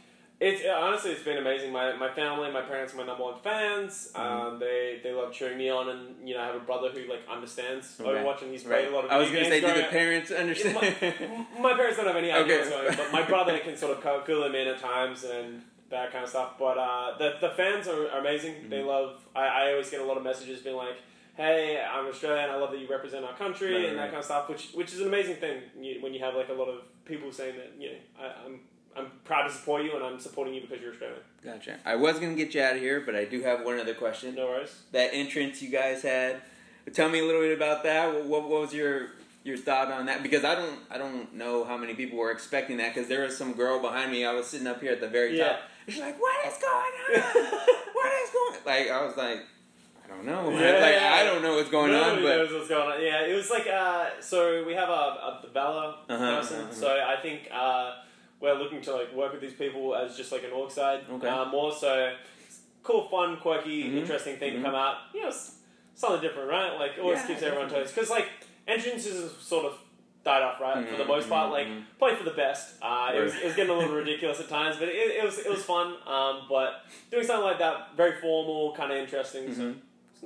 It's 0.45 0.63
honestly, 0.67 1.13
it's 1.13 1.23
been 1.23 1.39
amazing. 1.39 1.71
My, 1.71 1.95
my 1.95 2.11
family, 2.13 2.51
my 2.51 2.63
parents 2.63 2.93
are 2.93 2.97
my 2.97 3.05
number 3.07 3.23
one 3.23 3.39
fans. 3.43 4.11
Mm-hmm. 4.13 4.21
Um, 4.47 4.59
they 4.59 4.99
they 5.03 5.13
love 5.13 5.33
cheering 5.33 5.57
me 5.57 5.71
on, 5.71 5.89
and 5.89 6.29
you 6.29 6.35
know, 6.35 6.41
I 6.41 6.47
have 6.47 6.57
a 6.57 6.61
brother 6.61 6.89
who 6.91 7.09
like 7.09 7.21
understands 7.31 7.97
Okay. 8.01 8.11
Overwatch, 8.11 8.43
and 8.43 8.51
he's 8.51 8.65
played 8.65 8.89
a 8.89 8.91
lot 8.91 9.05
of. 9.05 9.11
I 9.13 9.19
was 9.19 9.31
going 9.31 9.45
to 9.45 9.51
say, 9.51 9.61
do 9.61 9.67
the 9.83 9.89
parents 9.89 10.31
understand? 10.33 10.75
my, 10.75 11.47
my 11.71 11.75
parents 11.75 11.97
don't 11.97 12.07
have 12.09 12.17
any 12.17 12.33
idea 12.33 12.43
Okay. 12.43 12.57
what's 12.59 12.71
going 12.71 12.89
on, 12.89 12.97
but 12.97 13.13
my 13.13 13.23
brother 13.23 13.57
can 13.61 13.77
sort 13.77 13.97
of 13.97 14.27
fill 14.27 14.43
them 14.43 14.55
in 14.57 14.67
at 14.67 14.81
times 14.81 15.23
and 15.23 15.63
that 15.91 16.11
kind 16.11 16.25
of 16.25 16.31
stuff. 16.31 16.59
But 16.59 16.77
uh, 16.77 17.19
the 17.19 17.35
the 17.41 17.51
fans 17.51 17.87
are, 17.87 18.11
are 18.11 18.19
amazing. 18.19 18.55
Mm-hmm. 18.55 18.71
They 18.71 18.83
love. 18.83 19.21
I, 19.37 19.47
I 19.47 19.71
always 19.73 19.91
get 19.91 20.01
a 20.01 20.05
lot 20.05 20.17
of 20.17 20.25
messages 20.25 20.61
being 20.61 20.75
like, 20.77 20.97
"Hey, 21.37 21.81
I'm 21.81 22.07
Australian. 22.07 22.51
I 22.51 22.57
love 22.57 22.73
that 22.73 22.81
you 22.81 22.89
represent 22.89 23.25
our 23.25 23.37
country 23.37 23.75
Right, 23.75 23.85
and 23.85 23.97
that 23.97 24.03
right. 24.03 24.11
kind 24.11 24.19
of 24.19 24.25
stuff." 24.25 24.49
Which 24.49 24.73
which 24.75 24.93
is 24.93 25.01
an 25.03 25.07
amazing 25.07 25.37
thing 25.37 25.63
you, 25.81 26.03
when 26.03 26.13
you 26.15 26.21
have 26.21 26.35
like 26.35 26.49
a 26.49 26.53
lot 26.55 26.69
of 26.69 26.81
people 27.05 27.31
saying 27.31 27.55
that 27.59 27.73
you 27.79 27.91
know 27.91 27.99
I, 28.21 28.45
I'm. 28.45 28.61
I'm 28.97 29.07
proud 29.25 29.45
to 29.49 29.51
support 29.53 29.83
you, 29.85 29.95
and 29.97 30.05
I'm 30.05 30.19
supporting 30.21 30.55
you 30.55 30.61
because 30.61 30.81
you're 30.81 30.93
Australian. 30.93 31.19
gotcha. 31.45 31.79
I 31.85 31.97
was 31.97 32.19
going 32.19 32.37
to 32.37 32.45
get 32.45 32.55
you 32.55 32.63
out 32.63 32.75
of 32.77 32.81
here, 32.81 33.01
but 33.01 33.15
I 33.15 33.25
do 33.25 33.41
have 33.43 33.65
one 33.65 33.79
other 33.81 33.95
question. 33.95 34.35
No 34.35 34.47
worries. 34.47 34.83
That 34.93 35.11
entrance 35.15 35.63
you 35.63 35.71
guys 35.71 36.03
had, 36.03 36.43
tell 36.93 37.09
me 37.09 37.21
a 37.21 37.25
little 37.25 37.41
bit 37.41 37.57
about 37.57 37.83
that. 37.85 38.13
What, 38.15 38.25
what, 38.27 38.43
what 38.49 38.61
was 38.63 38.75
your 38.75 39.09
your 39.45 39.57
thought 39.57 39.91
on 39.91 40.07
that? 40.07 40.23
Because 40.23 40.45
I 40.45 40.55
don't 40.55 40.79
I 40.91 40.99
don't 40.99 41.35
know 41.35 41.65
how 41.65 41.77
many 41.77 41.95
people 41.95 42.19
were 42.19 42.31
expecting 42.31 42.77
that. 42.79 42.95
Because 42.95 43.09
there 43.09 43.23
was 43.23 43.37
some 43.37 43.55
girl 43.55 43.81
behind 43.81 44.13
me. 44.13 44.25
I 44.25 44.33
was 44.35 44.47
sitting 44.47 44.67
up 44.67 44.81
here 44.81 44.93
at 44.93 45.01
the 45.01 45.09
very 45.09 45.37
Yeah. 45.39 45.49
top. 45.49 45.61
And 45.87 45.95
she's 45.95 46.03
like, 46.03 46.21
"What 46.21 46.47
is 46.47 46.59
going 46.59 47.25
on? 47.25 47.43
what 47.93 48.13
is 48.25 48.31
going?" 48.31 48.59
Like 48.67 48.91
I 48.91 49.05
was 49.05 49.17
like, 49.17 49.39
I 50.05 50.09
don't 50.15 50.25
know. 50.27 50.51
Yeah, 50.51 50.73
like 50.81 50.95
yeah. 50.95 51.13
I 51.15 51.25
don't 51.25 51.43
know 51.43 51.57
what's 51.57 51.71
going 51.71 51.93
on, 51.93 52.01
Nobody 52.17 52.23
but 52.23 52.37
knows 52.37 52.53
what's 52.53 52.69
going 52.69 52.93
on. 52.93 53.03
Yeah, 53.03 53.25
it 53.27 53.35
was 53.35 53.51
like 53.51 53.67
uh, 53.67 54.11
so 54.21 54.65
we 54.65 54.75
have 54.75 54.89
a, 54.91 54.93
a 54.93 55.41
the 55.43 55.49
Valor 55.49 55.95
Uh-huh, 56.09 56.37
person. 56.37 56.57
uh-huh, 56.59 56.65
uh-huh. 56.67 56.73
So 56.75 57.05
I 57.05 57.21
think 57.21 57.49
uh, 57.53 57.95
we're 58.43 58.55
looking 58.55 58.83
to 58.83 58.93
like 58.93 59.15
work 59.15 59.33
with 59.33 59.41
these 59.41 59.55
people 59.55 59.95
as 59.95 60.17
just 60.17 60.33
like 60.33 60.43
an 60.45 60.51
org 60.53 60.71
side. 60.71 61.05
Okay. 61.11 61.29
Uh, 61.29 61.45
more 61.47 61.73
so, 61.73 62.13
cool, 62.83 63.09
fun, 63.09 63.37
quirky, 63.39 63.85
Mhm, 63.85 63.99
interesting 63.99 64.37
thing 64.37 64.55
mhm. 64.55 64.57
to 64.57 64.63
come 64.65 64.75
out. 64.75 64.97
You 65.15 65.23
know, 65.23 65.33
something 65.95 66.21
different, 66.21 66.51
right? 66.51 66.73
Like 66.79 66.93
always 67.01 67.21
Yeah, 67.21 67.27
keeps 67.29 67.43
everyone 67.43 67.67
definitely. 67.69 67.85
toast 67.85 67.95
because 67.95 68.11
like 68.11 68.29
entrances 68.67 69.23
have 69.23 69.41
sort 69.41 69.65
of 69.67 69.79
died 70.25 70.43
off, 70.43 70.61
right? 70.61 70.87
For 70.89 70.97
the 70.97 71.05
Mhm, 71.05 71.09
most 71.09 71.29
part, 71.29 71.51
like 71.53 71.67
mhm. 71.69 71.85
probably 71.99 72.17
for 72.17 72.25
the 72.25 72.31
best. 72.37 72.75
Uh, 72.83 73.13
it, 73.15 73.21
was, 73.21 73.35
it 73.35 73.45
was 73.45 73.55
getting 73.57 73.73
a 73.73 73.79
little 73.79 73.95
ridiculous 74.03 74.41
at 74.41 74.49
times, 74.49 74.77
but 74.77 74.89
it, 74.89 74.95
it 74.97 75.25
was 75.25 75.39
it 75.39 75.51
was 75.51 75.63
fun. 75.63 75.97
Um, 76.07 76.43
but 76.49 76.85
doing 77.11 77.25
something 77.25 77.45
like 77.45 77.59
that, 77.61 77.97
very 77.97 78.21
formal, 78.21 78.75
kind 78.75 78.91
of 78.93 78.99
interesting. 78.99 79.55
So 79.55 79.63
Mhm. 79.63 79.75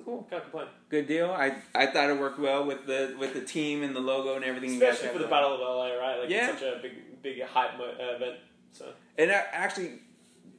Cool. 0.05 0.27
can't 0.29 0.43
complain. 0.43 0.67
good 0.91 1.07
deal. 1.09 1.31
I 1.31 1.57
I 1.75 1.87
thought 1.87 2.11
it 2.11 2.19
worked 2.19 2.39
well 2.39 2.67
with 2.67 2.85
the 2.87 3.17
with 3.19 3.33
the 3.33 3.41
team 3.41 3.83
and 3.83 3.97
the 3.97 4.01
logo 4.01 4.37
and 4.37 4.45
everything. 4.45 4.75
you 4.75 4.79
guys 4.81 4.95
Especially 4.95 5.17
for 5.17 5.23
the. 5.25 5.29
Battle 5.29 5.55
of 5.55 5.61
LA, 5.61 5.95
right? 5.97 6.21
Like 6.21 6.29
Yeah. 6.29 6.51
it's 6.51 6.61
such 6.61 6.69
a 6.75 6.79
big, 6.83 6.93
big 7.35 7.43
hype 7.43 7.77
mo- 7.79 7.85
uh, 8.01 8.17
event. 8.17 8.37
So 8.73 8.87
And 9.19 9.31
actually, 9.31 9.93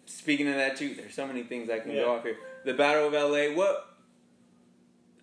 speaking 0.05 0.47
of 0.49 0.55
that 0.55 0.75
too, 0.77 0.95
there's 0.95 1.13
so 1.13 1.25
many 1.27 1.43
things 1.43 1.69
I 1.69 1.79
can 1.79 1.91
Yeah. 1.91 2.03
go 2.03 2.15
off 2.15 2.23
here. 2.23 2.37
The 2.65 2.73
Battle 2.73 3.07
of 3.07 3.13
LA. 3.13 3.53
What? 3.55 3.95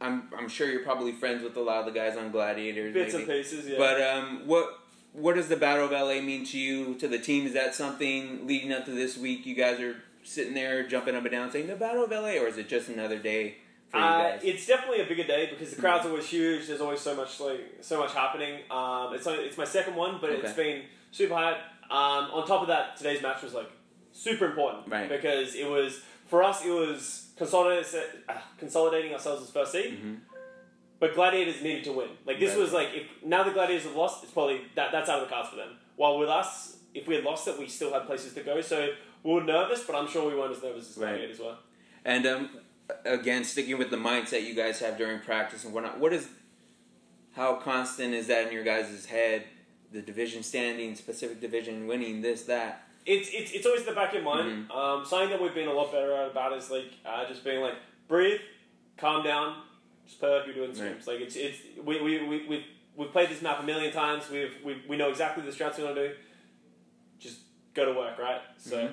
I'm 0.00 0.28
I'm 0.36 0.48
sure 0.48 0.70
you're 0.70 0.82
probably 0.82 1.12
friends 1.12 1.42
with 1.42 1.56
a 1.56 1.60
lot 1.60 1.80
of 1.80 1.86
the 1.86 1.98
guys 1.98 2.16
on 2.16 2.30
Gladiators. 2.30 2.92
bits 2.94 3.12
maybe. 3.14 3.24
and 3.24 3.32
pieces, 3.32 3.66
yeah. 3.68 3.78
But 3.78 4.00
um, 4.02 4.42
what 4.46 4.78
what 5.12 5.34
does 5.36 5.48
the 5.48 5.56
Battle 5.56 5.84
of 5.86 5.92
LA 5.92 6.20
mean 6.20 6.44
to 6.46 6.58
you, 6.58 6.94
to 6.96 7.06
the 7.08 7.18
team? 7.18 7.46
Is 7.46 7.54
that 7.54 7.74
something 7.74 8.46
leading 8.46 8.72
up 8.72 8.84
to 8.86 8.90
this 8.90 9.16
week? 9.16 9.46
You 9.46 9.54
guys 9.54 9.80
are 9.80 9.96
sitting 10.24 10.54
there 10.54 10.86
jumping 10.86 11.14
up 11.14 11.22
and 11.22 11.30
down 11.30 11.50
saying 11.50 11.68
the 11.68 11.76
Battle 11.76 12.04
of 12.04 12.10
LA, 12.10 12.38
or 12.42 12.48
is 12.48 12.58
it 12.58 12.68
just 12.68 12.88
another 12.88 13.18
day 13.18 13.56
for 13.90 13.98
you 13.98 14.04
uh, 14.04 14.30
guys? 14.32 14.40
it's 14.42 14.66
definitely 14.66 15.00
a 15.02 15.06
bigger 15.06 15.24
day 15.24 15.48
because 15.50 15.70
the 15.74 15.80
crowd's 15.80 16.06
always 16.06 16.26
huge. 16.26 16.66
There's 16.66 16.80
always 16.80 17.00
so 17.00 17.14
much 17.14 17.38
like 17.40 17.60
so 17.80 17.98
much 18.00 18.12
happening. 18.12 18.60
Um, 18.70 19.14
it's 19.14 19.26
it's 19.26 19.56
my 19.58 19.64
second 19.64 19.94
one, 19.94 20.18
but 20.20 20.30
it's 20.30 20.52
been 20.54 20.82
super 21.14 21.34
hype. 21.34 21.58
Um, 21.90 22.30
on 22.32 22.46
top 22.46 22.62
of 22.62 22.68
that, 22.68 22.96
today's 22.96 23.22
match 23.22 23.42
was 23.42 23.54
like 23.54 23.70
super 24.12 24.46
important 24.46 24.88
Right. 24.88 25.08
because 25.08 25.54
it 25.54 25.68
was 25.68 26.02
for 26.26 26.42
us. 26.42 26.64
It 26.64 26.70
was 26.70 27.28
consolidating, 27.36 28.00
uh, 28.28 28.34
consolidating 28.58 29.12
ourselves 29.12 29.42
as 29.42 29.50
first 29.50 29.72
seed. 29.72 30.02
Mhm. 30.02 30.20
But 30.98 31.14
Gladiators 31.14 31.62
needed 31.62 31.84
to 31.84 31.92
win. 31.92 32.08
Like 32.26 32.40
this 32.40 32.50
Right. 32.50 32.58
was 32.58 32.72
like 32.72 32.88
if 32.94 33.06
now 33.24 33.44
the 33.44 33.52
Gladiators 33.52 33.84
have 33.84 33.94
lost, 33.94 34.24
it's 34.24 34.32
probably 34.32 34.62
that 34.74 34.90
that's 34.90 35.08
out 35.08 35.22
of 35.22 35.28
the 35.28 35.32
cards 35.34 35.50
for 35.50 35.56
them. 35.56 35.78
While 35.96 36.18
with 36.18 36.28
us, 36.28 36.78
if 36.94 37.06
we 37.06 37.14
had 37.14 37.24
lost 37.24 37.46
it, 37.46 37.58
we 37.58 37.68
still 37.68 37.92
had 37.92 38.06
places 38.06 38.34
to 38.34 38.42
go. 38.42 38.60
So 38.60 38.94
we 39.22 39.32
were 39.34 39.44
nervous, 39.44 39.84
but 39.84 39.94
I'm 39.94 40.08
sure 40.08 40.28
we 40.28 40.34
weren't 40.34 40.56
as 40.56 40.62
nervous 40.62 40.90
as 40.90 40.96
Right. 40.98 41.10
Gladiators 41.10 41.38
were. 41.38 41.56
And 42.04 42.26
um, 42.26 42.50
again, 43.04 43.44
sticking 43.44 43.78
with 43.78 43.90
the 43.90 43.96
mindset 43.96 44.44
you 44.44 44.54
guys 44.54 44.80
have 44.80 44.96
during 44.98 45.20
practice 45.20 45.64
and 45.64 45.72
whatnot, 45.72 45.98
what 45.98 46.12
is 46.12 46.28
how 47.36 47.54
constant 47.56 48.14
is 48.14 48.26
that 48.28 48.46
in 48.48 48.52
your 48.52 48.64
guys' 48.64 49.06
head? 49.06 49.44
The 49.94 50.02
division 50.02 50.42
standings, 50.42 51.00
Pacific 51.00 51.40
Division 51.40 51.86
winning, 51.86 52.20
this, 52.20 52.42
that. 52.42 52.82
It's 53.06 53.28
it's, 53.32 53.52
it's 53.52 53.64
always 53.66 53.82
in 53.82 53.86
the 53.86 53.92
back 53.92 54.08
of 54.08 54.14
your 54.14 54.24
mind. 54.24 54.68
Mm-hmm. 54.68 54.70
Um, 54.72 55.04
something 55.06 55.30
that 55.30 55.40
we've 55.40 55.54
been 55.54 55.68
a 55.68 55.72
lot 55.72 55.92
better 55.92 56.12
at 56.16 56.30
about 56.30 56.52
is 56.52 56.70
like 56.70 56.90
uh, 57.06 57.26
just 57.28 57.44
being 57.44 57.60
like 57.60 57.74
breathe, 58.08 58.40
calm 58.96 59.22
down, 59.22 59.62
just 60.06 60.18
play 60.20 60.30
like 60.30 60.46
you're 60.46 60.54
doing 60.54 60.72
scrims. 60.72 61.06
Like 61.06 61.20
it's 61.20 61.36
it's 61.36 61.58
we 61.84 62.00
we 62.02 62.26
we 62.26 62.46
we've, 62.48 62.64
we've 62.96 63.12
played 63.12 63.28
this 63.30 63.40
map 63.42 63.60
a 63.60 63.62
million 63.62 63.92
times. 63.92 64.28
We've 64.30 64.52
we 64.64 64.82
we 64.88 64.96
know 64.96 65.10
exactly 65.10 65.44
the 65.44 65.50
strats 65.52 65.78
we 65.78 65.84
want 65.84 65.96
to 65.96 66.08
do. 66.08 66.14
Just 67.20 67.38
go 67.74 67.84
to 67.84 67.92
work, 67.98 68.18
right? 68.18 68.40
So 68.58 68.76
Mhm. 68.76 68.92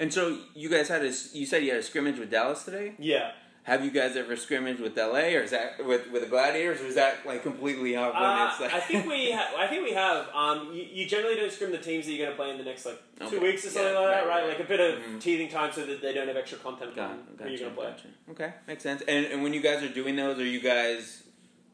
And 0.00 0.12
so 0.12 0.38
you 0.54 0.68
guys 0.68 0.88
had 0.88 1.02
a, 1.02 1.12
you 1.32 1.46
said 1.46 1.62
you 1.62 1.70
had 1.70 1.78
a 1.78 1.82
scrimmage 1.82 2.18
with 2.18 2.30
Dallas 2.30 2.64
today. 2.64 2.94
yeah. 2.98 3.30
Have 3.66 3.84
you 3.84 3.90
guys 3.90 4.14
ever 4.16 4.36
scrimmaged 4.36 4.78
with 4.80 4.96
LA, 4.96 5.34
or 5.34 5.40
is 5.42 5.50
that 5.50 5.84
with 5.84 6.08
with 6.12 6.22
the 6.22 6.28
Gladiators, 6.28 6.80
or 6.80 6.86
is 6.86 6.94
that 6.94 7.26
like 7.26 7.42
completely 7.42 7.96
off 7.96 8.14
Uh? 8.14 8.62
Like, 8.64 8.72
I 8.72 8.78
think 8.78 9.06
we 9.08 9.32
ha- 9.36 9.54
I 9.58 9.66
think 9.66 9.82
we 9.82 9.92
have. 9.92 10.28
Um, 10.32 10.70
you, 10.72 10.84
you 10.84 11.06
generally 11.08 11.34
don't 11.34 11.50
scrim 11.50 11.72
the 11.72 11.78
teams 11.78 12.06
that 12.06 12.12
you're 12.12 12.26
going 12.26 12.36
to 12.36 12.40
play 12.40 12.50
in 12.50 12.58
the 12.58 12.64
next 12.64 12.86
like 12.86 13.00
two 13.18 13.24
Okay. 13.26 13.38
weeks 13.40 13.66
or 13.66 13.70
something 13.70 13.92
Yeah, 13.92 13.98
like 13.98 14.08
that, 14.10 14.20
right, 14.20 14.28
right? 14.28 14.40
right. 14.42 14.48
Like 14.50 14.60
a 14.60 14.68
bit 14.68 14.78
of 14.78 15.00
Mhm. 15.02 15.20
teething 15.20 15.48
time 15.48 15.72
so 15.72 15.84
that 15.84 16.00
they 16.00 16.14
don't 16.14 16.28
have 16.28 16.36
extra 16.36 16.58
content 16.58 16.94
Got 16.94 17.10
on 17.10 17.16
it, 17.16 17.42
who 17.42 17.48
you're 17.50 17.58
going 17.58 17.70
to 17.72 17.76
play. 17.76 17.86
gotcha. 17.90 18.08
Okay, 18.30 18.52
makes 18.68 18.84
sense. 18.84 19.02
And 19.08 19.26
and 19.26 19.42
when 19.42 19.52
you 19.52 19.60
guys 19.60 19.82
are 19.82 19.88
doing 19.92 20.14
those, 20.14 20.38
are 20.38 20.44
you 20.44 20.60
guys 20.60 21.24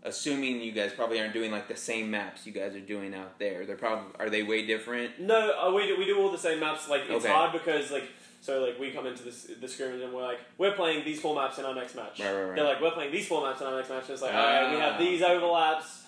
assuming 0.04 0.60
you 0.62 0.72
guys 0.72 0.92
probably 0.94 1.20
aren't 1.20 1.32
doing 1.34 1.52
like 1.52 1.68
the 1.68 1.76
same 1.76 2.10
maps 2.10 2.46
you 2.46 2.52
guys 2.52 2.74
are 2.74 2.80
doing 2.80 3.14
out 3.14 3.38
there? 3.38 3.66
They're 3.66 3.76
probably 3.76 4.06
are 4.18 4.30
they 4.30 4.42
way 4.42 4.64
different? 4.66 5.20
No, 5.20 5.52
uh, 5.60 5.70
we 5.74 5.86
do, 5.86 5.98
we 5.98 6.06
do 6.06 6.18
all 6.18 6.30
the 6.32 6.38
same 6.38 6.58
maps. 6.60 6.88
Like 6.88 7.02
it's 7.02 7.24
Okay. 7.24 7.28
hard 7.34 7.52
because 7.52 7.90
like 7.90 8.04
so 8.42 8.60
like 8.60 8.78
we 8.78 8.90
come 8.90 9.06
into 9.06 9.22
this 9.22 9.46
the 9.60 9.68
scrimmage 9.68 10.02
and 10.02 10.12
we're 10.12 10.22
like 10.22 10.40
we're 10.58 10.74
playing 10.74 11.04
these 11.04 11.20
four 11.20 11.34
maps 11.34 11.58
in 11.58 11.64
our 11.64 11.74
next 11.74 11.94
match. 11.94 12.20
Right, 12.20 12.32
right, 12.32 12.42
right. 12.42 12.56
They're 12.56 12.64
like 12.64 12.80
we're 12.82 12.90
playing 12.90 13.12
these 13.12 13.26
four 13.26 13.40
maps 13.46 13.60
in 13.60 13.68
our 13.68 13.76
next 13.76 13.88
match. 13.88 14.02
And 14.02 14.10
it's 14.10 14.22
like 14.22 14.34
all 14.34 14.44
right, 14.44 14.74
we 14.74 14.80
have 14.80 14.94
Ah. 14.96 14.98
these 14.98 15.22
overlaps. 15.22 16.00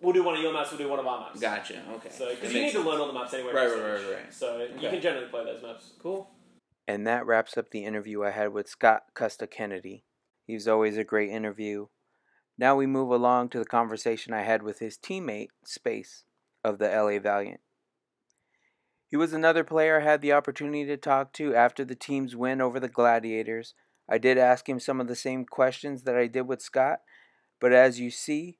We'll 0.00 0.14
do 0.14 0.22
one 0.22 0.36
of 0.36 0.40
your 0.40 0.52
maps. 0.54 0.70
We'll 0.70 0.78
do 0.78 0.88
one 0.88 0.98
of 1.00 1.06
our 1.06 1.20
maps. 1.20 1.40
Gotcha. 1.40 1.82
Okay. 1.96 2.08
So 2.10 2.24
That 2.26 2.36
because 2.36 2.54
you 2.54 2.62
makes 2.62 2.74
need 2.74 2.82
to 2.82 2.88
learn 2.88 3.00
all 3.00 3.08
the 3.08 3.12
maps 3.12 3.34
anyway. 3.34 3.52
Right, 3.52 3.68
right, 3.68 3.82
right, 3.82 4.12
right. 4.14 4.32
So 4.32 4.66
you 4.80 4.88
can 4.88 5.00
generally 5.02 5.26
play 5.28 5.44
those 5.44 5.62
maps. 5.62 5.90
Cool. 6.02 6.30
And 6.88 7.06
that 7.06 7.26
wraps 7.26 7.58
up 7.58 7.70
the 7.70 7.84
interview 7.84 8.24
I 8.24 8.30
had 8.30 8.52
with 8.54 8.66
Scott 8.68 9.02
Custa 9.14 9.50
Kennedy. 9.50 10.04
He 10.46 10.54
was 10.54 10.66
always 10.66 10.96
a 10.96 11.04
great 11.04 11.30
interview. 11.30 11.88
Now 12.56 12.76
we 12.76 12.86
move 12.86 13.10
along 13.10 13.50
to 13.50 13.58
the 13.58 13.64
conversation 13.64 14.32
I 14.32 14.42
had 14.42 14.62
with 14.62 14.78
his 14.78 14.96
teammate, 14.96 15.48
Space, 15.64 16.24
of 16.64 16.78
the 16.78 16.88
LA 16.88 17.18
Valiant. 17.18 17.60
He 19.10 19.16
was 19.16 19.32
another 19.32 19.64
player 19.64 20.00
I 20.00 20.04
had 20.04 20.22
the 20.22 20.32
opportunity 20.32 20.86
to 20.86 20.96
talk 20.96 21.32
to 21.32 21.52
after 21.52 21.84
the 21.84 21.96
team's 21.96 22.36
win 22.36 22.60
over 22.60 22.78
the 22.78 22.88
Gladiators. 22.88 23.74
I 24.08 24.18
did 24.18 24.38
ask 24.38 24.68
him 24.68 24.78
some 24.78 25.00
of 25.00 25.08
the 25.08 25.16
same 25.16 25.44
questions 25.44 26.04
that 26.04 26.16
I 26.16 26.28
did 26.28 26.42
with 26.42 26.62
Scott, 26.62 27.00
but 27.60 27.72
as 27.72 27.98
you 27.98 28.12
see, 28.12 28.58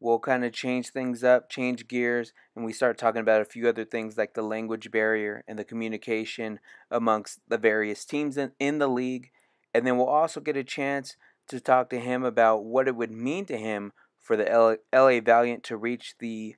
we'll 0.00 0.18
kind 0.18 0.44
of 0.44 0.52
change 0.52 0.88
things 0.88 1.22
up, 1.22 1.48
change 1.48 1.86
gears, 1.86 2.32
and 2.56 2.64
we 2.64 2.72
start 2.72 2.98
talking 2.98 3.20
about 3.20 3.42
a 3.42 3.44
few 3.44 3.68
other 3.68 3.84
things 3.84 4.18
like 4.18 4.34
the 4.34 4.42
language 4.42 4.90
barrier 4.90 5.44
and 5.46 5.56
the 5.56 5.64
communication 5.64 6.58
amongst 6.90 7.38
the 7.46 7.58
various 7.58 8.04
teams 8.04 8.36
in, 8.36 8.50
in 8.58 8.78
the 8.78 8.88
league. 8.88 9.30
And 9.72 9.86
then 9.86 9.96
we'll 9.96 10.08
also 10.08 10.40
get 10.40 10.56
a 10.56 10.64
chance 10.64 11.16
to 11.46 11.60
talk 11.60 11.90
to 11.90 12.00
him 12.00 12.24
about 12.24 12.64
what 12.64 12.88
it 12.88 12.96
would 12.96 13.12
mean 13.12 13.46
to 13.46 13.56
him 13.56 13.92
for 14.20 14.36
the 14.36 14.78
LA 14.92 15.20
Valiant 15.20 15.62
to 15.64 15.76
reach 15.76 16.16
the 16.18 16.56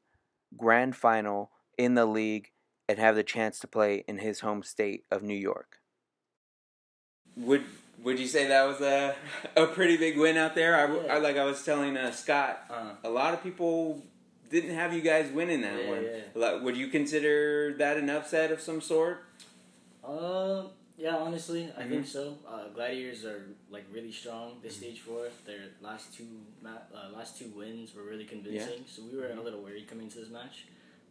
grand 0.57 0.97
final 0.97 1.51
in 1.77 1.95
the 1.95 2.07
league 2.07 2.51
and 2.89 2.99
have 2.99 3.17
the 3.17 3.23
chance 3.23 3.59
to 3.61 3.67
play 3.67 4.05
in 4.07 4.19
his 4.19 4.41
home 4.41 4.63
state 4.63 5.05
of 5.11 5.23
New 5.23 5.35
York. 5.35 5.79
Would 7.37 7.65
would 8.03 8.19
you 8.19 8.27
say 8.27 8.47
that 8.49 8.65
was 8.65 8.81
a 8.81 9.15
a 9.57 9.67
pretty 9.67 9.97
big 9.97 10.19
win 10.19 10.37
out 10.37 10.55
there? 10.55 10.77
I, 10.77 10.95
yeah. 10.95 11.15
I 11.15 11.19
like 11.19 11.37
I 11.37 11.45
was 11.45 11.65
telling 11.65 11.97
uh, 11.97 12.11
Scott, 12.11 12.65
uh-huh. 12.71 12.91
a 13.03 13.11
lot 13.11 13.35
of 13.35 13.43
people 13.43 14.03
didn't 14.51 14.75
have 14.75 14.93
you 14.93 15.01
guys 15.01 15.31
winning 15.33 15.63
that 15.63 15.83
yeah, 15.83 15.91
one. 15.91 16.07
Yeah. 16.37 16.63
Would 16.63 16.77
you 16.77 16.89
consider 16.89 17.75
that 17.79 17.97
an 17.97 18.11
upset 18.11 18.53
of 18.53 18.61
some 18.61 18.81
sort? 18.81 19.25
Uh, 20.07 20.65
yeah, 20.97 21.17
honestly, 21.17 21.73
I 21.77 21.81
mm-hmm. 21.81 21.91
think 21.91 22.07
so. 22.07 22.39
Uh, 22.49 22.69
Gladiators 22.69 23.25
are 23.25 23.47
like 23.71 23.85
really 23.93 24.13
strong 24.13 24.59
this 24.63 24.75
mm-hmm. 24.75 24.85
stage 24.85 25.01
four. 25.01 25.29
Their 25.45 25.71
last 25.81 26.15
two 26.15 26.27
ma- 26.63 26.87
uh, 26.95 27.17
last 27.17 27.39
two 27.39 27.49
wins 27.57 27.95
were 27.95 28.05
really 28.05 28.25
convincing. 28.25 28.79
Yeah. 28.79 28.87
So 28.87 29.03
we 29.11 29.19
were 29.19 29.25
mm-hmm. 29.25 29.39
a 29.39 29.43
little 29.43 29.61
worried 29.61 29.89
coming 29.89 30.09
to 30.11 30.19
this 30.19 30.31
match, 30.31 30.67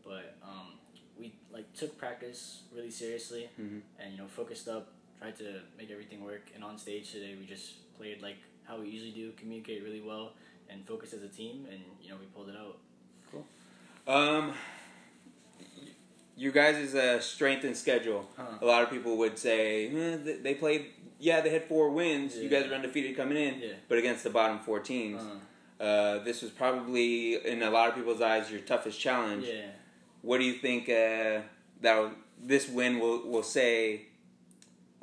but 0.05 0.37
um, 0.41 0.79
we 1.19 1.33
like 1.51 1.71
took 1.73 1.97
practice 1.97 2.61
really 2.75 2.91
seriously 2.91 3.49
mm-hmm. 3.59 3.79
and 3.99 4.11
you 4.11 4.17
know 4.17 4.27
focused 4.27 4.67
up, 4.67 4.89
tried 5.19 5.35
to 5.37 5.59
make 5.77 5.91
everything 5.91 6.23
work. 6.23 6.49
And 6.55 6.63
on 6.63 6.77
stage 6.77 7.11
today, 7.11 7.35
we 7.39 7.45
just 7.45 7.95
played 7.97 8.21
like 8.21 8.37
how 8.63 8.79
we 8.79 8.89
usually 8.89 9.11
do, 9.11 9.31
communicate 9.37 9.83
really 9.83 10.01
well, 10.01 10.33
and 10.69 10.85
focus 10.85 11.13
as 11.13 11.23
a 11.23 11.27
team. 11.27 11.67
And 11.69 11.81
you 12.01 12.09
know 12.09 12.15
we 12.19 12.25
pulled 12.27 12.49
it 12.49 12.55
out. 12.55 12.77
Cool. 13.31 13.45
Um, 14.07 14.53
you 16.35 16.51
guys' 16.51 16.95
uh, 16.95 17.19
strength 17.19 17.63
and 17.63 17.75
schedule. 17.75 18.27
Uh-huh. 18.37 18.57
A 18.61 18.65
lot 18.65 18.83
of 18.83 18.89
people 18.89 19.17
would 19.17 19.37
say 19.37 19.87
eh, 19.87 20.35
they 20.41 20.55
played. 20.55 20.87
Yeah, 21.19 21.41
they 21.41 21.51
had 21.51 21.65
four 21.65 21.89
wins. 21.89 22.35
Yeah. 22.35 22.43
You 22.43 22.49
guys 22.49 22.67
were 22.67 22.75
undefeated 22.75 23.15
coming 23.15 23.37
in, 23.37 23.59
yeah. 23.61 23.73
but 23.87 23.97
against 23.97 24.23
the 24.23 24.29
bottom 24.29 24.59
four 24.59 24.79
teams. 24.79 25.21
Uh-huh. 25.21 25.35
Uh, 25.79 26.23
this 26.23 26.41
was 26.41 26.51
probably, 26.51 27.35
in 27.45 27.61
a 27.61 27.69
lot 27.69 27.89
of 27.89 27.95
people's 27.95 28.21
eyes, 28.21 28.49
your 28.49 28.61
toughest 28.61 28.99
challenge. 28.99 29.45
Yeah. 29.45 29.65
What 30.23 30.39
do 30.39 30.45
you 30.45 30.53
think 30.53 30.89
uh, 30.89 31.41
that 31.81 32.11
this 32.41 32.67
win 32.67 32.99
will 32.99 33.29
will 33.29 33.43
say? 33.43 34.07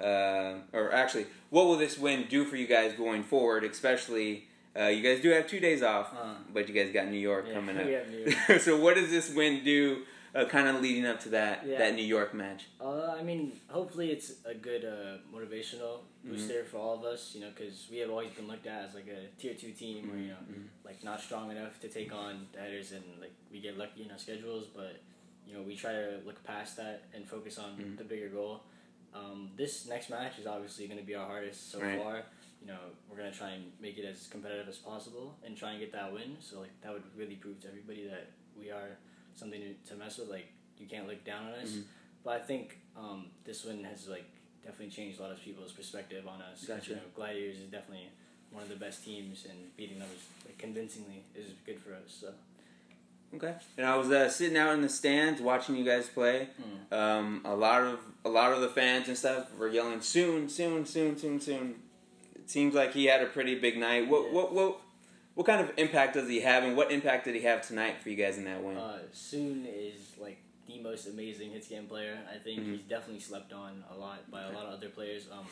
Uh, 0.03 0.55
or 0.73 0.93
actually, 0.93 1.27
what 1.51 1.67
will 1.67 1.77
this 1.77 1.99
win 1.99 2.27
do 2.29 2.47
for 2.47 2.57
you 2.57 2.67
guys 2.67 2.95
going 2.95 3.23
forward? 3.23 3.65
Especially, 3.65 4.49
uh, 4.75 4.87
you 4.87 5.03
guys 5.03 5.21
do 5.21 5.29
have 5.29 5.47
two 5.47 5.61
days 5.61 5.83
off, 5.83 6.13
uh-huh. 6.13 6.35
but 6.55 6.69
you 6.69 6.75
guys 6.75 6.91
got 6.91 7.07
New 7.07 7.19
York 7.19 7.45
yeah, 7.47 7.55
coming 7.55 7.77
up. 8.51 8.61
so, 8.61 8.81
what 8.81 8.97
does 8.97 9.11
this 9.11 9.33
win 9.35 9.63
do? 9.63 10.03
Uh, 10.35 10.45
kind 10.45 10.69
of 10.69 10.81
leading 10.81 11.07
up 11.07 11.21
to 11.21 11.29
that 11.31 11.67
yeah. 11.67 11.79
that 11.79 11.95
New 11.95 12.05
York 12.05 12.35
match? 12.35 12.67
Uh, 12.81 13.15
I 13.19 13.23
mean, 13.23 13.53
hopefully 13.69 14.11
it's 14.11 14.33
a 14.45 14.55
good 14.55 14.85
uh, 14.85 15.19
motivational 15.35 16.01
booster 16.25 16.55
mm-hmm. 16.55 16.71
for 16.71 16.77
all 16.79 16.95
of 16.95 17.05
us. 17.05 17.33
You 17.35 17.43
know, 17.43 17.51
because 17.55 17.89
we 17.91 17.99
have 17.99 18.11
always 18.11 18.31
been 18.33 18.47
looked 18.47 18.67
at 18.67 18.85
as 18.89 18.95
like 18.95 19.09
a 19.09 19.41
tier 19.41 19.55
two 19.55 19.73
team, 19.73 20.05
mm-hmm. 20.05 20.17
or 20.17 20.21
you 20.21 20.29
know, 20.29 20.35
mm-hmm. 20.35 20.63
like 20.85 21.03
not 21.03 21.21
strong 21.21 21.51
enough 21.51 21.81
to 21.81 21.89
take 21.89 22.13
on 22.13 22.47
the 22.53 22.61
headers, 22.61 22.93
and 22.93 23.05
like 23.21 23.33
we 23.51 23.61
get 23.61 23.77
lucky 23.77 24.03
in 24.03 24.11
our 24.11 24.19
schedules, 24.19 24.67
but 24.75 25.01
you 25.47 25.55
know 25.55 25.63
we 25.63 25.75
try 25.75 25.93
to 25.93 26.21
look 26.25 26.43
past 26.45 26.77
that 26.77 27.05
and 27.15 27.27
focus 27.27 27.59
on 27.59 27.71
mm-hmm. 27.71 27.97
the 27.97 28.05
bigger 28.05 28.29
goal. 28.29 28.63
Um, 29.13 29.51
this 29.57 29.89
next 29.89 30.09
match 30.09 30.39
is 30.39 30.47
obviously 30.47 30.87
going 30.87 31.01
to 31.01 31.05
be 31.05 31.17
our 31.17 31.27
hardest 31.27 31.73
so 31.73 31.81
right. 31.81 32.01
far. 32.01 32.23
You 32.61 32.69
know, 32.69 32.79
we're 33.09 33.17
gonna 33.17 33.33
try 33.33 33.51
and 33.51 33.65
make 33.81 33.99
it 33.99 34.05
as 34.05 34.27
competitive 34.29 34.69
as 34.69 34.77
possible 34.77 35.35
and 35.45 35.57
try 35.57 35.71
and 35.71 35.81
get 35.81 35.93
that 35.93 36.13
win. 36.13 36.37
So 36.41 36.61
like 36.61 36.79
that 36.83 36.93
would 36.93 37.03
really 37.17 37.35
prove 37.35 37.59
to 37.63 37.69
everybody 37.69 38.07
that 38.07 38.31
we 38.57 38.71
are 38.71 38.99
something 39.37 39.61
to, 39.61 39.91
to 39.91 39.97
mess 39.97 40.19
with. 40.19 40.29
Like 40.29 40.53
you 40.79 40.87
can't 40.87 41.07
look 41.07 41.25
down 41.25 41.47
on 41.47 41.53
us. 41.55 41.71
Mm-hmm. 41.71 41.81
But 42.25 42.35
I 42.35 42.39
think 42.41 42.79
um, 42.97 43.27
this 43.45 43.65
one 43.65 43.83
has 43.85 44.09
like 44.09 44.25
definitely 44.63 44.91
changed 44.91 45.19
a 45.21 45.23
lot 45.23 45.33
of 45.33 45.41
people's 45.41 45.73
perspective 45.73 46.27
on 46.27 46.43
us. 46.43 46.65
Gotcha. 46.65 46.91
You 46.91 46.97
know, 46.97 47.03
Gladiators 47.15 47.59
is 47.59 47.71
definitely 47.71 48.09
one 48.51 48.63
of 48.63 48.69
the 48.69 48.77
best 48.77 49.05
teams, 49.05 49.47
and 49.49 49.75
beating 49.77 50.01
them 50.01 50.09
is, 50.13 50.25
like, 50.45 50.59
convincingly 50.59 51.23
is 51.37 51.53
good 51.65 51.81
for 51.81 51.95
us. 51.95 52.19
So. 52.21 52.33
Okay. 53.33 53.55
And 53.79 53.87
I 53.87 53.97
was 53.97 54.11
uh, 54.11 54.29
sitting 54.29 54.57
out 54.57 54.75
in 54.75 54.83
the 54.83 54.89
stands 54.89 55.41
watching 55.41 55.77
you 55.77 55.85
guys 55.85 56.09
play. 56.09 56.49
Mm. 56.91 56.97
Um, 56.97 57.43
a 57.45 57.55
lot 57.55 57.83
of 57.83 58.01
a 58.25 58.29
lot 58.29 58.53
of 58.53 58.61
the 58.61 58.69
fans 58.69 59.07
and 59.07 59.17
stuff 59.17 59.57
were 59.57 59.69
yelling 59.69 60.01
soon, 60.01 60.49
soon, 60.49 60.85
soon, 60.85 61.17
soon, 61.17 61.41
soon. 61.41 61.77
It 62.35 62.51
seems 62.51 62.75
like 62.75 62.93
he 62.93 63.05
had 63.05 63.23
a 63.23 63.27
pretty 63.27 63.55
big 63.55 63.79
night. 63.79 64.09
What 64.09 64.27
yeah. 64.27 64.33
what 64.33 64.53
what 64.53 64.81
what 65.41 65.47
kind 65.47 65.63
of 65.63 65.73
impact 65.79 66.13
does 66.13 66.29
he 66.29 66.41
have, 66.41 66.65
and 66.65 66.77
what 66.77 66.93
impact 66.93 67.25
did 67.25 67.35
he 67.35 67.41
have 67.41 67.67
tonight 67.67 68.03
for 68.03 68.11
you 68.11 68.15
guys 68.15 68.37
in 68.37 68.45
that 68.45 68.63
win? 68.63 68.77
Uh, 68.77 68.99
Soon 69.11 69.67
is 69.67 70.13
like 70.21 70.37
the 70.67 70.79
most 70.83 71.09
amazing 71.09 71.53
hitscan 71.53 71.89
player. 71.89 72.19
I 72.31 72.37
think 72.37 72.61
mm-hmm. 72.61 72.73
he's 72.73 72.83
definitely 72.83 73.21
slept 73.21 73.55
on 73.55 73.83
a 73.91 73.97
lot 73.97 74.31
by 74.31 74.43
a 74.43 74.53
lot 74.53 74.67
of 74.67 74.75
other 74.75 74.91
players. 74.91 75.29
Um, 75.33 75.47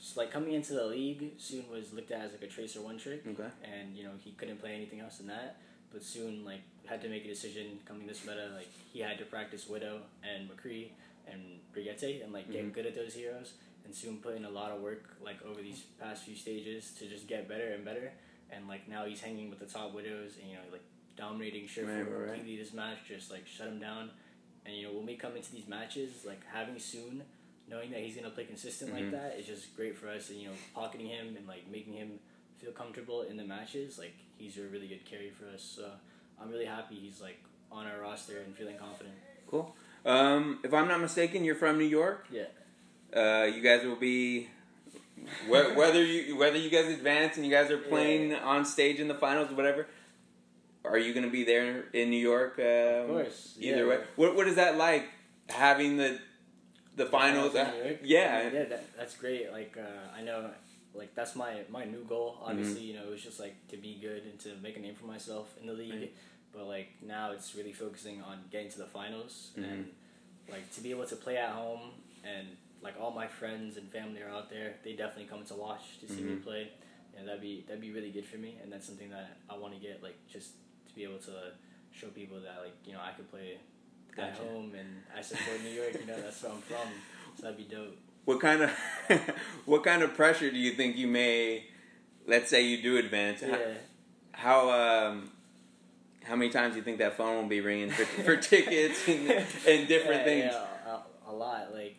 just 0.00 0.16
like 0.16 0.32
coming 0.32 0.54
into 0.54 0.74
the 0.74 0.84
league, 0.84 1.34
Soon 1.38 1.62
was 1.70 1.92
looked 1.92 2.10
at 2.10 2.22
as 2.22 2.32
like 2.32 2.42
a 2.42 2.48
tracer 2.48 2.80
one 2.80 2.98
trick, 2.98 3.22
okay. 3.24 3.50
and 3.62 3.96
you 3.96 4.02
know 4.02 4.10
he 4.18 4.32
couldn't 4.32 4.60
play 4.60 4.74
anything 4.74 4.98
else 4.98 5.18
than 5.18 5.28
that. 5.28 5.58
But 5.92 6.02
Soon 6.02 6.44
like 6.44 6.62
had 6.84 7.00
to 7.02 7.08
make 7.08 7.24
a 7.24 7.28
decision 7.28 7.78
coming 7.84 8.08
this 8.08 8.26
meta. 8.26 8.50
Like 8.52 8.68
he 8.92 8.98
had 8.98 9.16
to 9.18 9.24
practice 9.24 9.68
Widow 9.68 10.00
and 10.28 10.50
McCree 10.50 10.88
and 11.30 11.60
Brigitte 11.72 12.20
and 12.24 12.32
like 12.32 12.46
mm-hmm. 12.46 12.52
get 12.54 12.72
good 12.72 12.86
at 12.86 12.96
those 12.96 13.14
heroes. 13.14 13.52
And 13.84 13.94
Soon 13.94 14.16
put 14.16 14.34
in 14.34 14.44
a 14.44 14.50
lot 14.50 14.72
of 14.72 14.80
work 14.80 15.04
like 15.24 15.38
over 15.48 15.62
these 15.62 15.84
past 16.00 16.24
few 16.24 16.34
stages 16.34 16.90
to 16.98 17.06
just 17.06 17.28
get 17.28 17.48
better 17.48 17.74
and 17.74 17.84
better 17.84 18.12
and 18.54 18.68
like 18.68 18.88
now 18.88 19.04
he's 19.04 19.20
hanging 19.20 19.50
with 19.50 19.58
the 19.58 19.66
top 19.66 19.94
widows 19.94 20.36
and 20.40 20.50
you 20.50 20.56
know 20.56 20.62
like 20.70 20.82
dominating 21.16 21.66
Surefour 21.66 21.94
right, 21.94 22.06
right. 22.06 22.34
completely 22.34 22.62
this 22.62 22.72
match, 22.72 22.98
just 23.08 23.30
like 23.30 23.46
shut 23.46 23.68
him 23.68 23.78
down. 23.78 24.10
And 24.64 24.76
you 24.76 24.86
know 24.86 24.92
when 24.92 25.06
we 25.06 25.16
come 25.16 25.36
into 25.36 25.52
these 25.52 25.68
matches, 25.68 26.24
like 26.26 26.40
having 26.52 26.78
Soon, 26.78 27.22
knowing 27.68 27.90
that 27.90 28.00
he's 28.00 28.16
gonna 28.16 28.30
play 28.30 28.44
consistent 28.44 28.92
mm-hmm. 28.92 29.04
like 29.04 29.12
that 29.12 29.36
is 29.38 29.46
just 29.46 29.74
great 29.76 29.96
for 29.96 30.08
us. 30.08 30.30
And 30.30 30.40
you 30.40 30.48
know 30.48 30.54
pocketing 30.74 31.08
him 31.08 31.36
and 31.36 31.46
like 31.46 31.70
making 31.70 31.94
him 31.94 32.18
feel 32.58 32.72
comfortable 32.72 33.22
in 33.22 33.36
the 33.36 33.44
matches, 33.44 33.98
like 33.98 34.14
he's 34.36 34.58
a 34.58 34.62
really 34.62 34.88
good 34.88 35.04
carry 35.04 35.30
for 35.30 35.46
us. 35.54 35.62
So 35.62 35.90
I'm 36.40 36.50
really 36.50 36.66
happy 36.66 36.96
he's 36.96 37.20
like 37.20 37.42
on 37.70 37.86
our 37.86 38.00
roster 38.00 38.38
and 38.38 38.56
feeling 38.56 38.76
confident. 38.78 39.14
Cool. 39.48 39.74
Um, 40.04 40.58
if 40.64 40.74
I'm 40.74 40.88
not 40.88 41.00
mistaken, 41.00 41.44
you're 41.44 41.54
from 41.54 41.78
New 41.78 41.84
York. 41.84 42.26
Yeah. 42.30 42.46
Uh, 43.14 43.44
you 43.44 43.60
guys 43.60 43.84
will 43.84 43.96
be 43.96 44.48
whether 45.48 46.04
you 46.04 46.36
whether 46.36 46.56
you 46.56 46.70
guys 46.70 46.86
advance 46.86 47.36
and 47.36 47.46
you 47.46 47.52
guys 47.52 47.70
are 47.70 47.78
playing 47.78 48.30
yeah. 48.30 48.38
on 48.38 48.64
stage 48.64 49.00
in 49.00 49.08
the 49.08 49.14
finals 49.14 49.50
or 49.50 49.54
whatever, 49.54 49.86
are 50.84 50.98
you 50.98 51.12
going 51.14 51.24
to 51.24 51.30
be 51.30 51.44
there 51.44 51.84
in 51.92 52.10
New 52.10 52.16
York? 52.20 52.58
Um, 52.58 52.64
of 52.64 53.08
course. 53.08 53.56
Either 53.58 53.84
yeah. 53.84 53.88
way, 53.88 54.00
what 54.16 54.36
what 54.36 54.46
is 54.46 54.56
that 54.56 54.76
like 54.76 55.08
having 55.48 55.96
the 55.96 56.18
the, 56.96 57.06
finals? 57.06 57.54
Uh, 57.54 57.70
yeah, 58.02 58.42
yeah, 58.42 58.64
that, 58.64 58.96
that's 58.96 59.16
great. 59.16 59.50
Like 59.52 59.76
uh, 59.78 60.16
I 60.16 60.22
know, 60.22 60.50
like 60.94 61.14
that's 61.14 61.36
my 61.36 61.60
my 61.70 61.84
new 61.84 62.04
goal. 62.04 62.38
Obviously, 62.44 62.80
mm-hmm. 62.80 62.88
you 62.88 62.94
know, 62.94 63.04
it 63.04 63.10
was 63.10 63.22
just 63.22 63.40
like 63.40 63.54
to 63.68 63.76
be 63.76 63.98
good 64.00 64.24
and 64.24 64.38
to 64.40 64.50
make 64.62 64.76
a 64.76 64.80
name 64.80 64.94
for 64.94 65.06
myself 65.06 65.54
in 65.60 65.66
the 65.66 65.72
league. 65.72 66.10
But 66.52 66.66
like 66.66 66.88
now, 67.00 67.32
it's 67.32 67.54
really 67.54 67.72
focusing 67.72 68.22
on 68.22 68.38
getting 68.50 68.70
to 68.72 68.78
the 68.78 68.86
finals 68.86 69.50
mm-hmm. 69.56 69.70
and 69.70 69.90
like 70.50 70.70
to 70.74 70.80
be 70.80 70.90
able 70.90 71.06
to 71.06 71.16
play 71.16 71.36
at 71.36 71.50
home 71.50 71.92
and 72.24 72.48
like 72.82 72.94
all 73.00 73.10
my 73.10 73.26
friends 73.26 73.76
and 73.76 73.90
family 73.90 74.20
are 74.22 74.30
out 74.30 74.50
there. 74.50 74.74
They 74.84 74.92
definitely 74.92 75.26
come 75.26 75.44
to 75.44 75.54
watch 75.54 76.00
to 76.00 76.08
see 76.08 76.20
mm-hmm. 76.20 76.34
me 76.34 76.36
play, 76.36 76.68
and 77.16 77.26
that'd 77.28 77.40
be 77.40 77.64
that'd 77.66 77.80
be 77.80 77.92
really 77.92 78.10
good 78.10 78.26
for 78.26 78.36
me. 78.36 78.58
And 78.62 78.72
that's 78.72 78.86
something 78.86 79.10
that 79.10 79.36
I 79.48 79.56
want 79.56 79.74
to 79.74 79.80
get 79.80 80.02
like 80.02 80.16
just 80.30 80.52
to 80.88 80.94
be 80.94 81.04
able 81.04 81.18
to 81.18 81.52
show 81.90 82.08
people 82.08 82.40
that 82.40 82.62
like 82.62 82.74
you 82.84 82.92
know 82.92 83.00
I 83.00 83.12
could 83.12 83.30
play 83.30 83.58
gotcha. 84.16 84.30
at 84.30 84.36
home 84.38 84.72
and 84.78 84.88
I 85.16 85.20
support 85.22 85.62
New 85.62 85.70
York. 85.70 85.94
You 86.00 86.06
know 86.06 86.20
that's 86.20 86.42
where 86.42 86.52
I'm 86.52 86.60
from, 86.60 86.88
so 87.36 87.42
that'd 87.42 87.56
be 87.56 87.64
dope. 87.64 87.96
What 88.24 88.40
kind 88.40 88.62
of 88.62 88.70
what 89.66 89.84
kind 89.84 90.02
of 90.02 90.14
pressure 90.14 90.50
do 90.50 90.58
you 90.58 90.72
think 90.72 90.96
you 90.96 91.06
may? 91.06 91.66
Let's 92.26 92.50
say 92.50 92.62
you 92.62 92.82
do 92.82 92.98
advance. 92.98 93.42
Yeah. 93.42 93.56
How, 94.32 94.70
how 94.70 95.08
um, 95.08 95.30
how 96.24 96.36
many 96.36 96.50
times 96.50 96.74
do 96.74 96.78
you 96.78 96.84
think 96.84 96.98
that 96.98 97.16
phone 97.16 97.42
will 97.42 97.48
be 97.48 97.60
ringing 97.60 97.90
for, 97.90 98.04
for 98.04 98.36
tickets 98.36 99.08
and, 99.08 99.28
and 99.28 99.46
different 99.88 100.20
yeah, 100.20 100.24
things? 100.24 100.52
Yeah, 100.52 100.98
a, 101.26 101.30
a, 101.30 101.32
lot. 101.32 101.74
Like 101.74 101.96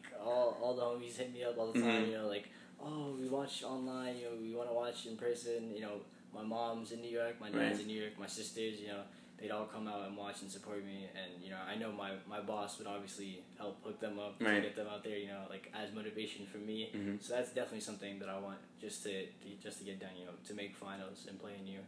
all 0.62 0.64
all 0.64 0.76
the 0.76 0.82
homies 0.82 1.18
hit 1.18 1.34
me 1.34 1.44
up 1.44 1.58
all 1.58 1.72
the 1.72 1.82
time. 1.82 1.90
Mm-hmm. 1.90 2.12
You 2.12 2.18
know, 2.18 2.28
like 2.28 2.50
oh, 2.82 3.16
we 3.20 3.28
watch 3.28 3.64
online. 3.64 4.18
You 4.18 4.26
know, 4.26 4.32
we 4.42 4.56
want 4.56 4.70
to 4.70 4.76
watch 4.76 5.06
in 5.06 5.18
person. 5.18 5.74
You 5.74 5.82
know, 5.82 6.02
my 6.34 6.44
mom's 6.44 6.92
in 6.92 7.02
New 7.02 7.12
York, 7.12 7.40
my 7.40 7.50
dad's 7.50 7.58
right. 7.58 7.82
in 7.82 7.88
New 7.88 8.02
York, 8.02 8.14
my 8.20 8.28
sisters. 8.28 8.80
You 8.80 8.88
know, 8.88 9.02
they'd 9.40 9.52
all 9.52 9.66
come 9.66 9.88
out 9.88 10.08
and 10.08 10.18
watch 10.18 10.42
and 10.42 10.52
support 10.52 10.86
me. 10.86 11.08
And 11.16 11.44
you 11.44 11.50
know, 11.52 11.60
I 11.68 11.76
know 11.76 11.92
my 11.92 12.12
my 12.28 12.42
boss 12.42 12.78
would 12.78 12.88
obviously 12.88 13.44
help 13.58 13.84
hook 13.84 14.00
them 14.00 14.20
up 14.20 14.36
right. 14.40 14.56
to 14.56 14.62
get 14.62 14.76
them 14.76 14.88
out 14.88 15.04
there. 15.04 15.18
You 15.18 15.28
know, 15.28 15.42
like 15.50 15.72
as 15.74 15.94
motivation 15.94 16.46
for 16.46 16.58
me. 16.58 16.92
Mm-hmm. 16.96 17.16
So 17.20 17.36
that's 17.36 17.50
definitely 17.50 17.82
something 17.82 18.20
that 18.20 18.30
I 18.30 18.40
want 18.40 18.58
just 18.80 19.04
to, 19.04 19.26
to 19.26 19.48
just 19.62 19.80
to 19.80 19.86
get 19.86 20.00
done. 20.00 20.12
You 20.20 20.26
know, 20.26 20.34
to 20.48 20.54
make 20.54 20.76
finals 20.76 21.26
and 21.30 21.40
play 21.40 21.52
in 21.58 21.66
New 21.66 21.74
York. 21.74 21.86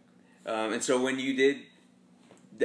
Um, 0.47 0.73
and 0.73 0.84
so 0.84 1.01
when 1.01 1.17
you 1.17 1.36
did 1.36 1.58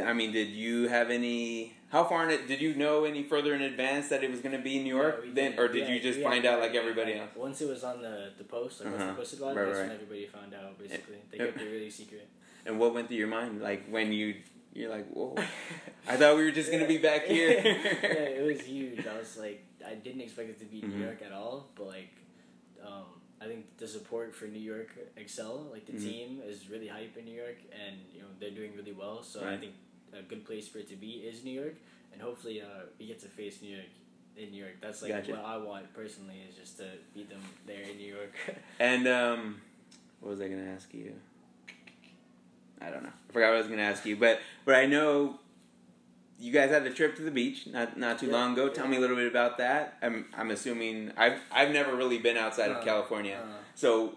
I 0.05 0.13
mean, 0.13 0.33
did 0.33 0.49
you 0.49 0.89
have 0.89 1.11
any? 1.11 1.75
How 1.91 2.05
far 2.05 2.25
in 2.25 2.31
it 2.31 2.47
did 2.47 2.61
you 2.61 2.75
know 2.75 3.05
any 3.05 3.25
further 3.25 3.53
in 3.53 3.63
advance 3.63 4.09
that 4.09 4.23
it 4.23 4.31
was 4.31 4.41
going 4.41 4.57
to 4.57 4.63
be 4.63 4.77
in 4.77 4.85
New 4.85 4.97
York? 4.97 5.25
Yeah, 5.27 5.31
then, 5.35 5.59
or 5.59 5.67
did 5.67 5.89
yeah, 5.89 5.95
you 5.95 6.01
just 6.01 6.21
find 6.21 6.47
out 6.47 6.61
like 6.61 6.75
everybody 6.75 7.15
else? 7.15 7.31
Once 7.35 7.61
it 7.61 7.69
was 7.69 7.83
on 7.83 8.01
the 8.01 8.31
the 8.39 8.45
post, 8.45 8.85
like 8.85 8.95
uh-huh. 8.95 9.07
once 9.07 9.19
posted 9.19 9.41
about 9.41 9.57
it, 9.57 9.61
right, 9.61 9.67
that's 9.67 9.79
right. 9.79 9.89
when 9.89 9.95
everybody 9.97 10.27
found 10.27 10.55
out. 10.55 10.79
Basically, 10.79 11.17
they 11.31 11.39
kept 11.39 11.61
it 11.61 11.65
really 11.65 11.91
secret. 11.91 12.29
And 12.65 12.79
what 12.79 12.95
went 12.95 13.09
through 13.09 13.17
your 13.17 13.29
mind, 13.29 13.61
like 13.61 13.89
when 13.89 14.13
you 14.13 14.37
you're 14.73 14.91
like, 14.91 15.09
whoa! 15.11 15.35
I 16.09 16.17
thought 16.17 16.37
we 16.37 16.45
were 16.45 16.53
just 16.53 16.71
gonna 16.71 16.87
be 16.87 16.99
back 16.99 17.25
here. 17.25 17.61
yeah, 17.65 18.39
it 18.39 18.47
was 18.47 18.61
huge. 18.67 19.05
I 19.05 19.19
was 19.19 19.37
like, 19.37 19.65
I 19.85 19.95
didn't 19.95 20.21
expect 20.21 20.51
it 20.51 20.59
to 20.61 20.67
be 20.67 20.83
mm-hmm. 20.83 20.97
New 20.97 21.05
York 21.05 21.23
at 21.27 21.33
all, 21.33 21.71
but 21.75 21.89
like, 21.89 22.15
um, 22.87 23.19
I 23.41 23.47
think 23.47 23.79
the 23.79 23.89
support 23.89 24.33
for 24.33 24.45
New 24.45 24.61
York 24.61 24.91
Excel, 25.17 25.67
like 25.73 25.87
the 25.87 25.93
Mhm. 25.95 26.03
team, 26.03 26.43
is 26.47 26.71
really 26.71 26.87
hype 26.87 27.17
in 27.17 27.25
New 27.25 27.35
York, 27.35 27.59
and 27.73 27.97
you 28.13 28.21
know 28.21 28.29
they're 28.39 28.51
doing 28.51 28.77
really 28.77 28.93
well. 28.93 29.25
So 29.25 29.45
I 29.45 29.57
think 29.57 29.73
a 30.19 30.23
good 30.23 30.45
place 30.45 30.69
for 30.69 30.79
it 30.79 30.89
to 30.91 30.97
be 30.97 31.11
is 31.31 31.45
New 31.45 31.59
York, 31.61 31.75
and 32.13 32.21
hopefully 32.21 32.61
uh, 32.63 32.67
we 32.99 33.07
get 33.07 33.21
to 33.21 33.29
face 33.29 33.63
New 33.63 33.71
York 33.77 33.87
in 34.37 34.51
New 34.51 34.63
York. 34.63 34.77
That's 34.81 35.03
like 35.03 35.13
Gotcha. 35.13 35.33
what 35.33 35.45
I 35.45 35.57
want 35.59 35.93
personally 35.95 36.43
is 36.49 36.57
just 36.57 36.79
to 36.79 36.85
beat 37.15 37.29
them 37.29 37.41
there 37.67 37.83
in 37.83 37.97
New 37.97 38.15
York. 38.15 38.33
And 38.81 39.07
um, 39.09 39.61
what 40.21 40.31
was 40.31 40.41
I 40.41 40.49
going 40.49 40.65
to 40.65 40.71
ask 40.71 40.93
you? 40.95 41.13
I 42.81 42.91
don't 42.91 43.03
know. 43.03 43.11
I 43.29 43.33
forgot 43.33 43.49
what 43.49 43.55
I 43.55 43.59
was 43.59 43.67
going 43.67 43.79
to 43.79 43.85
ask 43.85 44.07
you, 44.07 44.17
but 44.17 44.41
but 44.65 44.75
I 44.75 44.87
know 44.87 45.39
you 46.39 46.51
guys 46.53 46.71
had 46.71 46.87
a 46.87 46.91
trip 46.91 47.15
to 47.17 47.23
the 47.23 47.31
beach 47.31 47.67
not 47.67 47.99
not 47.99 48.19
too 48.19 48.27
Yeah, 48.29 48.33
long 48.33 48.53
ago. 48.55 48.69
Tell 48.71 48.85
yeah. 48.87 48.91
me 48.93 48.97
a 48.97 49.01
little 49.01 49.17
bit 49.17 49.27
about 49.27 49.59
that. 49.59 49.99
I'm 50.01 50.25
I'm 50.37 50.51
assuming 50.51 51.13
I've 51.17 51.41
I've 51.53 51.71
never 51.73 51.95
really 51.95 52.19
been 52.19 52.39
outside 52.39 52.71
of 52.71 52.79
Uh, 52.79 52.85
California, 52.85 53.39
uh, 53.43 53.53
so. 53.75 54.15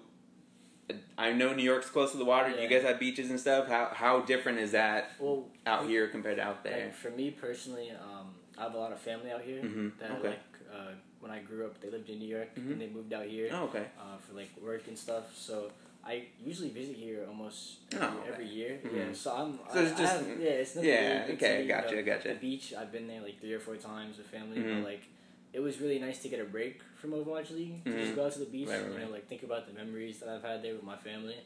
I 1.18 1.32
know 1.32 1.54
New 1.54 1.64
York's 1.64 1.90
close 1.90 2.12
to 2.12 2.18
the 2.18 2.26
water. 2.26 2.52
Do 2.52 2.62
you 2.62 2.68
guys 2.68 2.84
have 2.84 3.00
beaches 3.00 3.30
and 3.30 3.40
stuff. 3.40 3.68
How 3.68 3.92
how 3.94 4.22
different 4.22 4.60
is 4.60 4.72
that 4.72 5.12
well, 5.20 5.46
out 5.66 5.88
here 5.88 6.08
compared 6.08 6.38
to 6.38 6.44
out 6.44 6.64
there? 6.64 6.86
Like 6.86 6.96
for 6.96 7.12
me 7.12 7.32
personally, 7.32 7.92
um, 7.92 8.30
I 8.58 8.64
have 8.64 8.74
a 8.74 8.78
lot 8.78 8.92
of 8.92 9.00
family 9.00 9.32
out 9.32 9.42
here 9.42 9.62
Mhm, 9.62 9.92
that 10.00 10.12
okay. 10.12 10.30
like 10.30 10.40
uh, 10.74 10.92
when 11.20 11.32
I 11.32 11.40
grew 11.40 11.66
up, 11.66 11.80
they 11.82 11.90
lived 11.90 12.10
in 12.10 12.20
New 12.20 12.28
York 12.28 12.50
Mhm. 12.56 12.72
and 12.74 12.82
they 12.82 12.88
moved 12.88 13.14
out 13.14 13.26
here 13.26 13.50
Oh, 13.52 13.66
okay. 13.66 13.86
uh, 14.00 14.18
for 14.18 14.34
like 14.34 14.50
work 14.62 14.88
and 14.88 14.98
stuff. 14.98 15.36
So 15.38 15.72
I 16.06 16.26
usually 16.44 16.70
visit 16.70 16.96
here 16.96 17.26
almost 17.28 17.78
Oh, 17.94 17.98
every, 17.98 18.20
okay. 18.20 18.30
every 18.34 18.48
year. 18.48 18.80
Mhm. 18.84 18.98
Yeah, 18.98 19.14
so 19.14 19.32
I'm. 19.36 19.60
So 19.72 19.80
I, 19.80 19.84
it's 19.84 20.00
just- 20.00 20.14
have, 20.26 20.40
yeah, 20.40 20.50
it's 20.50 20.76
nothing 20.76 20.90
yeah, 20.90 21.22
really 21.22 21.34
okay, 21.34 21.68
gotcha, 21.68 21.90
you 21.96 21.96
know. 21.98 22.12
gotcha. 22.12 22.28
The 22.30 22.36
beach, 22.36 22.74
I've 22.74 22.92
been 22.92 23.08
there 23.08 23.22
like 23.22 23.40
three 23.40 23.54
or 23.54 23.60
four 23.60 23.76
times 23.76 24.18
with 24.18 24.28
family, 24.28 24.62
but 24.62 24.84
like. 24.92 25.04
It 25.54 25.60
was 25.62 25.80
really 25.80 26.00
nice 26.00 26.20
to 26.24 26.30
get 26.30 26.40
a 26.40 26.46
break 26.46 26.82
from 26.96 27.12
Overwatch 27.12 27.52
League 27.52 27.84
to 27.86 27.92
Mhm. 27.92 28.00
just 28.00 28.16
go 28.16 28.26
out 28.26 28.32
to 28.34 28.40
the 28.40 28.46
beach 28.46 28.68
Right, 28.70 28.80
and 28.82 28.90
right, 28.90 29.00
you 29.02 29.06
know 29.06 29.12
like 29.12 29.28
think 29.28 29.44
about 29.44 29.68
the 29.68 29.74
memories 29.74 30.20
that 30.20 30.30
I've 30.30 30.42
had 30.44 30.64
there 30.64 30.74
with 30.74 30.84
my 30.84 30.98
family, 30.98 31.38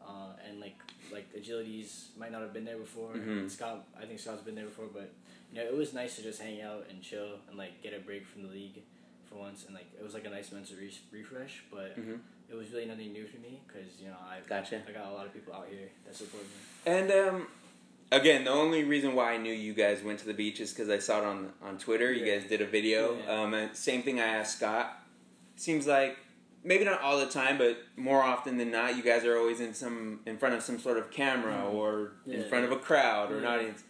uh, 0.00 0.32
and 0.46 0.60
like 0.60 0.76
like 1.10 1.26
Agilities 1.34 2.16
might 2.16 2.30
not 2.30 2.42
have 2.42 2.52
been 2.52 2.64
there 2.64 2.76
before. 2.78 3.14
Mhm. 3.14 3.50
Scott, 3.50 3.84
I 4.00 4.04
think 4.04 4.20
Scott's 4.20 4.42
been 4.42 4.54
there 4.54 4.66
before, 4.66 4.86
but 4.92 5.10
you 5.50 5.56
know, 5.58 5.64
it 5.66 5.74
was 5.76 5.92
nice 5.92 6.16
to 6.16 6.22
just 6.22 6.40
hang 6.40 6.60
out 6.60 6.86
and 6.90 7.02
chill 7.02 7.40
and 7.48 7.56
like 7.58 7.82
get 7.82 7.94
a 7.94 7.98
break 8.00 8.24
from 8.26 8.42
the 8.42 8.48
league 8.48 8.82
for 9.28 9.36
once, 9.36 9.64
and 9.66 9.74
like 9.74 9.86
it 9.98 10.04
was 10.04 10.14
like 10.14 10.24
a 10.26 10.30
nice 10.30 10.52
mental 10.52 10.76
re- 10.76 11.00
refresh. 11.10 11.64
But 11.70 11.98
Mhm. 11.98 12.20
it 12.48 12.54
was 12.54 12.70
really 12.70 12.86
nothing 12.86 13.12
new 13.12 13.26
for 13.26 13.38
me 13.38 13.60
because 13.66 14.00
you 14.00 14.08
know 14.08 14.16
I 14.20 14.40
Gotcha. 14.46 14.84
I 14.86 14.92
got 14.92 15.06
a 15.10 15.14
lot 15.14 15.26
of 15.26 15.32
people 15.32 15.52
out 15.52 15.66
here 15.68 15.90
that 16.06 16.14
support 16.14 16.44
me. 16.44 16.50
And 16.86 17.10
um, 17.10 17.48
again, 18.12 18.44
the 18.44 18.50
only 18.50 18.84
reason 18.84 19.14
why 19.14 19.32
I 19.32 19.36
knew 19.36 19.52
you 19.52 19.74
guys 19.74 20.02
went 20.02 20.18
to 20.20 20.26
the 20.26 20.34
beach 20.34 20.60
is 20.60 20.72
because 20.72 20.88
I 20.88 20.98
saw 20.98 21.18
it 21.20 21.24
on 21.24 21.52
on 21.62 21.78
Twitter. 21.78 22.12
You 22.12 22.24
Yeah. 22.24 22.38
guys 22.38 22.48
did 22.48 22.60
a 22.60 22.66
video. 22.66 23.16
Yeah. 23.18 23.42
Um, 23.42 23.70
same 23.72 24.02
thing 24.02 24.20
I 24.20 24.26
asked 24.26 24.58
Scott. 24.58 25.02
Seems 25.56 25.86
like 25.86 26.16
maybe 26.64 26.84
not 26.84 27.00
all 27.00 27.18
the 27.18 27.26
time, 27.26 27.56
but 27.58 27.78
more 27.96 28.22
often 28.22 28.56
than 28.58 28.70
not, 28.70 28.96
you 28.96 29.02
guys 29.02 29.24
are 29.24 29.36
always 29.38 29.60
in 29.60 29.74
some 29.74 30.20
in 30.26 30.36
front 30.38 30.54
of 30.54 30.62
some 30.62 30.78
sort 30.78 30.98
of 30.98 31.10
camera 31.10 31.54
Mhm. 31.54 31.74
or 31.74 32.12
in 32.26 32.40
Yeah. 32.40 32.48
front 32.48 32.64
of 32.64 32.72
a 32.72 32.76
crowd 32.78 33.30
or 33.32 33.38
an 33.38 33.44
audience. 33.44 33.82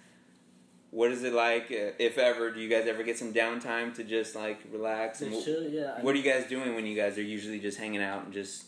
What 0.91 1.13
is 1.13 1.23
it 1.23 1.35
like, 1.35 1.65
uh, 1.71 1.93
if 1.99 2.17
ever? 2.17 2.51
Do 2.51 2.61
you 2.61 2.69
guys 2.69 2.87
ever 2.87 3.03
get 3.03 3.19
some 3.19 3.35
downtime 3.35 3.95
to 3.97 4.05
just 4.05 4.35
like 4.35 4.59
relax? 4.73 5.21
And 5.21 5.35
wh- 5.35 5.45
chill, 5.45 5.63
yeah. 5.69 6.01
What 6.01 6.15
are 6.15 6.19
you 6.19 6.25
guys 6.25 6.47
doing 6.49 6.75
when 6.75 6.87
you 6.87 6.97
guys 6.97 7.19
are 7.19 7.23
usually 7.23 7.59
just 7.61 7.77
hanging 7.79 8.03
out 8.03 8.25
and 8.25 8.33
just 8.33 8.65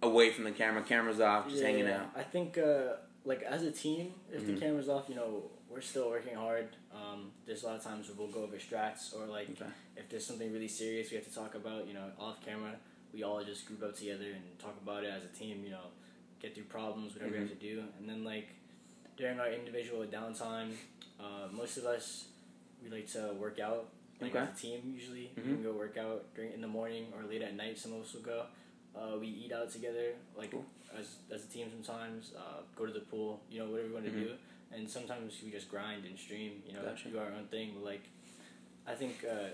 away 0.00 0.30
from 0.30 0.44
the 0.44 0.52
camera, 0.52 0.82
cameras 0.82 1.18
off, 1.20 1.48
just 1.50 1.62
hanging 1.64 1.88
out? 1.88 2.08
I 2.14 2.22
think 2.22 2.56
uh, 2.56 2.94
like 3.26 3.42
as 3.42 3.64
a 3.64 3.72
team, 3.72 4.14
if 4.32 4.42
Mhm. 4.42 4.46
the 4.46 4.60
camera's 4.60 4.88
off, 4.88 5.08
you 5.08 5.16
know, 5.16 5.50
we're 5.68 5.80
still 5.80 6.08
working 6.08 6.34
hard. 6.36 6.68
Um, 6.92 7.32
there's 7.44 7.64
a 7.64 7.66
lot 7.66 7.76
of 7.76 7.82
times 7.82 8.08
where 8.08 8.16
we'll 8.16 8.32
go 8.32 8.44
over 8.44 8.56
strats 8.56 9.14
or 9.14 9.26
like 9.26 9.50
Okay. 9.50 9.70
if 9.96 10.08
there's 10.08 10.24
something 10.24 10.52
really 10.52 10.68
serious 10.68 11.10
we 11.10 11.16
have 11.16 11.26
to 11.26 11.34
talk 11.34 11.54
about, 11.56 11.86
you 11.88 11.92
know, 11.94 12.10
off 12.18 12.40
camera, 12.44 12.78
we 13.12 13.24
all 13.24 13.42
just 13.44 13.66
group 13.66 13.82
up 13.82 13.94
together 13.96 14.30
and 14.30 14.58
talk 14.58 14.76
about 14.80 15.02
it 15.04 15.08
as 15.10 15.24
a 15.24 15.28
team. 15.28 15.64
You 15.64 15.70
know, 15.70 15.88
get 16.40 16.54
through 16.54 16.64
problems, 16.64 17.14
whatever 17.14 17.32
we 17.32 17.38
have 17.38 17.48
to 17.48 17.54
do, 17.56 17.82
and 17.98 18.08
then 18.08 18.22
like 18.24 18.48
during 19.16 19.40
our 19.40 19.50
individual 19.50 20.04
downtime, 20.06 20.70
uh, 21.18 21.48
most 21.50 21.78
of 21.78 21.84
us 21.84 22.28
we 22.82 22.88
like 22.88 23.08
to 23.12 23.32
work 23.34 23.58
out. 23.58 23.88
Like 24.20 24.30
Okay. 24.34 24.44
as 24.44 24.56
a 24.56 24.60
team, 24.62 24.92
usually 24.94 25.32
we 25.36 25.42
Mhm. 25.42 25.46
can 25.46 25.62
go 25.62 25.72
work 25.72 25.96
out 25.96 26.32
during 26.34 26.52
in 26.52 26.60
the 26.60 26.68
morning 26.68 27.12
or 27.14 27.24
late 27.24 27.42
at 27.42 27.54
night. 27.54 27.76
Some 27.76 27.92
of 27.94 28.02
us 28.02 28.14
will 28.14 28.22
go. 28.22 28.46
Uh, 28.96 29.18
we 29.18 29.26
eat 29.28 29.52
out 29.52 29.70
together, 29.70 30.14
like 30.36 30.50
Cool. 30.50 30.64
as 30.98 31.16
as 31.30 31.44
a 31.44 31.48
team. 31.48 31.66
Sometimes 31.70 32.32
uh, 32.36 32.60
go 32.74 32.86
to 32.86 32.92
the 32.92 33.00
pool. 33.00 33.40
You 33.50 33.58
know, 33.60 33.66
whatever 33.70 33.88
we 33.88 33.94
want 33.94 34.06
to 34.06 34.10
Mhm. 34.12 34.24
do. 34.28 34.30
And 34.72 34.88
sometimes 34.90 35.34
we 35.44 35.50
just 35.50 35.68
grind 35.70 36.04
and 36.06 36.18
stream. 36.18 36.62
You 36.66 36.72
know, 36.74 36.82
Gotcha. 36.82 37.08
do 37.10 37.18
our 37.18 37.30
own 37.32 37.46
thing. 37.48 37.74
But 37.74 37.84
like, 37.84 38.04
I 38.86 38.94
think 38.94 39.24
uh, 39.24 39.50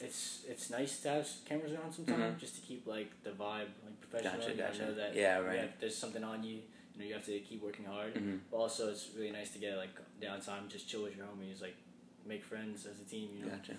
it's 0.00 0.44
it's 0.48 0.68
nice 0.70 1.00
to 1.02 1.08
have 1.10 1.28
cameras 1.48 1.72
around 1.72 1.92
sometimes 1.92 2.36
Mhm. 2.36 2.38
just 2.40 2.54
to 2.56 2.60
keep 2.62 2.86
like 2.86 3.10
the 3.22 3.30
vibe 3.30 3.70
like 3.84 4.00
professional. 4.00 4.40
Gotcha, 4.40 4.50
know, 4.56 4.66
gotcha. 4.66 4.82
know 4.86 4.94
that 4.94 5.14
Yeah, 5.14 5.38
right. 5.38 5.60
have- 5.60 5.78
there's 5.80 5.96
something 5.96 6.24
on 6.24 6.42
you. 6.42 6.56
You 6.94 6.98
know, 7.02 7.04
you 7.08 7.14
have 7.14 7.26
to 7.26 7.38
keep 7.40 7.62
working 7.62 7.84
hard. 7.84 8.14
Mhm. 8.14 8.40
But 8.50 8.56
also, 8.56 8.90
it's 8.90 9.10
really 9.14 9.30
nice 9.30 9.52
to 9.52 9.58
get 9.58 9.76
like 9.76 9.94
downtime, 10.20 10.68
just 10.68 10.88
chill 10.88 11.02
with 11.04 11.16
your 11.16 11.26
homies, 11.26 11.60
like 11.60 11.76
make 12.24 12.42
friends 12.42 12.84
as 12.86 12.98
a 13.00 13.04
team. 13.04 13.28
You 13.38 13.44
know. 13.46 13.52
Gotcha. 13.56 13.76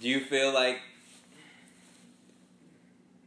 Do 0.00 0.08
you 0.08 0.20
feel 0.20 0.52
like 0.52 0.80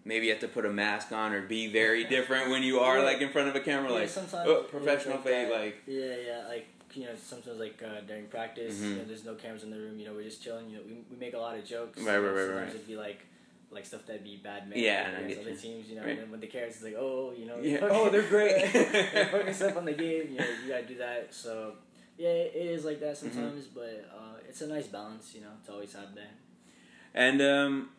maybe 0.07 0.25
you 0.27 0.31
have 0.31 0.41
to 0.41 0.47
put 0.47 0.65
a 0.65 0.69
mask 0.71 1.11
on 1.11 1.33
or 1.33 1.41
be 1.41 1.67
very 1.67 2.03
different 2.15 2.49
when 2.49 2.63
you 2.63 2.79
are 2.79 2.97
Yeah. 2.99 3.03
like 3.09 3.21
in 3.21 3.29
front 3.29 3.49
of 3.49 3.55
a 3.55 3.59
camera, 3.59 3.89
Yeah, 3.91 3.99
like 3.99 4.09
sometimes 4.09 4.47
oh, 4.49 4.63
professional 4.63 5.15
like 5.15 5.23
face, 5.25 5.49
that. 5.49 5.59
like 5.61 5.75
Yeah, 5.85 6.15
yeah, 6.27 6.43
like 6.47 6.67
you 6.93 7.03
know, 7.05 7.11
sometimes 7.21 7.59
like 7.59 7.81
uh, 7.83 8.01
during 8.07 8.25
practice, 8.27 8.75
Mhm. 8.77 8.89
you 8.89 8.95
know, 8.95 9.03
there's 9.03 9.25
no 9.25 9.35
cameras 9.35 9.63
in 9.63 9.69
the 9.69 9.77
room. 9.77 9.99
You 9.99 10.05
know, 10.07 10.13
we're 10.13 10.23
just 10.23 10.41
chilling. 10.41 10.69
You 10.69 10.77
know, 10.77 10.83
we, 10.87 10.93
we 11.11 11.17
make 11.17 11.33
a 11.33 11.37
lot 11.37 11.57
of 11.57 11.63
jokes. 11.65 12.01
Right, 12.01 12.17
right, 12.17 12.29
right, 12.29 12.37
Sometimes 12.47 12.55
right. 12.67 12.75
it'd 12.75 12.87
be 12.87 12.95
like 12.97 13.19
like 13.69 13.85
stuff 13.85 14.05
that'd 14.07 14.23
be 14.23 14.37
bad 14.37 14.69
manners 14.69 14.81
Yeah, 14.83 15.09
against 15.19 15.41
other 15.41 15.49
you. 15.51 15.55
teams. 15.57 15.89
You 15.89 15.95
know, 15.97 16.01
Right. 16.03 16.11
and 16.11 16.19
then 16.19 16.31
when 16.31 16.39
the 16.39 16.47
cameras 16.47 16.77
is 16.77 16.83
like, 16.83 16.95
oh, 16.97 17.33
you 17.37 17.45
know, 17.45 17.57
Yeah. 17.61 17.79
focus- 17.81 17.97
Oh, 17.99 18.09
they're 18.09 18.21
great. 18.35 18.55
they're 18.73 19.25
focused 19.27 19.61
up 19.61 19.75
on 19.75 19.85
the 19.85 19.93
game. 19.93 20.31
You 20.31 20.37
know, 20.39 20.45
you 20.63 20.69
gotta 20.69 20.85
do 20.85 20.97
that. 20.99 21.33
So 21.33 21.73
yeah, 22.17 22.29
it 22.29 22.55
is 22.55 22.85
like 22.85 22.99
that 23.01 23.15
Mm-hmm. 23.15 23.31
sometimes, 23.33 23.65
but 23.67 24.09
uh, 24.17 24.37
it's 24.47 24.61
a 24.61 24.67
nice 24.67 24.87
balance. 24.87 25.33
You 25.35 25.41
know, 25.41 25.51
to 25.65 25.73
always 25.73 25.93
have 25.93 26.15
that. 26.15 26.31
and 27.13 27.41
um, 27.41 27.89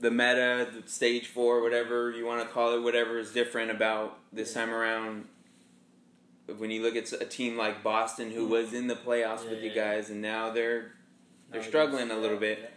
the 0.00 0.10
meta, 0.10 0.66
the 0.82 0.88
stage 0.88 1.26
four, 1.28 1.62
whatever 1.62 2.10
you 2.10 2.26
want 2.26 2.42
to 2.42 2.48
call 2.48 2.74
it, 2.74 2.80
whatever 2.82 3.18
is 3.18 3.32
different 3.32 3.70
about 3.70 4.18
this 4.32 4.52
time 4.54 4.70
around. 4.70 5.26
When 6.58 6.70
you 6.70 6.82
look 6.82 6.96
at 6.96 7.12
a 7.12 7.24
team 7.24 7.56
like 7.56 7.82
Boston, 7.82 8.30
who 8.32 8.46
Mhm. 8.46 8.50
was 8.50 8.72
in 8.72 8.86
the 8.88 8.96
playoffs 8.96 9.44
Yeah, 9.44 9.50
with 9.50 9.62
you 9.62 9.68
yeah. 9.70 9.74
guys, 9.74 10.10
and 10.10 10.20
now 10.22 10.50
they're 10.50 10.92
They're 11.52 11.60
Now 11.62 11.66
struggling 11.66 12.12
a 12.12 12.16
little 12.16 12.36
bit. 12.36 12.60
yeah. 12.62 12.68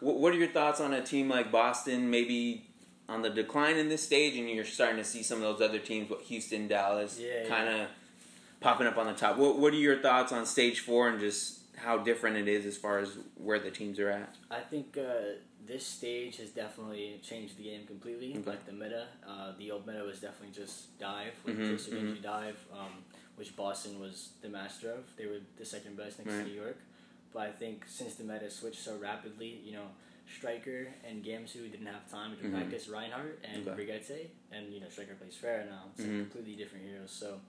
What, 0.00 0.18
what 0.18 0.34
are 0.34 0.36
your 0.36 0.48
thoughts 0.48 0.78
on 0.78 0.92
a 0.92 1.02
team 1.02 1.30
like 1.30 1.50
Boston, 1.50 2.10
maybe 2.10 2.66
on 3.08 3.22
the 3.22 3.30
decline 3.30 3.76
in 3.78 3.88
this 3.88 4.02
stage, 4.02 4.36
and 4.36 4.46
you're 4.50 4.62
starting 4.62 4.98
to 4.98 5.04
see 5.04 5.22
some 5.22 5.42
of 5.42 5.58
those 5.58 5.66
other 5.66 5.78
teams, 5.78 6.10
what 6.10 6.20
Houston, 6.22 6.68
Dallas, 6.68 7.18
Yeah, 7.18 7.48
kind 7.48 7.66
of 7.66 7.88
popping 8.60 8.86
up 8.86 8.98
on 8.98 9.06
the 9.06 9.14
top? 9.14 9.38
What 9.38 9.56
What 9.58 9.72
are 9.72 9.76
your 9.78 9.96
thoughts 10.02 10.32
on 10.32 10.44
stage 10.44 10.80
four 10.80 11.08
and 11.08 11.18
just 11.18 11.60
how 11.76 11.96
different 11.96 12.36
it 12.36 12.46
is 12.46 12.66
as 12.66 12.76
far 12.76 12.98
as 12.98 13.16
where 13.36 13.58
the 13.58 13.70
teams 13.70 13.98
are 13.98 14.10
at? 14.10 14.34
I 14.50 14.60
think 14.60 14.98
uh, 14.98 15.36
this 15.66 15.86
stage 15.86 16.38
has 16.38 16.50
definitely 16.50 17.20
changed 17.22 17.56
the 17.58 17.64
game 17.64 17.86
completely. 17.86 18.36
Okay. 18.38 18.50
Like 18.50 18.66
the 18.66 18.72
meta, 18.72 19.06
uh, 19.26 19.52
the 19.58 19.70
old 19.70 19.86
meta 19.86 20.02
was 20.02 20.20
definitely 20.20 20.54
just 20.54 20.98
dive, 20.98 21.34
like 21.44 21.56
Mhm, 21.56 21.66
closer 21.68 21.90
you 21.94 22.20
dive, 22.20 22.58
um, 22.72 23.04
which 23.36 23.54
Boston 23.56 24.00
was 24.00 24.30
the 24.42 24.48
master 24.48 24.90
of. 24.90 25.04
They 25.16 25.26
were 25.26 25.40
the 25.56 25.64
second 25.64 25.96
best 25.96 26.18
next 26.18 26.32
Right. 26.32 26.44
to 26.44 26.48
New 26.50 26.60
York. 26.60 26.78
But 27.32 27.42
I 27.42 27.52
think 27.52 27.84
since 27.86 28.14
the 28.16 28.24
meta 28.24 28.50
switched 28.50 28.80
so 28.82 28.96
rapidly, 28.98 29.60
you 29.64 29.72
know, 29.72 29.88
Striker 30.26 30.88
and 31.04 31.24
Gamsu 31.24 31.70
didn't 31.70 31.86
have 31.86 32.08
time 32.10 32.36
to 32.36 32.44
Mhm. 32.44 32.50
practice 32.52 32.88
Reinhardt 32.88 33.40
and 33.44 33.66
Okay. 33.66 33.74
Brigitte, 33.74 34.30
and 34.52 34.72
you 34.72 34.80
know 34.80 34.88
Striker 34.88 35.14
plays 35.14 35.36
Pharah 35.36 35.68
now. 35.68 35.90
It's 35.92 36.00
like 36.00 36.18
completely 36.18 36.56
different 36.56 36.84
heroes. 36.86 37.10
So 37.10 37.40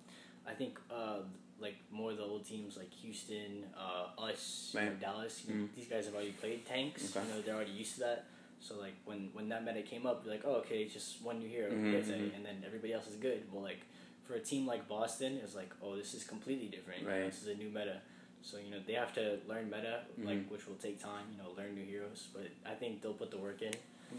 I 0.47 0.53
think 0.53 0.79
uh, 0.89 1.19
like 1.59 1.75
more 1.91 2.11
of 2.11 2.17
the 2.17 2.23
old 2.23 2.45
teams 2.45 2.77
like 2.77 2.91
Houston, 3.01 3.65
uh, 3.77 4.19
us, 4.21 4.71
you 4.73 4.81
know, 4.81 4.91
Dallas. 4.99 5.43
you 5.47 5.53
know, 5.55 5.63
Mhm. 5.65 5.75
These 5.75 5.87
guys 5.87 6.05
have 6.05 6.15
already 6.15 6.31
played 6.31 6.65
tanks. 6.65 7.15
Okay. 7.15 7.25
You 7.27 7.33
know 7.35 7.41
they're 7.41 7.55
already 7.55 7.71
used 7.71 7.93
to 7.95 7.99
that. 8.01 8.25
So 8.59 8.79
like 8.79 8.93
when 9.05 9.29
when 9.33 9.49
that 9.49 9.63
meta 9.63 9.81
came 9.83 10.05
up, 10.05 10.23
you're 10.23 10.33
like, 10.33 10.43
oh 10.45 10.55
okay, 10.65 10.83
it's 10.83 10.93
just 10.93 11.21
one 11.21 11.39
new 11.39 11.47
hero, 11.47 11.69
Mhm, 11.71 11.81
Brigitte, 11.91 12.19
mhm. 12.31 12.35
and 12.35 12.45
then 12.45 12.63
everybody 12.65 12.93
else 12.93 13.07
is 13.07 13.15
good. 13.17 13.41
Well, 13.51 13.63
like 13.63 13.81
for 14.25 14.35
a 14.35 14.39
team 14.39 14.65
like 14.67 14.87
Boston, 14.87 15.39
it's 15.43 15.55
like, 15.55 15.71
oh, 15.81 15.95
this 15.95 16.13
is 16.13 16.23
completely 16.23 16.67
different. 16.67 17.01
You 17.01 17.07
know, 17.07 17.25
this 17.27 17.41
is 17.43 17.47
a 17.49 17.55
new 17.55 17.69
meta. 17.69 18.01
So 18.43 18.57
you 18.57 18.71
know 18.71 18.79
they 18.85 18.93
have 18.93 19.13
to 19.13 19.39
learn 19.47 19.69
meta, 19.69 20.01
like 20.17 20.39
Mhm. 20.47 20.49
which 20.49 20.67
will 20.67 20.75
take 20.87 20.99
time. 20.99 21.25
You 21.31 21.37
know, 21.43 21.51
learn 21.55 21.75
new 21.75 21.85
heroes, 21.85 22.27
but 22.33 22.47
I 22.65 22.73
think 22.75 23.01
they'll 23.01 23.13
put 23.13 23.29
the 23.31 23.37
work 23.37 23.61
in. 23.61 23.73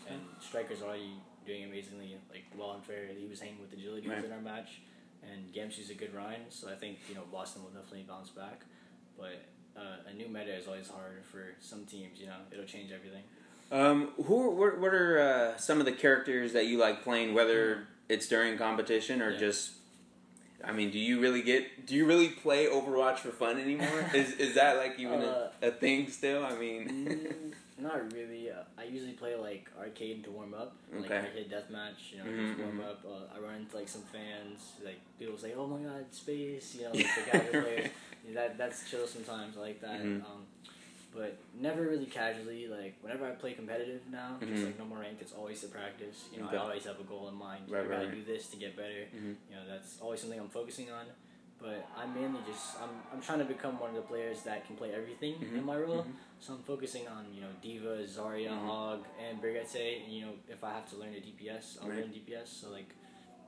And 0.09 0.21
Striker's 0.41 0.81
already 0.83 1.15
doing 1.45 1.65
amazingly, 1.65 2.17
like 2.31 2.45
well 2.57 2.73
and 2.73 2.85
fair. 2.85 3.07
He 3.09 3.27
was 3.27 3.41
hanging 3.41 3.61
with 3.61 3.73
agility 3.73 4.09
Right. 4.09 4.25
in 4.25 4.33
our 4.33 4.41
match, 4.41 4.81
and 5.31 5.53
Gamsu's 5.53 5.91
a 5.91 5.95
good 5.95 6.15
Rein. 6.15 6.41
So 6.51 6.69
I 6.69 6.75
think 6.75 6.99
you 7.09 7.15
know 7.15 7.23
Boston 7.31 7.63
will 7.63 7.71
definitely 7.71 8.05
bounce 8.09 8.31
back. 8.31 8.63
But 9.19 9.45
uh, 9.77 10.09
a 10.11 10.15
new 10.15 10.29
meta 10.29 10.55
is 10.57 10.67
always 10.67 10.89
hard 10.89 11.25
for 11.31 11.55
some 11.61 11.85
teams. 11.85 12.19
You 12.21 12.27
know, 12.27 12.37
it'll 12.51 12.65
change 12.65 12.91
everything. 12.93 13.23
Um, 13.71 14.11
who 14.27 14.51
what, 14.51 14.79
what 14.79 14.93
are 14.95 15.19
uh, 15.19 15.57
some 15.57 15.79
of 15.81 15.87
the 15.87 15.93
characters 15.93 16.53
that 16.53 16.67
you 16.67 16.79
like 16.79 17.03
playing, 17.03 17.35
whether 17.35 17.87
it's 18.09 18.29
during 18.29 18.59
competition 18.59 19.23
or 19.23 19.31
Yeah. 19.33 19.39
just? 19.39 19.73
I 20.65 20.71
mean, 20.71 20.91
do 20.91 20.99
you 20.99 21.21
really 21.21 21.43
get? 21.43 21.87
Do 21.87 21.95
you 21.97 22.07
really 22.07 22.29
play 22.29 22.67
Overwatch 22.67 23.17
for 23.19 23.31
fun 23.31 23.59
anymore? 23.59 24.05
is 24.15 24.33
is 24.35 24.55
that 24.55 24.77
like 24.77 24.99
even 24.99 25.21
Uh, 25.23 25.49
a, 25.63 25.69
a 25.69 25.71
thing 25.73 26.09
still? 26.09 26.45
I 26.45 26.55
mean, 26.55 26.89
Mm, 26.89 27.52
Not 27.83 28.13
really. 28.13 28.51
Uh, 28.51 28.63
I 28.79 28.85
usually 28.85 29.13
play 29.13 29.35
like 29.35 29.69
arcade 29.79 30.23
to 30.25 30.31
warm 30.31 30.55
up, 30.55 30.77
like 30.93 31.11
Okay. 31.11 31.19
arcade 31.27 31.51
deathmatch. 31.51 32.13
You 32.13 32.19
know, 32.19 32.25
Mhm, 32.31 32.47
just 32.49 32.59
warm 32.61 32.79
mhm. 32.79 32.85
up. 32.91 33.05
Uh, 33.05 33.35
I 33.35 33.41
run 33.41 33.55
into 33.57 33.77
like 33.77 33.89
some 33.89 34.03
fans. 34.03 34.73
Like 34.85 35.01
people 35.19 35.37
say, 35.37 35.55
"Oh 35.55 35.67
my 35.67 35.83
god, 35.83 36.07
space!" 36.15 36.77
You 36.77 36.83
know, 36.85 36.93
like 36.95 37.15
the 37.19 37.31
guys 37.31 37.45
that 37.51 37.63
play. 37.65 37.91
Yeah, 38.25 38.35
that 38.35 38.59
that's 38.59 38.89
chill 38.89 39.07
sometimes. 39.07 39.57
I 39.57 39.61
like 39.61 39.81
that. 39.81 40.01
Mhm. 40.01 40.23
Um, 40.25 40.47
but 41.13 41.37
never 41.61 41.83
really 41.83 42.07
casually. 42.07 42.69
Like 42.69 42.95
whenever 43.03 43.27
I 43.27 43.33
play 43.33 43.53
competitive 43.55 44.03
now, 44.11 44.37
Mhm. 44.41 44.49
just 44.49 44.65
like 44.65 44.79
no 44.79 44.85
more 44.85 44.99
ranked. 45.01 45.21
It's 45.21 45.33
always 45.33 45.61
to 45.63 45.69
practice. 45.69 46.27
You 46.33 46.39
know, 46.41 46.47
Okay. 46.47 46.57
I 46.57 46.61
always 46.61 46.85
have 46.85 47.01
a 47.01 47.05
goal 47.05 47.29
in 47.29 47.35
mind. 47.35 47.69
Right, 47.69 47.85
I 47.85 47.89
gotta 47.89 48.07
right, 48.07 48.15
do 48.15 48.23
this 48.23 48.47
to 48.51 48.57
get 48.57 48.77
better. 48.77 49.09
Mhm. 49.13 49.37
You 49.51 49.57
know, 49.57 49.67
that's 49.69 50.01
always 50.01 50.21
something 50.21 50.39
I'm 50.39 50.49
focusing 50.49 50.91
on. 50.93 51.07
But 51.63 51.87
I'm 51.97 52.13
mainly 52.13 52.41
just 52.47 52.75
I'm, 52.83 52.91
I'm 53.13 53.21
trying 53.23 53.39
to 53.39 53.45
become 53.45 53.79
one 53.79 53.91
of 53.91 53.97
the 53.97 54.03
players 54.03 54.43
that 54.43 54.67
can 54.67 54.75
play 54.77 54.93
everything 54.93 55.35
Mhm, 55.37 55.59
in 55.59 55.65
my 55.65 55.77
role. 55.77 56.03
mhm. 56.03 56.13
So 56.41 56.55
I'm 56.55 56.63
focusing 56.65 57.07
on 57.07 57.27
you 57.33 57.41
know 57.41 57.53
D.Va, 57.63 58.03
Zarya, 58.05 58.51
Mhm. 58.51 58.67
Hog, 58.67 59.07
and 59.25 59.41
Brigitte. 59.41 60.03
And 60.05 60.13
you 60.13 60.27
know 60.27 60.33
if 60.49 60.65
I 60.65 60.73
have 60.73 60.91
to 60.91 60.97
learn 60.97 61.15
a 61.15 61.21
DPS, 61.21 61.79
I'll 61.81 61.89
Right. 61.89 61.99
learn 62.01 62.13
DPS. 62.13 62.49
So 62.61 62.71
like 62.71 62.91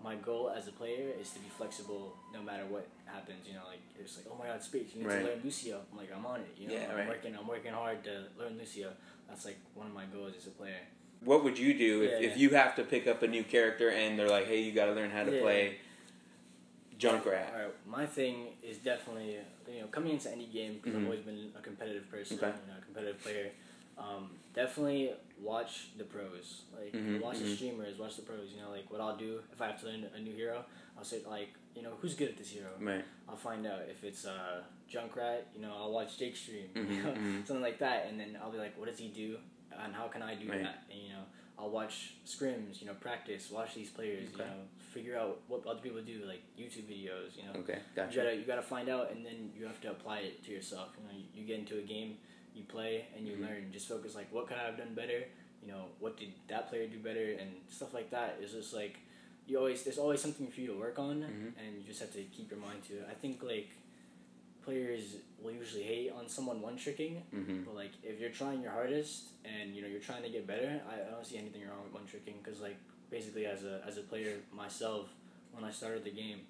my 0.00 0.14
goal 0.16 0.50
as 0.50 0.68
a 0.68 0.72
player 0.72 1.10
is 1.20 1.30
to 1.32 1.40
be 1.40 1.48
flexible 1.48 2.16
no 2.32 2.40
matter 2.42 2.66
what 2.66 2.86
happens. 3.06 3.46
You 3.48 3.54
know 3.54 3.66
like 3.66 3.82
it's 3.98 4.16
like 4.16 4.26
oh 4.30 4.36
my 4.36 4.46
god 4.46 4.62
space, 4.62 4.94
you 4.94 5.00
need 5.02 5.08
Right. 5.08 5.20
to 5.22 5.26
learn 5.26 5.40
Lucio. 5.42 5.80
I'm 5.90 5.98
like 5.98 6.12
I'm 6.16 6.24
on 6.24 6.40
it. 6.40 6.54
You 6.56 6.68
know 6.68 6.74
Yeah, 6.74 6.90
I'm 6.90 6.96
right. 6.98 7.08
working 7.08 7.34
I'm 7.36 7.48
working 7.48 7.72
hard 7.72 8.04
to 8.04 8.14
learn 8.38 8.56
Lucio. 8.58 8.92
That's 9.28 9.44
like 9.44 9.58
one 9.74 9.88
of 9.88 9.94
my 9.94 10.04
goals 10.06 10.34
as 10.38 10.46
a 10.46 10.50
player. 10.50 10.82
What 11.20 11.42
would 11.42 11.58
you 11.58 11.72
do 11.74 12.02
if, 12.02 12.10
Yeah, 12.12 12.18
if 12.28 12.32
yeah. 12.36 12.42
you 12.42 12.50
have 12.50 12.76
to 12.76 12.84
pick 12.84 13.06
up 13.08 13.22
a 13.22 13.26
new 13.26 13.42
character 13.42 13.88
and 13.90 14.16
they're 14.18 14.28
like, 14.28 14.46
hey, 14.46 14.60
you 14.60 14.72
got 14.72 14.86
to 14.86 14.92
learn 14.92 15.10
how 15.10 15.24
to 15.24 15.32
Yeah. 15.34 15.40
play 15.40 15.78
Junkrat? 17.04 17.52
All 17.52 17.58
right, 17.60 17.74
my 17.86 18.06
thing 18.06 18.48
is 18.62 18.78
definitely 18.78 19.36
you 19.68 19.80
know 19.80 19.86
coming 19.88 20.12
into 20.12 20.30
any 20.30 20.46
game 20.46 20.74
because 20.74 20.92
Mhm. 20.94 20.98
I've 20.98 21.04
always 21.04 21.20
been 21.20 21.52
a 21.56 21.60
competitive 21.60 22.08
person, 22.10 22.38
Okay. 22.38 22.52
you 22.60 22.72
know, 22.72 22.78
a 22.78 22.84
competitive 22.84 23.20
player. 23.22 23.50
Um, 23.96 24.30
definitely 24.54 25.12
watch 25.40 25.96
the 25.96 26.04
pros. 26.04 26.62
Like 26.72 26.92
Mhm, 26.94 27.20
watch 27.20 27.38
the 27.38 27.44
mhm. 27.44 27.54
streamers, 27.56 27.98
watch 27.98 28.16
the 28.16 28.22
pros. 28.22 28.50
You 28.52 28.60
know, 28.62 28.70
like 28.70 28.90
what 28.90 29.00
I'll 29.00 29.16
do 29.16 29.40
if 29.52 29.60
I 29.62 29.66
have 29.68 29.80
to 29.82 29.86
learn 29.86 30.04
a 30.14 30.18
new 30.20 30.34
hero, 30.34 30.64
I'll 30.96 31.04
say 31.04 31.22
like 31.28 31.50
you 31.76 31.82
know 31.82 31.92
who's 32.00 32.14
good 32.14 32.28
at 32.30 32.36
this 32.36 32.50
hero. 32.50 32.70
Right. 32.80 33.04
I'll 33.28 33.36
find 33.36 33.66
out 33.66 33.82
if 33.88 34.02
it's 34.04 34.24
uh, 34.24 34.62
Junkrat. 34.90 35.42
You 35.54 35.60
know, 35.62 35.72
I'll 35.76 35.92
watch 35.92 36.18
Jake 36.18 36.36
stream, 36.36 36.68
you 36.74 36.82
Mhm, 36.82 37.04
know, 37.04 37.10
mhm. 37.12 37.46
something 37.46 37.62
like 37.62 37.78
that, 37.78 38.06
and 38.08 38.18
then 38.18 38.36
I'll 38.42 38.50
be 38.50 38.58
like, 38.58 38.76
what 38.78 38.88
does 38.88 38.98
he 38.98 39.08
do, 39.08 39.38
and 39.72 39.94
how 39.94 40.08
can 40.08 40.22
I 40.22 40.34
do 40.34 40.48
Right. 40.48 40.62
that? 40.62 40.84
And 40.90 41.00
you 41.00 41.10
know, 41.10 41.24
I'll 41.58 41.70
watch 41.70 42.14
scrims. 42.26 42.80
You 42.80 42.86
know, 42.88 42.94
practice. 42.94 43.50
Watch 43.50 43.74
these 43.74 43.90
players. 43.90 44.28
Okay. 44.34 44.42
You 44.44 44.50
know, 44.50 44.62
figure 44.92 45.16
out 45.18 45.40
what 45.48 45.66
other 45.66 45.80
people 45.80 46.00
do, 46.02 46.22
like 46.26 46.42
YouTube 46.58 46.84
videos. 46.90 47.36
You 47.36 47.44
know, 47.44 47.60
Okay, 47.60 47.78
gotcha. 47.94 48.10
you 48.16 48.22
gotta 48.22 48.36
you 48.36 48.42
gotta 48.44 48.62
find 48.62 48.88
out, 48.88 49.10
and 49.12 49.24
then 49.24 49.50
you 49.56 49.64
have 49.66 49.80
to 49.82 49.90
apply 49.90 50.20
it 50.20 50.44
to 50.44 50.50
yourself. 50.52 50.88
You 50.98 51.04
know, 51.04 51.14
you, 51.18 51.24
you 51.42 51.46
get 51.46 51.58
into 51.60 51.78
a 51.78 51.82
game, 51.82 52.18
you 52.54 52.64
play, 52.64 53.06
and 53.16 53.26
you 53.26 53.34
Mhm. 53.36 53.42
learn. 53.42 53.70
Just 53.72 53.88
focus 53.88 54.14
like, 54.14 54.32
what 54.32 54.46
could 54.48 54.56
I 54.56 54.64
have 54.66 54.76
done 54.78 54.94
better? 54.94 55.24
You 55.62 55.68
know, 55.72 55.86
what 55.98 56.16
did 56.16 56.32
that 56.48 56.68
player 56.68 56.86
do 56.88 56.98
better, 56.98 57.32
and 57.40 57.50
stuff 57.68 57.94
like 57.94 58.10
that 58.10 58.38
is 58.42 58.52
just 58.52 58.74
like 58.74 58.98
you 59.46 59.58
always 59.58 59.82
there's 59.84 59.98
always 59.98 60.20
something 60.20 60.48
for 60.48 60.60
you 60.60 60.68
to 60.68 60.78
work 60.78 60.98
on, 60.98 61.22
Mhm. 61.22 61.52
and 61.62 61.76
you 61.76 61.82
just 61.86 62.00
have 62.00 62.12
to 62.12 62.22
keep 62.24 62.50
your 62.50 62.60
mind 62.60 62.82
to 62.84 62.94
it. 62.98 63.06
I 63.10 63.14
think 63.14 63.42
like 63.42 63.68
players 64.64 65.16
will 65.42 65.52
usually 65.52 65.82
hate 65.82 66.10
on 66.18 66.28
someone 66.28 66.60
one 66.60 66.76
tricking, 66.76 67.22
hmm 67.30 67.62
but 67.64 67.74
like 67.74 67.92
if 68.02 68.20
you're 68.20 68.30
trying 68.30 68.62
your 68.62 68.72
hardest 68.72 69.30
and 69.44 69.74
you 69.74 69.82
know 69.82 69.88
you're 69.88 70.00
trying 70.10 70.22
to 70.22 70.28
get 70.30 70.46
better, 70.46 70.80
I, 70.90 70.94
I 71.08 71.10
don't 71.10 71.26
see 71.26 71.38
anything 71.38 71.62
wrong 71.68 71.82
with 71.84 71.92
one 71.94 72.06
tricking 72.06 72.36
because 72.42 72.60
like 72.60 72.78
basically 73.10 73.46
as 73.46 73.64
a 73.64 73.82
as 73.86 73.96
a 73.98 74.02
player 74.02 74.34
myself, 74.52 75.08
when 75.52 75.64
I 75.64 75.70
started 75.70 76.04
the 76.04 76.10
game, 76.10 76.40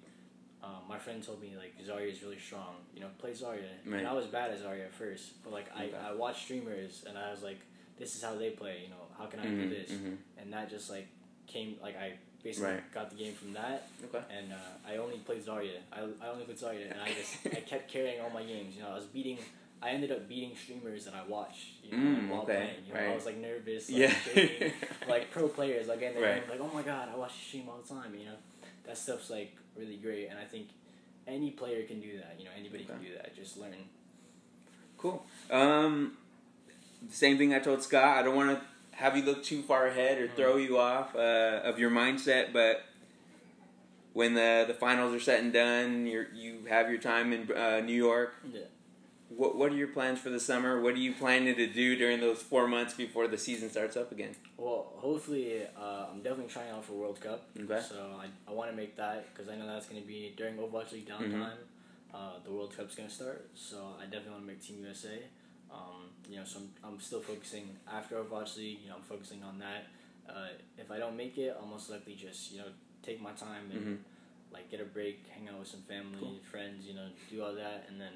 um, 0.63 0.81
my 0.89 0.97
friend 0.97 1.21
told 1.23 1.41
me 1.41 1.55
like 1.57 1.73
Zarya 1.87 2.11
is 2.11 2.21
really 2.23 2.39
strong. 2.39 2.75
You 2.93 3.01
know, 3.01 3.09
play 3.17 3.31
Zarya, 3.31 3.71
Right. 3.85 3.99
and 3.99 4.07
I 4.07 4.13
was 4.13 4.25
bad 4.27 4.51
at 4.51 4.59
Zarya 4.63 4.85
at 4.85 4.93
first, 4.93 5.43
but 5.43 5.51
like 5.53 5.67
I. 5.75 5.91
I 6.09 6.13
watched 6.13 6.43
streamers 6.45 7.03
and 7.07 7.17
I 7.17 7.31
was 7.31 7.43
like, 7.43 7.59
this 7.99 8.15
is 8.15 8.21
how 8.23 8.35
they 8.35 8.51
play. 8.51 8.77
You 8.83 8.89
know, 8.89 9.03
how 9.17 9.25
can 9.25 9.39
I 9.39 9.45
Mhm, 9.45 9.57
do 9.63 9.69
this? 9.69 9.91
mhm. 9.91 10.17
And 10.37 10.53
that 10.53 10.69
just 10.69 10.89
like 10.89 11.07
came 11.47 11.77
like 11.81 11.95
I 11.97 12.13
basically 12.45 12.69
Right. 12.75 12.93
got 12.93 13.09
the 13.09 13.15
game 13.17 13.33
from 13.33 13.51
that 13.53 13.89
Okay. 14.05 14.23
and 14.37 14.53
uh, 14.53 14.89
I 14.89 14.97
only 14.97 15.17
played 15.17 15.43
Zarya. 15.45 15.79
I, 15.91 16.01
I 16.23 16.29
only 16.31 16.45
played 16.45 16.59
Zarya, 16.59 16.91
and 16.91 17.01
I 17.01 17.09
just 17.19 17.37
I 17.47 17.59
kept 17.71 17.91
carrying 17.91 18.21
all 18.21 18.29
my 18.29 18.43
games. 18.43 18.75
You 18.77 18.83
know, 18.83 18.89
I 18.91 18.95
was 18.95 19.05
beating. 19.05 19.39
I 19.81 19.89
ended 19.89 20.11
up 20.11 20.29
beating 20.29 20.55
streamers 20.55 21.03
that 21.05 21.13
I 21.13 21.27
watched. 21.27 21.65
You 21.83 21.91
know, 21.97 21.97
Mm, 21.97 22.29
while 22.29 22.41
okay, 22.43 22.55
playing. 22.55 22.85
You 22.87 22.93
know, 22.93 23.11
I 23.11 23.15
was 23.15 23.25
like 23.25 23.37
nervous. 23.37 23.89
Like, 23.89 23.99
Yeah. 23.99 24.13
shaking. 24.33 24.71
like 25.09 25.31
pro 25.31 25.47
players, 25.49 25.87
like 25.87 26.01
and 26.03 26.15
Right. 26.21 26.47
like, 26.49 26.61
oh 26.61 26.71
my 26.73 26.83
god, 26.83 27.09
I 27.13 27.17
watch 27.17 27.33
the 27.39 27.45
stream 27.49 27.67
all 27.69 27.79
the 27.81 27.89
time. 27.93 28.13
You 28.17 28.25
know, 28.29 28.37
that 28.85 28.97
stuff's 28.97 29.29
like 29.31 29.51
really 29.75 29.97
great, 29.97 30.27
and 30.29 30.37
I 30.39 30.45
think 30.45 30.67
any 31.27 31.49
player 31.51 31.81
can 31.83 31.99
do 31.99 32.17
that. 32.19 32.35
You 32.39 32.45
know, 32.45 32.51
anybody 32.57 32.83
can 32.85 32.99
do 33.01 33.11
that. 33.17 33.35
Just 33.35 33.57
learn. 33.57 33.73
Cool. 34.97 35.25
Um, 35.51 36.17
same 37.09 37.37
thing 37.37 37.53
I 37.53 37.59
told 37.59 37.81
Scott. 37.83 38.17
I 38.19 38.23
don't 38.23 38.35
want 38.35 38.57
to 38.57 38.65
have 38.95 39.15
you 39.17 39.23
look 39.23 39.43
too 39.43 39.61
far 39.61 39.87
ahead 39.87 40.17
or 40.19 40.27
Mm. 40.27 40.35
throw 40.35 40.55
you 40.57 40.77
off 40.79 41.15
uh, 41.15 41.61
of 41.63 41.79
your 41.79 41.91
mindset, 41.91 42.51
but 42.53 42.83
when 44.13 44.33
the 44.33 44.63
the 44.67 44.73
finals 44.73 45.13
are 45.13 45.19
set 45.19 45.41
and 45.41 45.51
done, 45.53 46.05
you 46.07 46.25
you 46.33 46.65
have 46.69 46.89
your 46.89 46.99
time 46.99 47.33
in 47.33 47.51
uh, 47.51 47.79
New 47.81 47.93
York. 47.95 48.35
Yeah. 48.51 48.61
What 49.29 49.57
what 49.57 49.71
are 49.71 49.75
your 49.75 49.89
plans 49.89 50.19
for 50.19 50.29
the 50.29 50.39
summer? 50.39 50.79
What 50.79 50.93
are 50.93 50.99
you 50.99 51.13
planning 51.13 51.55
to 51.55 51.67
do 51.67 51.95
during 51.95 52.19
those 52.21 52.41
four 52.41 52.67
months 52.67 52.93
before 52.93 53.27
the 53.27 53.37
season 53.37 53.69
starts 53.69 53.97
up 53.97 54.11
again? 54.11 54.35
Well, 54.57 54.93
hopefully, 54.95 55.63
uh, 55.77 56.05
I'm 56.11 56.21
definitely 56.21 56.53
trying 56.53 56.71
out 56.71 56.85
for 56.85 56.93
World 56.93 57.19
Cup. 57.19 57.49
Okay. 57.59 57.81
So 57.89 58.15
I, 58.23 58.27
I 58.49 58.53
want 58.53 58.69
to 58.71 58.75
make 58.77 58.95
that 58.95 59.33
because 59.33 59.49
I 59.51 59.55
know 59.57 59.67
that's 59.67 59.87
going 59.87 60.01
to 60.01 60.07
be 60.07 60.33
during 60.37 60.55
Overwatch 60.57 60.91
League 60.93 61.07
Mm-hmm. 61.09 61.33
downtime. 61.41 61.57
Uh, 62.13 62.39
the 62.45 62.51
World 62.51 62.73
Cup's 62.77 62.95
going 62.95 63.09
to 63.09 63.13
start, 63.13 63.49
so 63.55 63.77
I 63.99 64.05
definitely 64.05 64.31
want 64.31 64.43
to 64.43 64.47
make 64.47 64.61
Team 64.63 64.77
USA. 64.85 65.19
Um, 65.69 66.04
you 66.29 66.37
know, 66.37 66.45
so 66.45 66.59
I'm, 66.59 66.93
I'm 66.93 66.99
still 66.99 67.21
focusing 67.21 67.69
after 67.91 68.15
Overwatch 68.15 68.57
League. 68.57 68.79
You 68.83 68.89
know, 68.89 68.95
I'm 68.95 69.01
focusing 69.03 69.43
on 69.43 69.59
that. 69.59 69.87
Uh, 70.29 70.47
if 70.77 70.89
I 70.91 70.97
don't 70.97 71.15
make 71.15 71.37
it, 71.37 71.55
I'll 71.59 71.67
most 71.67 71.89
likely 71.89 72.15
just 72.15 72.51
you 72.51 72.59
know 72.59 72.67
take 73.03 73.21
my 73.21 73.31
time 73.31 73.69
and 73.71 73.85
Mhm. 73.85 73.97
like 74.51 74.69
get 74.71 74.81
a 74.81 74.85
break, 74.85 75.27
hang 75.27 75.47
out 75.49 75.59
with 75.59 75.67
some 75.67 75.81
family, 75.83 76.19
Cool. 76.19 76.39
friends. 76.51 76.85
You 76.85 76.95
know, 76.95 77.07
do 77.29 77.43
all 77.43 77.53
that, 77.53 77.85
and 77.89 77.99
then 78.01 78.13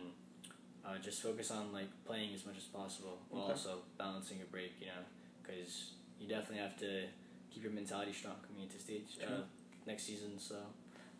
uh, 0.85 0.97
just 0.97 1.21
focus 1.21 1.51
on 1.51 1.71
like 1.71 1.89
playing 2.05 2.33
as 2.33 2.45
much 2.45 2.57
as 2.57 2.63
possible 2.65 3.19
while 3.29 3.43
Okay. 3.43 3.51
also 3.53 3.83
balancing 3.97 4.41
a 4.41 4.45
break. 4.45 4.73
You 4.79 4.87
know, 4.87 5.03
because 5.41 5.91
you 6.19 6.27
definitely 6.27 6.57
have 6.63 6.77
to 6.79 7.05
keep 7.51 7.63
your 7.63 7.71
mentality 7.71 8.13
strong 8.13 8.35
coming 8.47 8.63
into 8.63 8.79
stage 8.79 9.17
uh, 9.25 9.41
next 9.85 10.03
season. 10.03 10.39
So 10.39 10.55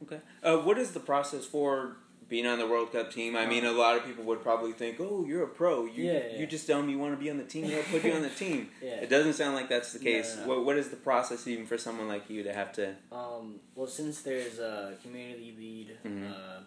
Okay. 0.02 0.22
Uh, 0.44 0.58
what 0.58 0.78
is 0.78 0.92
the 0.94 1.00
process 1.00 1.46
for 1.46 1.98
being 2.30 2.46
on 2.46 2.60
the 2.60 2.68
World 2.68 2.92
Cup 2.92 3.12
team? 3.12 3.36
I 3.36 3.46
mean, 3.46 3.66
a 3.66 3.72
lot 3.72 3.98
of 3.98 4.06
people 4.06 4.24
would 4.26 4.42
probably 4.42 4.72
think, 4.72 4.98
"Oh, 5.00 5.26
you're 5.28 5.44
a 5.44 5.48
pro. 5.48 5.86
You 5.86 6.04
Yeah, 6.06 6.14
yeah. 6.32 6.40
you 6.40 6.46
just 6.48 6.66
tell 6.68 6.80
them 6.80 6.90
you 6.90 7.00
want 7.00 7.14
to 7.18 7.20
be 7.24 7.30
on 7.30 7.38
the 7.38 7.44
team. 7.44 7.68
They'll 7.68 7.84
put 7.84 8.04
you 8.04 8.14
on 8.14 8.22
the 8.22 8.30
team." 8.44 8.70
yeah. 8.82 9.02
It 9.02 9.10
doesn't 9.10 9.34
sound 9.34 9.56
like 9.56 9.68
that's 9.70 9.94
the 9.94 10.00
case. 10.00 10.36
no, 10.36 10.42
no. 10.44 10.48
What 10.50 10.66
what 10.66 10.78
is 10.78 10.90
the 10.90 10.96
process 10.98 11.48
even 11.48 11.66
for 11.66 11.78
someone 11.78 12.08
like 12.08 12.30
you 12.30 12.44
to 12.44 12.54
have 12.54 12.72
to? 12.74 12.96
Um, 13.12 13.60
well, 13.76 13.88
since 13.88 14.22
there's 14.22 14.60
a 14.60 14.96
community 15.04 15.54
lead, 15.58 15.98
Mhm. 16.06 16.32
uh, 16.32 16.60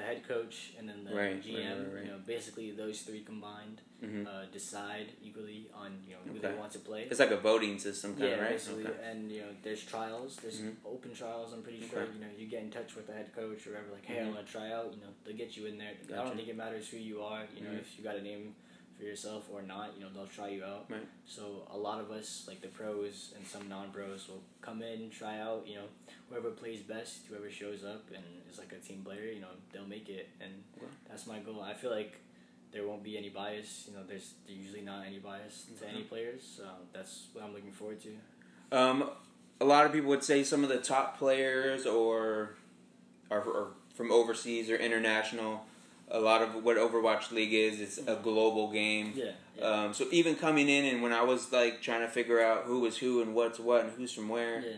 the 0.00 0.06
head 0.06 0.26
coach, 0.26 0.56
and 0.78 0.88
then 0.88 1.04
the 1.04 1.14
Right, 1.14 1.42
GM, 1.44 1.52
right, 1.52 1.94
right. 1.94 2.04
you 2.04 2.10
know, 2.10 2.20
basically 2.26 2.70
those 2.82 3.02
three 3.02 3.22
combined 3.30 3.78
Mhm. 4.02 4.26
uh, 4.26 4.44
decide 4.58 5.08
equally 5.22 5.60
on 5.82 5.90
you 6.06 6.14
know 6.14 6.22
who 6.24 6.30
Okay. 6.38 6.48
they 6.52 6.54
want 6.62 6.72
to 6.72 6.78
play. 6.88 7.02
It's 7.10 7.20
like 7.24 7.30
a 7.40 7.42
voting 7.50 7.78
system, 7.78 8.08
kind 8.16 8.24
yeah, 8.24 8.34
of, 8.36 8.40
right? 8.40 8.50
basically, 8.56 8.86
Okay. 8.86 9.04
and 9.10 9.30
you 9.30 9.40
know, 9.42 9.52
there's 9.64 9.82
trials. 9.84 10.36
There's 10.42 10.60
Mhm. 10.62 10.76
open 10.94 11.10
trials. 11.22 11.52
I'm 11.52 11.62
pretty 11.62 11.82
sure. 11.86 12.02
Okay. 12.02 12.12
You 12.14 12.20
know, 12.24 12.32
you 12.40 12.46
get 12.54 12.62
in 12.66 12.70
touch 12.70 12.90
with 12.96 13.06
the 13.08 13.12
head 13.12 13.28
coach 13.40 13.66
or 13.66 13.70
whatever. 13.72 13.92
Like, 13.92 14.06
hey, 14.06 14.20
I 14.20 14.24
Mhm. 14.24 14.34
want 14.34 14.46
to 14.46 14.52
try 14.56 14.68
out. 14.72 14.88
You 14.94 15.00
know, 15.04 15.12
they'll 15.22 15.36
get 15.44 15.56
you 15.56 15.66
in 15.66 15.76
there. 15.82 15.94
I 16.12 16.16
don't 16.24 16.36
think 16.36 16.48
it 16.48 16.56
matters 16.56 16.88
who 16.88 16.96
you 17.10 17.22
are. 17.22 17.42
You 17.54 17.62
know, 17.64 17.70
Mhm. 17.72 17.80
if 17.84 17.88
you 17.98 18.02
got 18.10 18.16
a 18.16 18.22
name 18.22 18.54
for 19.00 19.06
yourself 19.06 19.48
or 19.52 19.62
not. 19.62 19.94
You 19.96 20.04
know, 20.04 20.10
they'll 20.14 20.26
try 20.26 20.48
you 20.48 20.62
out. 20.62 20.86
Right. 20.88 21.06
So 21.26 21.66
a 21.72 21.76
lot 21.76 22.00
of 22.00 22.10
us, 22.10 22.44
like 22.46 22.60
the 22.60 22.68
pros 22.68 23.32
and 23.36 23.46
some 23.46 23.68
non-pros, 23.68 24.28
will 24.28 24.42
come 24.60 24.82
in, 24.82 25.10
try 25.10 25.40
out. 25.40 25.64
You 25.66 25.76
know, 25.76 25.84
whoever 26.28 26.50
plays 26.50 26.80
best, 26.80 27.26
whoever 27.28 27.50
shows 27.50 27.82
up 27.84 28.04
and 28.14 28.24
is 28.50 28.58
like 28.58 28.72
a 28.72 28.86
team 28.86 29.02
player. 29.02 29.24
You 29.32 29.40
know, 29.40 29.54
they'll 29.72 29.86
make 29.86 30.08
it, 30.08 30.28
and 30.40 30.52
Okay. 30.76 30.86
that's 31.08 31.26
my 31.26 31.38
goal. 31.38 31.62
I 31.62 31.74
feel 31.74 31.90
like 31.90 32.20
there 32.72 32.86
won't 32.86 33.02
be 33.02 33.16
any 33.16 33.30
bias. 33.30 33.86
You 33.88 33.96
know, 33.96 34.04
there's 34.06 34.34
usually 34.46 34.82
not 34.82 35.06
any 35.06 35.18
bias 35.18 35.66
to 35.80 35.88
any 35.88 36.02
players. 36.02 36.42
So 36.56 36.64
that's 36.92 37.28
what 37.32 37.44
I'm 37.44 37.52
looking 37.54 37.72
forward 37.72 37.98
to. 38.02 38.76
Um, 38.76 39.10
a 39.60 39.64
lot 39.64 39.86
of 39.86 39.92
people 39.92 40.08
would 40.10 40.22
say 40.24 40.44
some 40.44 40.62
of 40.62 40.68
the 40.68 40.78
top 40.78 41.18
players 41.18 41.86
or 41.86 42.54
are, 43.30 43.40
are 43.40 43.68
from 43.94 44.12
overseas 44.12 44.70
or 44.70 44.76
international. 44.76 45.64
A 46.12 46.18
lot 46.20 46.42
of 46.42 46.64
what 46.64 46.76
Overwatch 46.76 47.30
League 47.30 47.52
is, 47.54 47.80
it's 47.80 47.98
a 47.98 48.16
global 48.16 48.70
game. 48.70 49.12
Yeah. 49.14 49.30
yeah. 49.56 49.64
Um, 49.64 49.94
so 49.94 50.06
even 50.10 50.34
coming 50.34 50.68
in 50.68 50.84
and 50.86 51.02
when 51.02 51.12
I 51.12 51.22
was 51.22 51.52
like 51.52 51.82
trying 51.82 52.00
to 52.00 52.08
figure 52.08 52.40
out 52.40 52.64
who 52.64 52.80
was 52.80 52.98
who 52.98 53.22
and 53.22 53.34
what's 53.34 53.60
what 53.60 53.84
and 53.84 53.92
who's 53.92 54.12
from 54.12 54.28
where, 54.28 54.60
yeah. 54.60 54.76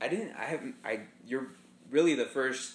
I 0.00 0.08
didn't. 0.08 0.32
I 0.36 0.44
haven't. 0.44 0.74
I 0.84 1.00
you're 1.26 1.48
really 1.90 2.14
the 2.14 2.26
first 2.26 2.74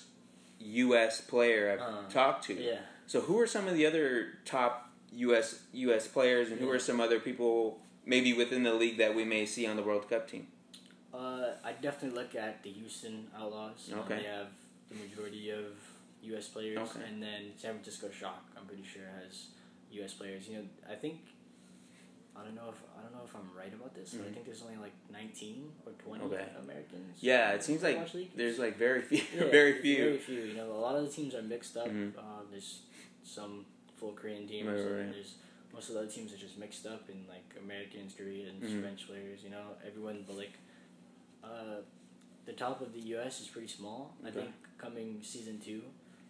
U.S. 0.60 1.22
player 1.22 1.72
I've 1.74 1.82
Uh, 1.82 2.10
talked 2.10 2.46
to. 2.46 2.54
Yeah. 2.54 2.80
So 3.08 3.22
who 3.22 3.40
are 3.40 3.48
some 3.48 3.68
of 3.68 3.76
the 3.76 3.86
other 3.86 4.40
top 4.46 4.90
U.S. 5.14 5.60
U.S. 5.74 6.08
players 6.08 6.50
and 6.52 6.60
who 6.60 6.70
are 6.72 6.80
some 6.80 7.00
other 7.00 7.20
people 7.20 7.80
maybe 8.06 8.34
within 8.34 8.64
the 8.64 8.74
league 8.74 8.98
that 8.98 9.16
we 9.16 9.24
may 9.26 9.46
see 9.46 9.66
on 9.68 9.76
the 9.76 9.84
World 9.84 10.10
Cup 10.10 10.28
team? 10.30 10.48
Uh, 11.14 11.54
I 11.64 11.72
definitely 11.82 12.20
look 12.20 12.36
at 12.36 12.62
the 12.64 12.72
Houston 12.72 13.28
Outlaws. 13.38 13.90
Okay. 13.92 14.18
They 14.18 14.24
have 14.24 14.48
the 14.90 14.96
majority 14.96 15.50
of 15.52 15.66
U.S. 16.32 16.48
players, 16.48 16.78
Okay. 16.78 17.02
and 17.08 17.22
then 17.22 17.52
San 17.58 17.74
Francisco 17.74 18.10
Shock. 18.10 18.44
I'm 18.58 18.66
pretty 18.66 18.84
sure 18.84 19.04
has 19.24 19.48
U.S. 19.92 20.14
players. 20.14 20.48
You 20.48 20.58
know, 20.58 20.64
I 20.90 20.96
think 20.96 21.20
I 22.36 22.44
don't 22.44 22.56
know 22.56 22.70
if 22.70 22.80
I 22.98 23.02
don't 23.04 23.14
know 23.14 23.24
if 23.26 23.34
I'm 23.36 23.50
right 23.58 23.74
about 23.74 23.94
this, 23.96 24.14
but 24.14 24.28
I 24.28 24.32
think 24.32 24.46
there's 24.46 24.62
only 24.62 24.78
like 24.78 24.94
19 25.12 25.72
or 25.86 25.94
20 25.94 26.24
Okay. 26.26 26.46
Americans. 26.62 27.18
Yeah, 27.22 27.52
it 27.52 27.64
seems 27.64 27.82
like 27.84 27.98
there's 28.36 28.60
like 28.60 28.78
very 28.78 29.02
few, 29.02 29.22
Yeah, 29.36 29.44
very 29.60 29.82
few. 29.82 29.98
Very 29.98 30.18
few. 30.18 30.42
You 30.52 30.54
know, 30.56 30.72
a 30.72 30.82
lot 30.88 30.96
of 30.96 31.04
the 31.06 31.12
teams 31.12 31.34
are 31.36 31.42
mixed 31.42 31.78
up. 31.78 31.88
Mhm. 31.88 32.18
Uh, 32.18 32.44
there's 32.52 32.82
some 33.24 33.66
full 33.98 34.14
Korean 34.14 34.48
teams, 34.48 34.68
Right, 34.68 34.76
right, 34.76 34.86
and 34.86 35.00
right. 35.06 35.12
there's 35.14 35.36
most 35.74 35.90
of 35.90 35.96
the 35.96 36.02
other 36.02 36.10
teams 36.10 36.34
are 36.34 36.38
just 36.38 36.58
mixed 36.58 36.86
up 36.86 37.10
in 37.10 37.26
like 37.28 37.48
Americans, 37.62 38.14
Koreans, 38.18 38.64
Mhm. 38.64 38.82
French 38.82 39.08
players. 39.08 39.44
You 39.44 39.50
know, 39.52 39.68
everyone. 39.86 40.24
But 40.28 40.38
like, 40.38 40.58
uh, 41.44 41.82
the 42.46 42.54
top 42.54 42.82
of 42.82 42.94
the 42.94 43.00
U.S. 43.16 43.40
is 43.42 43.48
pretty 43.48 43.68
small. 43.68 44.16
I 44.26 44.32
think 44.32 44.52
coming 44.78 45.20
season 45.24 45.60
two. 45.60 45.82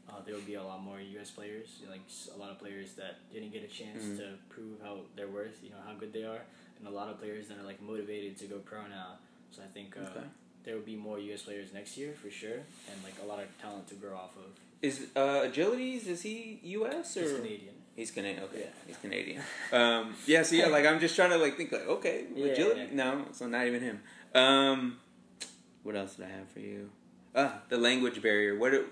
Uh, 0.10 0.22
there 0.26 0.36
will 0.36 0.42
be 0.42 0.54
a 0.54 0.64
lot 0.64 0.82
more 0.84 1.00
U.S. 1.02 1.32
players, 1.32 1.82
like 1.90 2.02
a 2.34 2.38
lot 2.38 2.52
of 2.52 2.60
players 2.60 2.94
that 2.94 3.16
didn't 3.34 3.52
get 3.52 3.64
a 3.64 3.68
chance 3.68 4.04
Mhm. 4.04 4.18
to 4.18 4.26
prove 4.50 4.80
how 4.82 5.00
they're 5.16 5.28
worth, 5.28 5.58
you 5.64 5.72
know, 5.72 5.82
how 5.86 5.94
good 5.94 6.14
they 6.14 6.24
are, 6.24 6.42
and 6.78 6.88
a 6.88 6.92
lot 6.92 7.10
of 7.10 7.20
players 7.20 7.48
that 7.48 7.58
are 7.58 7.64
like 7.64 7.82
motivated 7.82 8.38
to 8.38 8.46
go 8.46 8.60
pro 8.60 8.86
now. 8.88 9.18
So 9.52 9.62
I 9.64 9.68
think 9.74 9.98
uh, 9.98 10.02
Okay. 10.02 10.28
there 10.64 10.76
will 10.76 10.84
be 10.86 10.96
more 10.96 11.18
U.S. 11.20 11.42
players 11.44 11.74
next 11.74 11.98
year 11.98 12.14
for 12.14 12.30
sure, 12.30 12.60
and 12.90 13.04
like 13.04 13.16
a 13.22 13.26
lot 13.26 13.40
of 13.42 13.48
talent 13.60 13.88
to 13.90 13.96
grow 13.96 14.16
off 14.16 14.36
of. 14.38 14.52
Is 14.82 15.08
uh, 15.16 15.42
Agilities? 15.50 16.06
Is 16.08 16.22
he 16.22 16.60
U.S. 16.80 17.18
or 17.18 17.22
He's 17.22 17.34
Canadian. 17.34 17.76
He's 17.96 18.12
Canadian. 18.12 18.44
Okay, 18.44 18.60
Yeah. 18.60 18.66
he's 18.88 18.98
Canadian. 18.98 19.42
Um, 19.72 20.14
yeah. 20.28 20.44
So 20.44 20.56
yeah, 20.56 20.68
like 20.68 20.86
I'm 20.86 21.00
just 21.00 21.16
trying 21.16 21.32
to 21.32 21.38
like 21.38 21.58
think 21.58 21.72
like 21.72 21.88
okay, 21.88 22.26
Yeah, 22.36 22.46
agility. 22.48 22.82
yeah. 22.82 22.88
No, 22.94 23.26
so 23.32 23.48
not 23.48 23.66
even 23.66 23.82
him. 23.82 24.02
Um, 24.36 25.00
what 25.82 25.96
else 25.96 26.16
did 26.16 26.26
I 26.26 26.30
have 26.30 26.48
for 26.50 26.60
you? 26.60 26.92
Ah, 27.34 27.62
the 27.70 27.78
language 27.78 28.22
barrier. 28.22 28.56
What? 28.58 28.74
It, 28.74 28.86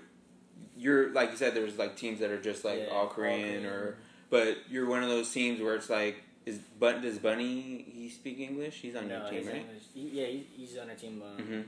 you're 0.76 1.10
like 1.10 1.30
you 1.32 1.36
said. 1.36 1.54
There's 1.54 1.78
like 1.78 1.96
teams 1.96 2.20
that 2.20 2.30
are 2.30 2.40
just 2.40 2.64
like 2.64 2.84
Yeah, 2.86 2.94
all 2.94 3.06
Korean, 3.08 3.64
or 3.66 3.96
but 4.30 4.58
you're 4.68 4.86
one 4.86 5.02
of 5.02 5.08
those 5.08 5.30
teams 5.30 5.60
where 5.60 5.74
it's 5.74 5.90
like 5.90 6.22
is 6.46 6.58
but 6.78 7.00
does 7.02 7.18
Bunny 7.18 7.84
he 7.94 8.08
speak 8.08 8.38
English? 8.40 8.80
He's 8.80 8.96
on 8.96 9.08
no, 9.08 9.20
your 9.20 9.30
team, 9.30 9.46
right? 9.46 9.56
English, 9.56 9.82
he, 9.94 10.08
yeah, 10.12 10.26
he, 10.26 10.46
he's 10.56 10.76
on 10.78 10.90
a 10.90 10.94
team. 10.94 11.22
Uh, 11.24 11.40
Mm-hmm. 11.40 11.60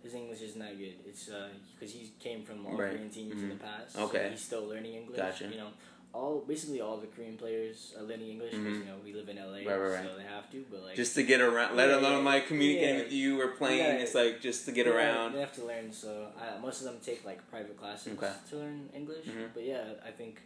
His 0.00 0.14
English 0.14 0.40
is 0.42 0.54
not 0.54 0.78
good. 0.78 0.94
It's 1.06 1.28
because 1.74 1.92
he 1.92 2.12
came 2.20 2.44
from 2.44 2.64
all 2.66 2.76
Right. 2.76 2.92
Korean 2.92 3.10
teams 3.10 3.32
in 3.42 3.48
the 3.48 3.54
Mhm. 3.56 3.60
past. 3.60 3.98
Okay. 3.98 4.24
so 4.26 4.30
he's 4.30 4.40
still 4.40 4.64
learning 4.66 4.94
English. 4.94 5.16
Gotcha. 5.16 5.48
You 5.48 5.56
know, 5.58 5.70
all 6.14 6.40
basically 6.40 6.80
all 6.80 6.96
the 6.96 7.06
Korean 7.06 7.36
players 7.36 7.94
are 7.98 8.02
learning 8.02 8.30
English 8.30 8.52
because 8.52 8.76
Mhm. 8.78 8.80
you 8.80 8.84
know 8.86 8.96
we 9.04 9.12
live 9.12 9.28
in 9.28 9.36
LA, 9.38 9.58
Right, 9.58 9.66
right, 9.66 9.78
right. 9.92 10.04
so 10.06 10.16
they 10.16 10.24
have 10.24 10.50
to. 10.52 10.64
But 10.70 10.82
like 10.82 10.96
Just 10.96 11.14
to 11.16 11.22
get 11.22 11.40
around, 11.40 11.76
let 11.76 11.88
Yeah, 11.90 11.98
alone 12.00 12.24
like 12.24 12.46
communicating 12.46 12.96
yeah. 12.96 13.02
with 13.04 13.12
you 13.12 13.40
or 13.40 13.48
playing. 13.48 13.78
Yeah. 13.96 14.02
It's 14.02 14.14
like 14.14 14.40
just 14.40 14.64
to 14.66 14.72
get 14.72 14.86
Yeah, 14.86 14.92
around. 14.94 15.34
They 15.34 15.40
have 15.40 15.54
to 15.54 15.64
learn. 15.64 15.92
So 15.92 16.28
uh, 16.36 16.58
most 16.60 16.80
of 16.80 16.84
them 16.86 16.98
take 17.04 17.24
like 17.24 17.40
private 17.50 17.76
classes 17.76 18.12
Okay. 18.16 18.32
to 18.50 18.56
learn 18.56 18.88
English. 18.94 19.26
Mhm. 19.26 19.50
But 19.54 19.64
yeah, 19.64 19.84
I 20.04 20.10
think. 20.10 20.40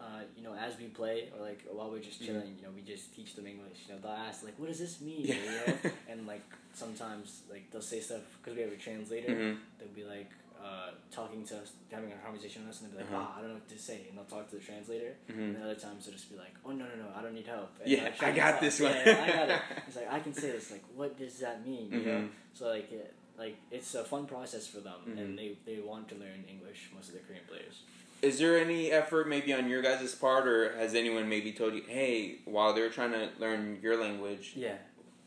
Uh, 0.00 0.20
you 0.36 0.42
know, 0.42 0.52
as 0.54 0.76
we 0.76 0.86
play 0.88 1.30
or 1.32 1.40
like 1.40 1.60
while 1.70 1.88
we're 1.90 1.98
just 2.10 2.20
Mhm. 2.20 2.26
chilling, 2.26 2.56
you 2.58 2.62
know, 2.64 2.70
we 2.74 2.82
just 2.82 3.14
teach 3.14 3.34
them 3.36 3.46
English. 3.46 3.78
You 3.86 3.94
know, 3.94 4.00
they'll 4.02 4.10
ask 4.28 4.42
like, 4.44 4.58
"What 4.58 4.68
does 4.68 4.80
this 4.80 5.00
mean?" 5.00 5.24
You 5.24 5.34
know, 5.58 5.90
and 6.10 6.26
like 6.26 6.42
sometimes 6.74 7.42
like 7.48 7.70
they'll 7.70 7.80
say 7.80 8.00
stuff 8.00 8.20
because 8.36 8.54
we 8.56 8.62
have 8.62 8.72
a 8.72 8.76
translator. 8.76 9.32
Mhm. 9.32 9.56
They'll 9.78 9.88
be 10.02 10.04
like 10.04 10.30
uh, 10.64 10.90
talking 11.10 11.44
to 11.44 11.54
us, 11.58 11.72
having 11.92 12.10
a 12.10 12.16
conversation 12.16 12.62
with 12.62 12.70
us, 12.74 12.80
and 12.80 12.90
they'll 12.90 12.98
be 12.98 13.04
like, 13.04 13.12
Uh-huh. 13.12 13.26
"Ah, 13.28 13.36
I 13.36 13.40
don't 13.42 13.48
know 13.50 13.54
what 13.56 13.68
to 13.68 13.78
say," 13.78 14.06
and 14.08 14.16
they'll 14.16 14.24
talk 14.24 14.48
to 14.50 14.56
the 14.56 14.62
translator. 14.62 15.12
Mhm. 15.28 15.54
And 15.56 15.62
other 15.62 15.74
times 15.74 16.06
they'll 16.06 16.14
just 16.14 16.30
be 16.30 16.36
like, 16.38 16.54
"Oh 16.64 16.72
no, 16.72 16.84
no, 16.86 16.96
no, 17.04 17.08
I 17.14 17.20
don't 17.22 17.34
need 17.34 17.46
help." 17.46 17.70
And 17.80 17.90
Yeah, 17.90 18.10
I 18.20 18.32
got 18.32 18.60
this 18.60 18.80
one. 18.80 18.92
Yeah, 18.92 19.24
I 19.28 19.32
got 19.40 19.50
it. 19.50 19.60
It's 19.88 19.96
like 19.96 20.10
I 20.10 20.20
can 20.20 20.32
say 20.32 20.50
this. 20.52 20.70
Like, 20.70 20.84
what 20.94 21.18
does 21.18 21.38
that 21.40 21.66
mean? 21.66 21.92
You 21.92 22.00
know. 22.08 22.18
Mhm. 22.20 22.30
So 22.54 22.68
like, 22.68 22.90
it, 22.90 23.12
like 23.36 23.56
it's 23.70 23.94
a 23.94 24.04
fun 24.04 24.26
process 24.26 24.66
for 24.66 24.80
them, 24.80 25.00
Mhm. 25.06 25.18
and 25.18 25.38
they 25.38 25.56
they 25.66 25.78
want 25.80 26.08
to 26.08 26.14
learn 26.14 26.44
English. 26.48 26.80
Most 26.94 27.08
of 27.08 27.14
the 27.14 27.20
Korean 27.20 27.44
players. 27.46 27.82
Is 28.22 28.38
there 28.38 28.56
any 28.58 28.90
effort 28.90 29.28
maybe 29.28 29.52
on 29.52 29.68
your 29.68 29.82
guys' 29.82 30.14
part, 30.14 30.48
or 30.48 30.74
has 30.78 30.94
anyone 30.94 31.28
maybe 31.28 31.52
told 31.52 31.74
you, 31.74 31.82
hey, 31.82 32.38
while 32.46 32.72
they're 32.72 32.88
trying 32.88 33.12
to 33.12 33.28
learn 33.38 33.80
your 33.82 33.96
language, 34.00 34.54
Yeah. 34.56 34.78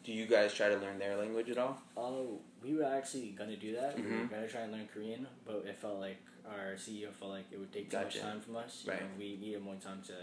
Do 0.07 0.13
you 0.13 0.25
guys 0.25 0.53
try 0.53 0.69
to 0.69 0.77
learn 0.77 0.97
their 0.97 1.17
language 1.17 1.49
at 1.49 1.57
all? 1.57 1.81
Oh, 1.97 2.39
we 2.63 2.73
were 2.77 2.85
actually 2.85 3.35
gonna 3.37 3.57
do 3.57 3.75
that. 3.75 3.97
We 3.97 4.03
were 4.03 4.23
Mhm. 4.23 4.29
gonna 4.29 4.47
try 4.47 4.61
and 4.61 4.71
learn 4.71 4.87
Korean, 4.87 5.27
but 5.45 5.65
it 5.65 5.75
felt 5.75 5.99
like 5.99 6.15
our 6.45 6.77
CEO 6.77 7.11
felt 7.11 7.31
like 7.31 7.43
it 7.51 7.59
would 7.59 7.73
take 7.73 7.89
too 7.91 7.97
Gotcha. 7.97 8.05
much 8.05 8.19
time 8.19 8.39
from 8.39 8.55
us. 8.55 8.85
You 8.85 8.91
Right. 8.93 9.01
know, 9.01 9.09
we 9.17 9.35
needed 9.35 9.61
more 9.61 9.75
time 9.75 10.01
to 10.03 10.13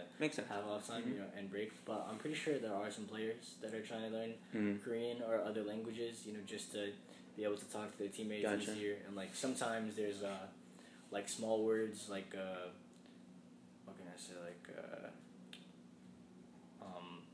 have 0.49 0.65
off 0.67 0.87
time, 0.87 1.03
Mhm. 1.03 1.13
you 1.13 1.19
know, 1.19 1.31
and 1.37 1.51
break. 1.51 1.71
But 1.85 2.07
I'm 2.09 2.17
pretty 2.17 2.35
sure 2.35 2.59
there 2.59 2.73
are 2.73 2.91
some 2.91 3.05
players 3.07 3.57
that 3.61 3.75
are 3.75 3.83
trying 3.83 4.11
to 4.11 4.17
learn 4.17 4.35
Mhm. 4.55 4.83
Korean 4.83 5.21
or 5.23 5.43
other 5.43 5.63
languages, 5.63 6.25
you 6.25 6.33
know, 6.33 6.41
just 6.47 6.73
to 6.73 6.91
be 7.37 7.45
able 7.45 7.59
to 7.59 7.67
talk 7.67 7.93
to 7.93 7.99
their 7.99 8.09
teammates 8.09 8.43
Gotcha. 8.49 8.73
easier. 8.73 8.97
And 9.07 9.15
like 9.15 9.35
sometimes 9.35 9.97
there's 9.97 10.23
uh, 10.23 10.47
like 11.11 11.29
small 11.29 11.63
words 11.63 12.09
like 12.09 12.35
uh, 12.35 12.69
what 13.85 13.99
can 13.99 14.07
I 14.09 14.17
say 14.17 14.33
like 14.43 14.54
uh, 14.54 14.54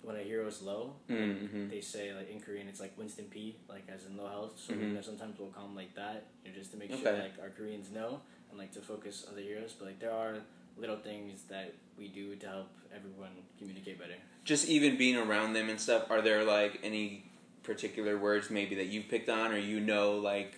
when 0.03 0.17
a 0.17 0.21
hero's 0.21 0.63
low. 0.63 0.95
Mm-hmm. 1.11 1.69
They 1.69 1.81
say 1.81 2.13
like 2.15 2.31
in 2.31 2.41
Korean 2.41 2.69
it's 2.69 2.81
like 2.81 2.97
Winston 2.97 3.27
P, 3.27 3.57
like 3.69 3.85
as 3.93 4.07
in 4.07 4.17
low 4.17 4.29
health. 4.29 4.59
So 4.59 4.73
Mhm. 4.73 4.81
you 4.81 4.89
know, 4.95 5.01
sometimes 5.03 5.39
we'll 5.39 5.49
call 5.51 5.65
them 5.65 5.77
like 5.77 5.95
that, 5.95 6.27
you 6.45 6.51
know, 6.51 6.57
just 6.59 6.71
to 6.73 6.77
make 6.79 6.91
sure 6.95 7.13
like 7.13 7.39
our 7.41 7.51
Koreans 7.51 7.91
know 7.91 8.21
and 8.51 8.59
like 8.59 8.73
to 8.73 8.81
focus 8.81 9.27
other 9.31 9.41
heroes. 9.43 9.75
But 9.79 9.87
like 9.89 10.01
there 10.01 10.13
are 10.13 10.37
little 10.79 10.97
things 10.97 11.43
that 11.51 11.75
we 11.99 12.09
do 12.09 12.35
to 12.37 12.47
help 12.49 12.69
everyone 12.95 13.31
communicate 13.59 13.99
better. 13.99 14.15
Just 14.45 14.69
even 14.69 14.97
being 14.97 15.17
around 15.17 15.53
them 15.53 15.69
and 15.69 15.79
stuff, 15.79 16.11
are 16.11 16.23
there 16.23 16.45
like 16.45 16.81
any 16.83 17.25
particular 17.63 18.17
words 18.19 18.49
maybe 18.51 18.75
that 18.77 18.87
you 18.87 19.03
picked 19.03 19.29
on, 19.29 19.53
or 19.53 19.59
you 19.59 19.81
know, 19.81 20.17
like, 20.17 20.55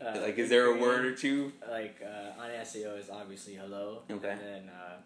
Uh, 0.00 0.18
like 0.22 0.36
is 0.36 0.50
there 0.50 0.64
a 0.66 0.72
Korean, 0.72 0.80
word 0.82 1.04
or 1.04 1.14
two? 1.14 1.52
like 1.70 2.02
uh, 2.04 2.42
on 2.42 2.50
SEO 2.50 2.98
is 2.98 3.08
obviously 3.08 3.54
hello. 3.54 4.02
Okay. 4.10 4.30
And 4.30 4.40
then 4.40 4.68
uh, 4.68 4.96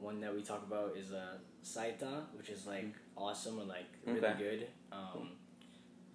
one 0.00 0.20
that 0.20 0.34
we 0.34 0.42
talk 0.42 0.62
about 0.66 0.96
is 0.96 1.12
uh, 1.12 1.34
saita, 1.64 2.22
which 2.36 2.48
is 2.48 2.66
like 2.66 2.86
awesome 3.16 3.58
or 3.60 3.64
like 3.64 3.86
really. 4.06 4.18
Okay. 4.20 4.38
good. 4.38 4.66
Um, 4.92 5.28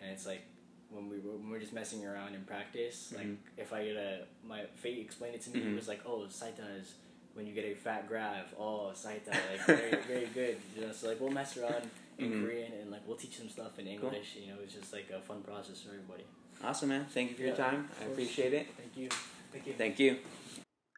and 0.02 0.12
it's 0.12 0.26
like 0.26 0.42
when 0.90 1.10
we 1.10 1.18
were, 1.20 1.32
when 1.38 1.50
we're 1.50 1.60
just 1.60 1.74
messing 1.74 2.06
around 2.06 2.36
in 2.36 2.44
practice. 2.44 3.14
Like 3.16 3.26
Mhm. 3.28 3.38
if 3.58 3.74
I 3.74 3.86
get 3.86 3.96
a 3.96 4.26
my 4.44 4.66
Fate 4.76 5.00
explained 5.00 5.36
it 5.36 5.42
to 5.42 5.50
me, 5.52 5.60
Mhm. 5.62 5.72
it 5.74 5.76
was 5.76 5.88
like, 5.88 6.02
oh, 6.06 6.28
saita 6.30 6.80
is 6.80 6.96
when 7.34 7.46
you 7.48 7.54
get 7.54 7.66
a 7.66 7.74
fat 7.76 8.08
grav. 8.08 8.54
Oh, 8.58 8.92
saita, 8.94 9.28
like 9.52 9.62
very 9.66 9.96
very 10.08 10.26
good. 10.28 10.58
You 10.76 10.82
know, 10.88 10.92
so 10.92 11.10
like 11.10 11.20
we'll 11.20 11.32
mess 11.32 11.58
around 11.58 11.90
in 12.18 12.32
Mhm. 12.32 12.44
Korean 12.44 12.72
and 12.74 12.92
like 12.92 13.02
we'll 13.08 13.18
teach 13.18 13.38
them 13.38 13.50
stuff 13.50 13.78
in 13.80 13.88
English. 13.88 14.36
You 14.36 14.48
know, 14.54 14.60
it's 14.64 14.74
just 14.74 14.94
like 14.94 15.10
a 15.12 15.22
fun 15.22 15.42
process 15.42 15.82
for 15.82 15.90
everybody. 15.90 16.24
Awesome, 16.64 16.90
man. 16.90 17.06
Thank 17.08 17.32
you 17.32 17.36
for 17.36 17.44
your 17.44 17.56
time. 17.56 17.90
I 18.02 18.06
appreciate 18.06 18.54
it. 18.54 18.68
Thank 18.78 18.96
you. 18.98 19.10
Thank 19.52 19.68
you. 19.68 19.74
Thank 19.74 20.00
you. 20.00 20.18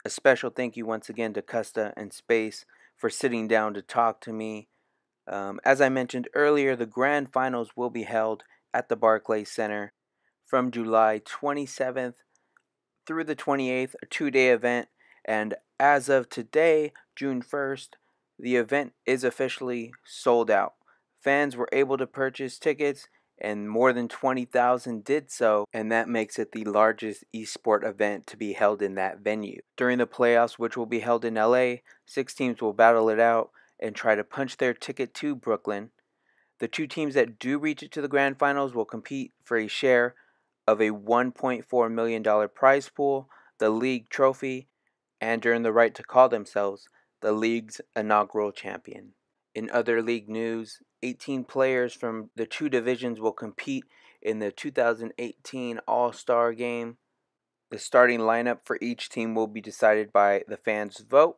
A 0.06 0.10
special 0.10 0.50
thank 0.52 0.78
you 0.78 0.86
once 0.86 1.10
again 1.10 1.34
to 1.34 1.42
Custa 1.42 1.92
and 1.98 2.14
Space 2.14 2.66
for 2.98 3.10
sitting 3.10 3.48
down 3.48 3.74
to 3.76 3.82
talk 3.82 4.20
to 4.22 4.34
me. 4.34 4.68
Um, 5.32 5.60
as 5.64 5.82
I 5.82 5.90
mentioned 5.90 6.28
earlier, 6.34 6.76
the 6.76 6.86
grand 6.86 7.32
finals 7.32 7.72
will 7.76 7.90
be 7.90 8.04
held 8.04 8.44
at 8.74 8.90
the 8.90 8.96
Barclays 8.96 9.52
Center 9.52 9.94
from 10.46 10.72
July 10.72 11.22
27th 11.24 12.16
through 13.06 13.24
the 13.24 13.36
28th, 13.36 13.96
a 14.02 14.06
two 14.06 14.32
day 14.32 14.50
event. 14.50 14.88
And 15.26 15.56
as 15.80 16.10
of 16.10 16.30
today, 16.30 16.94
June 17.16 17.42
1st, 17.42 17.90
the 18.40 18.56
event 18.56 18.94
is 19.06 19.24
officially 19.24 19.92
sold 20.06 20.50
out. 20.50 20.74
Fans 21.22 21.56
were 21.56 21.70
able 21.72 21.98
to 21.98 22.08
purchase 22.08 22.58
tickets, 22.58 23.08
and 23.40 23.70
more 23.70 23.94
than 23.94 24.08
20,000 24.08 25.04
did 25.04 25.30
so, 25.30 25.66
and 25.72 25.92
that 25.92 26.10
makes 26.10 26.40
it 26.40 26.52
the 26.52 26.66
largest 26.66 27.24
esport 27.36 27.88
event 27.88 28.26
to 28.28 28.38
be 28.38 28.54
held 28.54 28.82
in 28.82 28.96
that 28.96 29.20
venue. 29.20 29.62
During 29.76 30.00
the 30.00 30.08
playoffs, 30.08 30.54
which 30.54 30.76
will 30.76 30.86
be 30.86 31.00
held 31.00 31.24
in 31.24 31.36
LA, 31.36 31.76
six 32.06 32.34
teams 32.34 32.62
will 32.62 32.74
battle 32.74 33.10
it 33.10 33.20
out 33.20 33.52
and 33.80 33.96
try 33.96 34.16
to 34.16 34.24
punch 34.24 34.58
their 34.58 34.74
ticket 34.74 35.14
to 35.16 35.36
Brooklyn. 35.36 35.92
The 36.60 36.68
two 36.68 36.88
teams 36.88 37.14
that 37.14 37.38
do 37.38 37.60
reach 37.60 37.84
it 37.84 37.92
to 37.92 38.02
the 38.02 38.08
grand 38.08 38.40
finals 38.40 38.74
will 38.74 38.86
compete 38.86 39.34
for 39.44 39.58
a 39.58 39.68
share 39.68 40.16
of 40.68 40.82
a 40.82 40.90
$1.4 40.90 41.92
million 41.92 42.50
prize 42.50 42.90
pool, 42.90 43.30
the 43.60 43.70
league 43.70 44.10
trophy, 44.10 44.68
and 45.22 45.46
earn 45.46 45.64
the 45.64 45.72
right 45.72 45.94
to 45.94 46.04
call 46.04 46.30
themselves 46.30 46.88
the 47.22 47.32
league's 47.32 47.82
inaugural 47.96 48.52
champion. 48.52 49.14
In 49.58 49.72
other 49.72 50.04
league 50.04 50.30
news, 50.30 50.84
18 51.02 51.44
players 51.44 51.92
from 51.92 52.30
the 52.36 52.46
two 52.46 52.70
divisions 52.70 53.20
will 53.20 53.32
compete 53.32 53.86
in 54.22 54.38
the 54.38 54.52
2018 54.52 55.80
All 55.88 56.14
Star 56.14 56.54
game. 56.54 56.98
The 57.72 57.80
starting 57.80 58.20
lineup 58.20 58.60
for 58.66 58.78
each 58.82 59.10
team 59.10 59.34
will 59.34 59.48
be 59.48 59.60
decided 59.60 60.14
by 60.14 60.44
the 60.48 60.58
fans' 60.58 61.00
vote, 61.00 61.38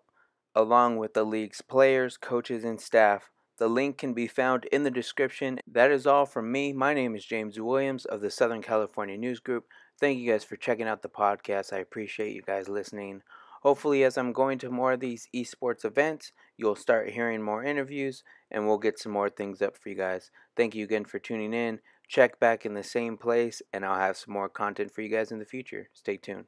along 0.54 0.98
with 0.98 1.14
the 1.14 1.24
league's 1.24 1.62
players, 1.62 2.18
coaches, 2.18 2.66
and 2.66 2.82
staff. 2.82 3.32
The 3.58 3.70
link 3.70 3.98
can 3.98 4.14
be 4.14 4.28
found 4.28 4.66
in 4.66 4.84
the 4.84 4.92
description. 4.92 5.62
That 5.66 5.90
is 5.90 6.06
all 6.06 6.26
from 6.26 6.52
me. 6.52 6.74
My 6.74 6.94
name 6.94 7.16
is 7.16 7.24
James 7.24 7.58
Williams 7.58 8.04
of 8.04 8.20
the 8.20 8.30
Southern 8.30 8.62
California 8.62 9.16
News 9.16 9.40
Group. 9.40 9.68
Thank 9.98 10.20
you 10.20 10.30
guys 10.30 10.44
for 10.44 10.58
checking 10.58 10.90
out 10.90 11.04
the 11.04 11.08
podcast. 11.08 11.72
I 11.72 11.78
appreciate 11.78 12.36
you 12.36 12.42
guys 12.42 12.68
listening. 12.68 13.22
Hopefully, 13.62 14.04
as 14.04 14.18
I'm 14.18 14.34
going 14.34 14.58
to 14.60 14.70
more 14.70 14.94
of 14.94 15.00
these 15.00 15.28
esports 15.36 15.84
events, 15.84 16.32
you'll 16.58 16.76
start 16.76 17.12
hearing 17.12 17.42
more 17.42 17.64
interviews 17.64 18.24
and 18.50 18.66
we'll 18.66 18.78
get 18.78 19.00
some 19.00 19.12
more 19.12 19.30
things 19.30 19.62
up 19.62 19.78
for 19.78 19.90
you 19.90 19.96
guys. 19.96 20.32
Thank 20.56 20.76
you 20.76 20.84
again 20.84 21.06
for 21.06 21.20
tuning 21.20 21.54
in. 21.54 21.80
Check 22.08 22.40
back 22.40 22.66
in 22.66 22.74
the 22.74 22.84
same 22.84 23.18
place, 23.18 23.62
and 23.72 23.86
I'll 23.86 24.00
have 24.00 24.18
some 24.18 24.34
more 24.34 24.50
content 24.50 24.92
for 24.92 25.02
you 25.02 25.10
guys 25.10 25.32
in 25.32 25.38
the 25.38 25.46
future. 25.46 25.90
Stay 25.94 26.18
tuned. 26.18 26.46